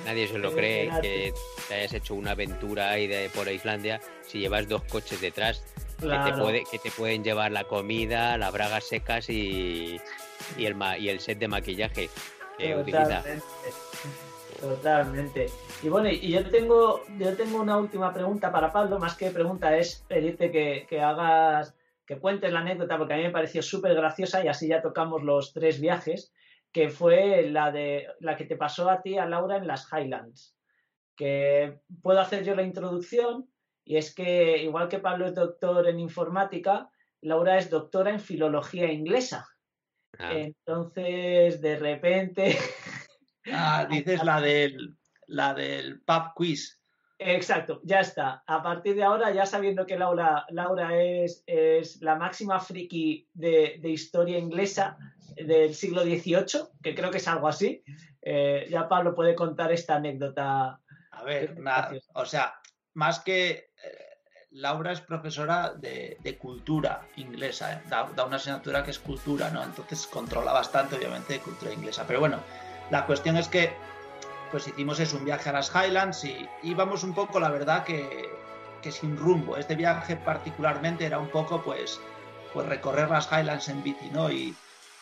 Nadie 0.06 0.28
se 0.28 0.38
lo 0.38 0.52
cree 0.52 0.90
que 1.02 1.34
te 1.68 1.74
hayas 1.74 1.94
hecho 1.94 2.16
una 2.16 2.32
aventura 2.32 2.92
ahí 2.92 3.08
de, 3.08 3.30
por 3.30 3.48
Islandia 3.48 4.00
si 4.28 4.40
llevas 4.40 4.68
dos 4.68 4.84
coches 4.84 5.20
detrás 5.20 5.64
que, 6.00 6.08
te 6.08 6.38
puede, 6.38 6.64
que 6.70 6.80
te 6.80 6.92
pueden 6.92 7.24
llevar 7.24 7.52
la 7.52 7.64
comida, 7.64 8.38
las 8.38 8.54
bragas 8.54 8.88
secas 8.88 9.30
y, 9.30 10.00
y, 10.58 10.66
el, 10.66 10.76
y 11.00 11.10
el 11.10 11.20
set 11.20 11.40
de 11.40 11.48
maquillaje 11.48 12.10
que 12.58 12.76
utiliza. 12.76 13.24
Totalmente. 14.60 15.48
Y 15.84 15.90
bueno, 15.90 16.10
y 16.10 16.32
yo 16.32 16.50
tengo, 16.50 17.04
yo 17.20 17.36
tengo 17.36 17.62
una 17.62 17.78
última 17.78 18.14
pregunta 18.14 18.52
para 18.52 18.72
Pablo, 18.72 19.00
más 19.00 19.16
que 19.16 19.30
pregunta 19.30 19.78
es 19.78 20.04
pedirte 20.08 20.52
que, 20.52 21.02
hagas, 21.02 21.76
que 22.06 22.18
cuentes 22.18 22.52
la 22.52 22.62
anécdota, 22.62 22.98
porque 22.98 23.14
a 23.14 23.18
mí 23.18 23.24
me 23.24 23.32
pareció 23.32 23.62
súper 23.62 23.94
graciosa 23.94 24.44
y 24.44 24.48
así 24.48 24.68
ya 24.68 24.82
tocamos 24.82 25.24
los 25.24 25.54
tres 25.54 25.80
viajes, 25.80 26.34
que 26.72 26.90
fue 26.90 27.50
la 27.50 27.72
de 27.72 28.08
la 28.20 28.36
que 28.36 28.46
te 28.46 28.58
pasó 28.58 28.90
a 28.90 29.02
ti, 29.02 29.18
a 29.18 29.26
Laura, 29.26 29.58
en 29.58 29.68
las 29.68 29.88
Highlands. 29.92 30.56
Que 31.16 31.80
puedo 32.02 32.20
hacer 32.20 32.44
yo 32.44 32.56
la 32.56 32.64
introducción, 32.64 33.50
y 33.86 33.98
es 33.98 34.14
que, 34.14 34.58
igual 34.64 34.90
que 34.90 35.00
Pablo 35.00 35.28
es 35.28 35.36
doctor 35.36 35.88
en 35.88 36.00
informática, 36.00 36.90
Laura 37.22 37.58
es 37.58 37.70
doctora 37.70 38.12
en 38.12 38.20
filología 38.20 38.92
inglesa. 38.92 39.48
Ah. 40.20 40.34
Entonces, 40.34 41.62
de 41.62 41.78
repente, 41.78 42.58
Ah, 43.52 43.88
dices 43.90 44.24
la 44.24 44.42
del, 44.42 44.96
la 45.28 45.54
del 45.54 46.02
pub 46.02 46.34
quiz. 46.36 46.78
Exacto, 47.20 47.82
ya 47.84 48.02
está. 48.02 48.44
A 48.46 48.62
partir 48.62 48.96
de 48.96 49.04
ahora, 49.04 49.32
ya 49.32 49.46
sabiendo 49.46 49.88
que 49.88 49.98
Laura, 49.98 50.46
Laura 50.50 50.96
es, 50.96 51.44
es 51.48 52.00
la 52.02 52.16
máxima 52.16 52.60
friki 52.60 53.28
de, 53.34 53.80
historia 53.84 54.38
inglesa 54.38 54.98
del 55.36 55.74
siglo 55.74 56.04
XVIII, 56.04 56.70
que 56.82 56.94
creo 56.94 57.10
que 57.10 57.18
es 57.18 57.28
algo 57.28 57.48
así, 57.48 57.84
eh, 58.22 58.68
ya 58.70 58.88
Pablo 58.88 59.16
puede 59.16 59.34
contar 59.34 59.72
esta 59.72 59.96
anécdota. 59.96 60.80
A 61.12 61.24
ver, 61.24 61.56
o 62.14 62.26
sea, 62.26 62.54
más 62.94 63.20
que 63.20 63.50
eh, 63.52 64.08
Laura 64.52 64.92
es 64.92 65.02
profesora 65.02 65.74
de, 65.74 66.38
cultura 66.40 67.08
inglesa, 67.16 67.74
eh, 67.74 67.82
da, 67.90 68.12
da, 68.16 68.26
una 68.26 68.36
asignatura 68.36 68.84
que 68.84 68.92
es 68.92 69.00
cultura, 69.00 69.50
¿no? 69.50 69.64
Entonces 69.64 70.06
controla 70.06 70.54
bastante, 70.54 70.96
obviamente, 70.96 71.34
de 71.34 71.40
cultura 71.40 71.74
inglesa. 71.74 72.06
Pero 72.06 72.20
bueno, 72.20 72.40
la 72.90 73.06
cuestión 73.06 73.38
es 73.38 73.48
que 73.48 73.74
pues 74.52 74.68
hicimos 74.68 75.00
eso, 75.00 75.18
un 75.18 75.26
viaje 75.26 75.50
a 75.50 75.54
las 75.54 75.72
Highlands 75.74 76.24
y 76.24 76.48
íbamos 76.64 77.04
un 77.04 77.14
poco, 77.14 77.40
la 77.40 77.50
verdad, 77.50 77.84
que, 77.84 78.30
sin 78.90 79.18
rumbo. 79.18 79.58
Este 79.58 79.76
viaje 79.76 80.16
particularmente 80.16 81.06
era 81.06 81.20
un 81.20 81.28
poco 81.28 81.62
pues, 81.62 82.00
pues 82.54 82.66
recorrer 82.68 83.10
las 83.10 83.30
Highlands 83.30 83.68
en 83.68 83.84
bici, 83.84 84.10
¿no? 84.14 84.32
Y, 84.32 84.56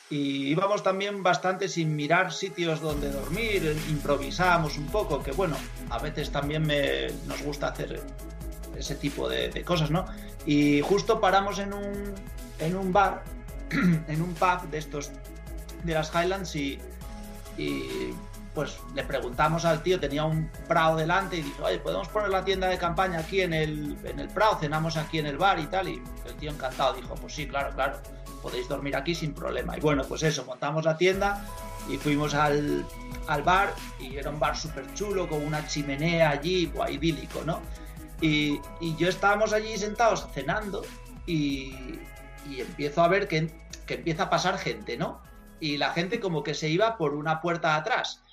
íbamos 0.10 0.82
también 0.82 1.22
bastante 1.22 1.68
sin 1.68 1.96
mirar 1.96 2.32
sitios 2.32 2.80
donde 2.82 3.12
dormir, 3.12 3.76
improvisábamos 3.90 4.78
un 4.78 4.88
poco, 4.88 5.22
que 5.22 5.32
bueno, 5.32 5.56
a 5.90 6.00
veces 6.00 6.32
también 6.32 6.66
me, 6.66 7.08
nos 7.28 7.42
gusta 7.44 7.68
hacer 7.68 8.02
ese 8.76 8.96
tipo 8.96 9.28
de, 9.30 9.50
de, 9.50 9.64
cosas, 9.64 9.92
¿no? 9.92 10.06
Y 10.46 10.82
justo 10.82 11.20
paramos 11.20 11.60
en 11.60 11.74
un, 11.74 12.14
en 12.60 12.76
un 12.76 12.94
bar, 12.94 13.24
en 14.08 14.22
un 14.22 14.34
pub 14.34 14.70
de 14.70 14.78
estos 14.78 15.12
de 15.84 15.94
las 15.94 16.12
Highlands 16.14 16.56
y, 16.56 16.80
y 17.58 18.14
pues 18.56 18.80
le 18.96 19.04
preguntamos 19.04 19.66
al 19.66 19.84
tío, 19.84 20.00
tenía 20.00 20.24
un 20.24 20.50
Prado 20.68 20.96
delante 20.96 21.36
y 21.38 21.42
dijo, 21.42 21.66
oye, 21.66 21.78
¿podemos 21.78 22.08
poner 22.08 22.30
la 22.30 22.44
tienda 22.46 22.70
de 22.70 22.78
campaña 22.78 23.20
aquí 23.20 23.42
en 23.42 23.54
el, 23.54 23.98
en 24.06 24.20
el 24.20 24.30
Prado? 24.30 24.58
Cenamos 24.60 24.96
aquí 24.96 25.20
en 25.20 25.26
el 25.26 25.38
bar 25.38 25.60
y 25.60 25.68
tal. 25.68 25.90
Y 25.90 26.02
el 26.26 26.36
tío 26.36 26.52
encantado 26.52 26.94
dijo, 26.94 27.14
pues 27.16 27.36
sí, 27.36 27.48
claro, 27.48 27.76
claro, 27.76 28.00
podéis 28.42 28.70
dormir 28.70 28.96
aquí 28.96 29.14
sin 29.14 29.34
problema. 29.34 29.78
Y 29.78 29.82
bueno, 29.82 30.04
pues 30.08 30.24
eso, 30.24 30.46
montamos 30.46 30.86
la 30.86 30.98
tienda 30.98 31.46
y 31.90 31.98
fuimos 31.98 32.34
al, 32.34 32.86
al 33.28 33.44
bar 33.44 33.76
y 34.00 34.16
era 34.16 34.30
un 34.30 34.40
bar 34.40 34.58
súper 34.58 34.92
chulo 34.94 35.28
con 35.28 35.46
una 35.46 35.68
chimenea 35.68 36.30
allí, 36.30 36.68
pues, 36.68 36.92
idílico, 36.92 37.44
¿no? 37.46 37.60
Y, 38.22 38.62
y, 38.80 38.96
yo 38.96 39.10
estábamos 39.10 39.52
allí 39.52 39.78
sentados 39.78 40.26
cenando 40.34 40.84
y, 41.26 42.00
y 42.50 42.62
empiezo 42.62 43.04
a 43.04 43.10
ver 43.10 43.28
que, 43.28 43.52
que 43.86 43.96
empieza 43.96 44.24
a 44.24 44.30
pasar 44.30 44.58
gente, 44.58 44.96
¿no? 44.96 45.22
Y 45.60 45.78
la 45.78 45.92
gente 45.92 46.20
como 46.20 46.44
que 46.44 46.54
se 46.54 46.70
iba 46.70 46.98
por 46.98 47.14
una 47.16 47.42
puerta 47.42 47.76
atrás. 47.76 48.24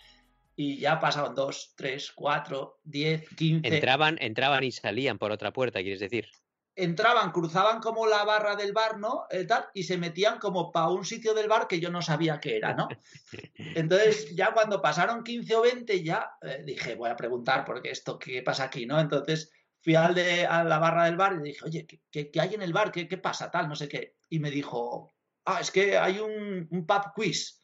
Y 0.54 0.78
ya 0.78 1.00
pasaban 1.00 1.34
dos, 1.34 1.72
tres, 1.76 2.12
cuatro, 2.14 2.78
diez, 2.84 3.28
quince. 3.36 3.74
Entraban, 3.74 4.18
entraban 4.20 4.64
y 4.64 4.72
salían 4.72 5.18
por 5.18 5.32
otra 5.32 5.52
puerta, 5.52 5.80
quieres 5.80 6.00
decir. 6.00 6.28
Entraban, 6.74 7.32
cruzaban 7.32 7.80
como 7.80 8.06
la 8.06 8.24
barra 8.24 8.56
del 8.56 8.72
bar, 8.72 8.98
¿no? 8.98 9.24
Eh, 9.30 9.44
tal, 9.44 9.66
y 9.74 9.82
se 9.82 9.98
metían 9.98 10.38
como 10.38 10.72
para 10.72 10.88
un 10.88 11.04
sitio 11.04 11.34
del 11.34 11.48
bar 11.48 11.68
que 11.68 11.80
yo 11.80 11.90
no 11.90 12.00
sabía 12.00 12.40
qué 12.40 12.56
era, 12.56 12.74
¿no? 12.74 12.88
Entonces, 13.56 14.34
ya 14.34 14.52
cuando 14.52 14.80
pasaron 14.80 15.22
15 15.22 15.54
o 15.56 15.62
20, 15.62 16.02
ya 16.02 16.30
eh, 16.40 16.62
dije, 16.64 16.94
voy 16.94 17.10
a 17.10 17.16
preguntar, 17.16 17.64
porque 17.64 17.90
esto, 17.90 18.18
¿qué 18.18 18.42
pasa 18.42 18.64
aquí, 18.64 18.86
no? 18.86 18.98
Entonces 19.00 19.50
fui 19.82 19.94
al 19.94 20.14
de, 20.14 20.46
a 20.46 20.64
la 20.64 20.78
barra 20.78 21.04
del 21.04 21.16
bar 21.16 21.34
y 21.34 21.42
dije, 21.42 21.64
oye, 21.64 21.86
¿qué, 21.86 22.30
qué, 22.30 22.40
hay 22.40 22.54
en 22.54 22.62
el 22.62 22.72
bar? 22.72 22.90
¿Qué, 22.90 23.06
¿Qué 23.06 23.18
pasa? 23.18 23.50
Tal, 23.50 23.68
no 23.68 23.76
sé 23.76 23.88
qué. 23.88 24.16
Y 24.30 24.38
me 24.38 24.50
dijo, 24.50 25.10
ah, 25.44 25.60
es 25.60 25.70
que 25.70 25.98
hay 25.98 26.18
un, 26.18 26.68
pub 26.86 27.12
quiz. 27.14 27.60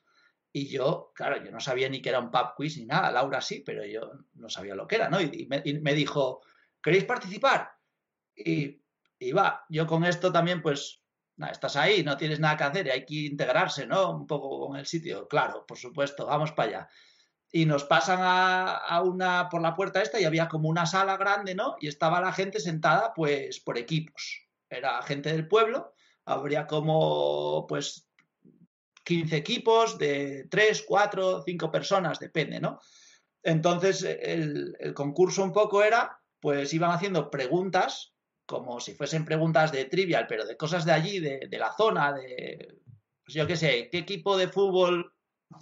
Y 0.53 0.69
yo, 0.69 1.13
claro, 1.15 1.43
yo 1.45 1.51
no 1.51 1.61
sabía 1.61 1.89
ni 1.89 2.01
que 2.01 2.09
era 2.09 2.21
un 2.21 2.31
pub 2.31 2.55
quiz 2.57 2.79
ni 2.79 2.87
nada, 2.87 3.13
Laura 3.13 3.41
sí, 3.41 3.63
pero 3.65 3.85
yo 3.85 4.13
no 4.35 4.49
sabía 4.49 4.75
lo 4.75 4.87
que 4.87 4.97
era, 4.97 5.09
¿no? 5.09 5.21
Y, 5.21 5.47
me, 5.47 5.95
dijo, 5.95 6.43
¿queréis 6.83 7.05
participar? 7.05 7.71
Y, 8.35 8.83
y, 9.19 9.33
va, 9.33 9.65
yo 9.69 9.87
con 9.87 10.05
esto 10.05 10.33
también, 10.33 10.63
pues, 10.63 11.03
nada, 11.37 11.53
estás 11.53 11.77
ahí, 11.77 12.03
no 12.03 12.17
tienes 12.17 12.41
nada 12.41 12.57
que 12.57 12.65
hacer 12.65 12.87
y 12.87 12.91
hay 12.91 13.05
que 13.05 13.15
integrarse, 13.15 13.87
¿no? 13.87 14.11
Un 14.11 14.27
poco 14.27 14.67
con 14.67 14.77
el 14.77 14.87
sitio, 14.87 15.29
claro, 15.29 15.65
por 15.67 15.79
supuesto, 15.79 16.27
vamos 16.27 16.53
para 16.53 16.69
allá. 16.69 16.89
Y 17.51 17.65
nos 17.65 17.85
pasan 17.85 18.19
a, 18.21 18.77
a, 18.77 19.03
una, 19.03 19.49
por 19.49 19.63
la 19.63 19.75
puerta 19.75 20.03
esta 20.03 20.21
y 20.21 20.25
había 20.25 20.49
como 20.49 20.69
una 20.69 20.87
sala 20.87 21.17
grande, 21.17 21.55
¿no? 21.55 21.77
Y 21.81 21.89
estaba 21.89 22.21
la 22.21 22.33
gente 22.33 22.61
sentada, 22.61 23.13
pues, 23.15 23.61
por 23.61 23.79
equipos. 23.79 24.49
Era 24.69 25.01
gente 25.03 25.33
del 25.33 25.49
pueblo 25.49 25.95
habría 26.29 26.67
como 26.67 27.67
pues 27.67 28.07
15 29.05 29.37
equipos 29.37 29.99
de 29.99 30.47
3, 30.51 30.85
4, 30.87 31.43
5 31.45 31.71
personas, 31.71 32.19
depende, 32.19 32.61
¿no? 32.61 32.79
Entonces 33.43 34.03
el, 34.03 34.77
concurso 34.95 35.43
un 35.43 35.53
poco 35.53 35.83
era, 35.83 36.21
pues 36.41 36.75
iban 36.75 36.91
haciendo 36.91 37.31
preguntas, 37.31 38.13
como 38.45 38.81
si 38.81 38.95
fuesen 38.95 39.25
preguntas 39.25 39.73
de 39.73 39.87
trivial, 39.87 40.27
pero 40.29 40.45
de 40.45 40.57
cosas 40.57 40.85
de 40.85 40.93
allí, 40.93 41.19
de, 41.21 41.49
la 41.59 41.73
zona, 41.75 42.13
de, 42.13 42.77
pues 43.25 43.35
yo 43.35 43.47
qué 43.47 43.57
sé, 43.57 43.89
qué 43.91 43.99
equipo 43.99 44.37
de 44.37 44.49
fútbol 44.49 45.15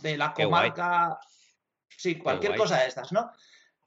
de 0.02 0.16
la 0.16 0.34
comarca, 0.34 1.18
sí, 1.88 2.18
cualquier 2.18 2.56
cosa 2.56 2.80
de 2.80 2.88
estas, 2.88 3.12
¿no? 3.12 3.30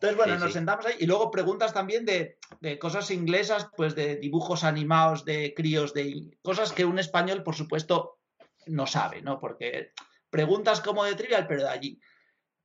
Entonces, 0.01 0.15
bueno, 0.15 0.39
nos 0.39 0.53
sentamos 0.53 0.85
ahí 0.85 0.95
y 0.99 1.05
luego 1.05 1.29
preguntas 1.29 1.73
también 1.73 2.05
de, 2.05 2.37
cosas 2.79 3.11
inglesas, 3.11 3.67
pues 3.75 3.95
de 3.95 4.15
dibujos 4.15 4.63
animados, 4.63 5.25
de 5.25 5.53
críos, 5.53 5.93
de 5.93 6.37
cosas 6.41 6.71
que 6.71 6.85
un 6.85 6.99
español, 6.99 7.43
por 7.43 7.53
supuesto, 7.53 8.19
no 8.67 8.87
sabe, 8.87 9.21
¿no? 9.21 9.41
Porque 9.41 9.91
preguntas 10.29 10.79
como 10.79 11.03
de 11.03 11.15
trivial, 11.15 11.47
pero 11.47 11.63
de 11.63 11.69
allí. 11.69 11.99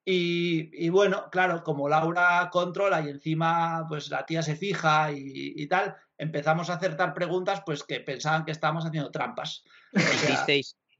Y, 0.05 0.89
bueno, 0.91 1.29
claro, 1.33 1.65
como 1.65 1.89
Laura 1.89 2.49
controla 2.53 3.01
y 3.01 3.09
encima 3.09 3.85
pues 3.89 4.11
la 4.11 4.25
tía 4.25 4.43
se 4.43 4.55
fija 4.55 5.11
y, 5.13 5.67
tal, 5.67 5.97
empezamos 6.17 6.71
a 6.71 6.75
acertar 6.75 7.15
preguntas 7.15 7.63
pues 7.67 7.83
que 7.83 7.99
pensaban 7.99 8.45
que 8.45 8.53
estábamos 8.53 8.87
haciendo 8.87 9.11
trampas. 9.11 9.65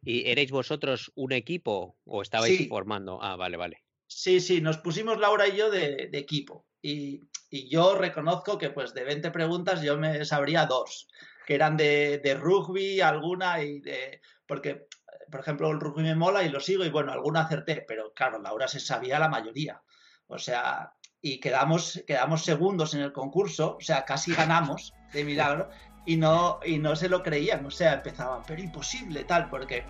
¿Y 0.03 0.29
erais 0.29 0.51
vosotros 0.51 1.13
un 1.15 1.31
equipo 1.31 1.97
o 2.05 2.23
estabais 2.23 2.69
formando? 2.69 3.23
Ah, 3.23 3.37
vale, 3.37 3.57
vale. 3.57 3.85
Sí, 4.07 4.41
sí, 4.41 4.61
nos 4.61 4.79
pusimos 4.79 5.19
Laura 5.19 5.49
y 5.49 5.57
yo 5.57 5.71
de, 5.71 6.11
equipo. 6.13 6.67
Y, 6.83 7.23
yo 7.71 7.95
reconozco 7.95 8.59
que 8.59 8.71
pues 8.71 8.95
de 8.95 9.05
20 9.05 9.31
preguntas 9.31 9.81
yo 9.81 9.97
me 9.97 10.25
sabría 10.25 10.67
dos, 10.67 11.07
que 11.47 11.55
eran 11.55 11.77
de, 11.77 12.19
de 12.19 12.35
rugby, 12.35 13.01
alguna 13.01 13.63
y 13.63 13.81
de... 13.81 14.21
Porque, 14.45 14.89
por 15.31 15.41
ejemplo, 15.41 15.71
el 15.71 15.79
rugby 15.79 16.03
me 16.03 16.17
mola 16.17 16.43
y 16.43 16.49
lo 16.49 16.59
sigo 16.59 16.85
y 16.85 16.91
bueno, 16.91 17.13
alguna 17.13 17.43
acerté, 17.43 17.85
pero 17.87 18.13
claro, 18.13 18.43
Laura 18.43 18.67
se 18.67 18.81
sabía 18.81 19.21
la 19.21 19.29
mayoría. 19.29 19.81
O 20.27 20.39
sea, 20.39 20.95
y 21.21 21.41
quedamos, 21.41 22.03
quedamos 22.07 22.45
segundos 22.45 22.93
en 22.93 23.01
el 23.01 23.13
concurso, 23.13 23.77
o 23.77 23.81
sea, 23.81 24.05
casi 24.05 24.35
ganamos 24.35 24.93
de 25.13 25.25
milagro 25.25 25.71
y 26.05 26.17
no, 26.17 26.61
y 26.65 26.79
no 26.79 26.97
se 26.97 27.09
lo 27.09 27.23
creían, 27.23 27.65
o 27.65 27.71
sea, 27.71 27.95
empezaban, 27.95 28.43
pero 28.47 28.61
imposible 28.61 29.25
tal, 29.25 29.49
porque 29.49 29.87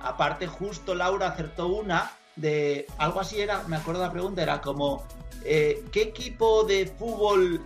aparte 0.00 0.46
justo 0.46 0.94
Laura 0.94 1.28
acertó 1.28 1.68
una 1.68 2.10
de 2.36 2.86
algo 2.98 3.20
así 3.20 3.40
era, 3.40 3.62
me 3.64 3.76
acuerdo 3.76 4.02
la 4.02 4.12
pregunta, 4.12 4.42
era 4.42 4.60
como, 4.60 5.06
eh, 5.44 5.84
¿qué 5.92 6.02
equipo 6.02 6.64
de 6.64 6.86
fútbol, 6.86 7.62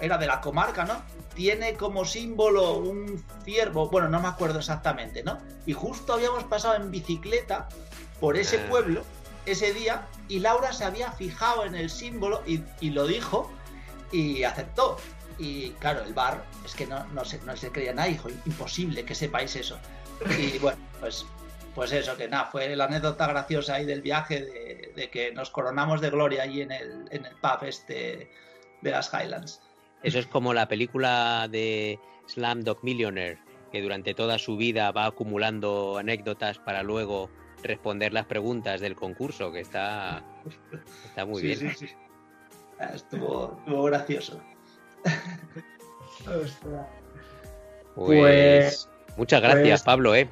era 0.00 0.18
de 0.18 0.26
la 0.26 0.40
comarca, 0.40 0.84
¿no? 0.84 1.02
Tiene 1.34 1.74
como 1.74 2.04
símbolo 2.04 2.78
un 2.78 3.22
ciervo, 3.44 3.88
bueno, 3.90 4.08
no 4.08 4.20
me 4.20 4.28
acuerdo 4.28 4.60
exactamente, 4.60 5.22
¿no? 5.22 5.38
Y 5.66 5.72
justo 5.72 6.14
habíamos 6.14 6.44
pasado 6.44 6.76
en 6.76 6.90
bicicleta 6.90 7.68
por 8.20 8.36
ese 8.36 8.58
ah. 8.58 8.66
pueblo 8.68 9.02
ese 9.46 9.74
día 9.74 10.06
y 10.28 10.38
Laura 10.38 10.72
se 10.72 10.84
había 10.84 11.12
fijado 11.12 11.64
en 11.64 11.74
el 11.74 11.90
símbolo 11.90 12.42
y, 12.46 12.62
y 12.80 12.90
lo 12.90 13.06
dijo 13.06 13.50
y 14.12 14.44
aceptó. 14.44 14.96
Y 15.38 15.70
claro, 15.72 16.02
el 16.04 16.14
bar 16.14 16.44
es 16.64 16.74
que 16.74 16.86
no, 16.86 17.04
no, 17.06 17.24
se, 17.24 17.38
no 17.40 17.56
se 17.56 17.70
creía 17.70 17.92
nada, 17.92 18.08
dijo, 18.08 18.28
imposible 18.46 19.04
que 19.04 19.14
sepáis 19.14 19.56
eso. 19.56 19.78
Y 20.38 20.58
bueno, 20.58 20.78
pues 21.00 21.26
pues 21.74 21.92
eso, 21.92 22.16
que 22.16 22.28
nada, 22.28 22.46
fue 22.46 22.74
la 22.76 22.84
anécdota 22.84 23.26
graciosa 23.26 23.74
ahí 23.74 23.84
del 23.84 24.02
viaje 24.02 24.92
de, 24.94 25.10
que 25.10 25.32
nos 25.32 25.50
coronamos 25.50 26.00
de 26.00 26.10
gloria 26.10 26.42
allí 26.44 26.62
en 26.62 26.72
el, 26.72 27.08
en 27.10 27.26
el 27.26 27.34
pub 27.36 27.64
este 27.64 28.30
de 28.80 28.90
las 28.90 29.12
Highlands. 29.12 29.60
Eso 30.02 30.18
es 30.18 30.26
como 30.26 30.54
la 30.54 30.68
película 30.68 31.48
de 31.50 31.98
Slam 32.26 32.62
Dog 32.62 32.78
Millionaire, 32.82 33.38
que 33.72 33.80
durante 33.82 34.14
toda 34.14 34.38
su 34.38 34.56
vida 34.56 34.92
va 34.92 35.06
acumulando 35.06 35.96
anécdotas 35.98 36.58
para 36.58 36.82
luego 36.82 37.30
responder 37.62 38.12
las 38.12 38.26
preguntas 38.26 38.80
del 38.80 38.94
concurso, 38.94 39.50
que 39.50 39.60
está, 39.60 40.22
está 41.06 41.24
muy 41.24 41.42
bien. 41.42 41.58
Sí, 41.58 41.70
sí. 41.70 41.88
Estuvo, 42.94 43.56
estuvo 43.58 43.84
gracioso. 43.84 44.40
pues, 47.94 48.88
muchas 49.16 49.42
gracias, 49.42 49.80
pues 49.80 49.82
Pablo, 49.82 50.14
¿eh? 50.14 50.28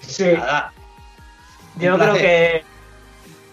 Sí. 0.00 0.34
Yo 1.76 1.98
creo 1.98 2.14
que 2.14 2.64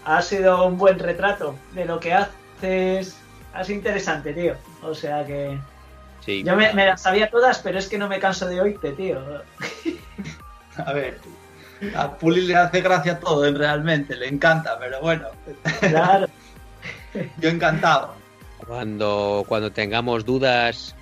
ha 0.04 0.22
sido 0.22 0.66
un 0.66 0.78
buen 0.78 0.98
retrato 0.98 1.56
de 1.72 1.84
lo 1.84 2.00
que 2.00 2.14
haces. 2.14 3.16
Ha 3.52 3.64
sido 3.64 3.78
interesante, 3.78 4.32
tío. 4.32 4.54
O 4.82 4.94
sea 4.94 5.24
que. 5.24 5.58
Sí. 6.20 6.42
Yo 6.42 6.56
me, 6.56 6.72
las 6.72 7.02
sabía 7.02 7.30
todas, 7.30 7.58
pero 7.58 7.78
es 7.78 7.88
que 7.88 7.98
no 7.98 8.08
me 8.08 8.18
canso 8.18 8.46
de 8.46 8.60
oírte, 8.60 8.92
tío. 8.92 9.20
A 10.76 10.92
ver, 10.92 11.20
a 11.94 12.16
Puli 12.16 12.42
le 12.42 12.56
hace 12.56 12.80
gracia 12.80 13.20
todo, 13.20 13.48
realmente, 13.52 14.16
le 14.16 14.26
encanta, 14.26 14.76
pero 14.78 15.00
bueno. 15.00 15.28
Claro. 15.78 16.26
Yo 17.38 17.48
encantado. 17.48 18.14
Cuando, 18.66 19.44
cuando 19.46 19.70
tengamos 19.70 20.24
dudas 20.24 20.96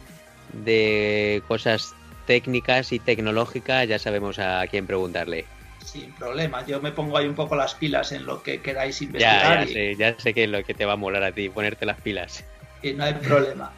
de 0.53 1.43
cosas 1.49 1.95
técnicas 2.27 2.93
y 2.93 2.99
tecnológicas, 2.99 3.89
ya 3.89 3.99
sabemos 3.99 4.39
a 4.39 4.67
quién 4.67 4.87
preguntarle 4.87 5.47
sin 5.93 6.13
problema. 6.13 6.65
Yo 6.65 6.81
me 6.81 6.91
pongo 6.91 7.19
ahí 7.19 7.27
un 7.27 7.35
poco 7.35 7.55
las 7.55 7.75
pilas 7.75 8.13
en 8.13 8.25
lo 8.25 8.43
que 8.43 8.63
queráis 8.63 9.03
investigar. 9.03 9.61
Ya, 9.61 9.65
ya 9.65 9.73
sé, 9.73 9.97
ya 9.97 10.19
sé 10.19 10.33
que 10.33 10.45
es 10.45 10.51
lo 10.51 10.65
que 10.65 10.73
te 10.73 10.87
va 10.87 10.95
a 10.95 10.97
molar 10.97 11.23
a 11.23 11.33
ti, 11.33 11.51
ponerte 11.51 11.85
las 11.85 12.01
pilas. 12.01 12.45
Y 12.83 12.95
no 12.95 13.05
hay 13.05 13.15
problema. 13.15 13.71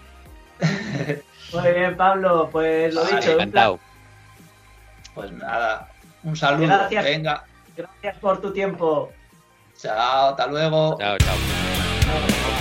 Muy 1.52 1.72
bien, 1.72 1.96
Pablo, 1.96 2.48
pues 2.50 2.94
lo 2.94 3.04
dicho. 3.04 3.32
Encantado. 3.32 3.80
Pues 5.14 5.30
nada, 5.30 5.88
un 6.24 6.34
saludo. 6.34 6.66
Gracias. 6.66 7.04
Venga. 7.04 7.44
Gracias 7.76 8.16
por 8.18 8.40
tu 8.40 8.52
tiempo. 8.52 9.12
Chao, 9.80 10.30
hasta 10.30 10.48
luego. 10.48 10.98
chao. 10.98 11.16
chao. 11.18 12.53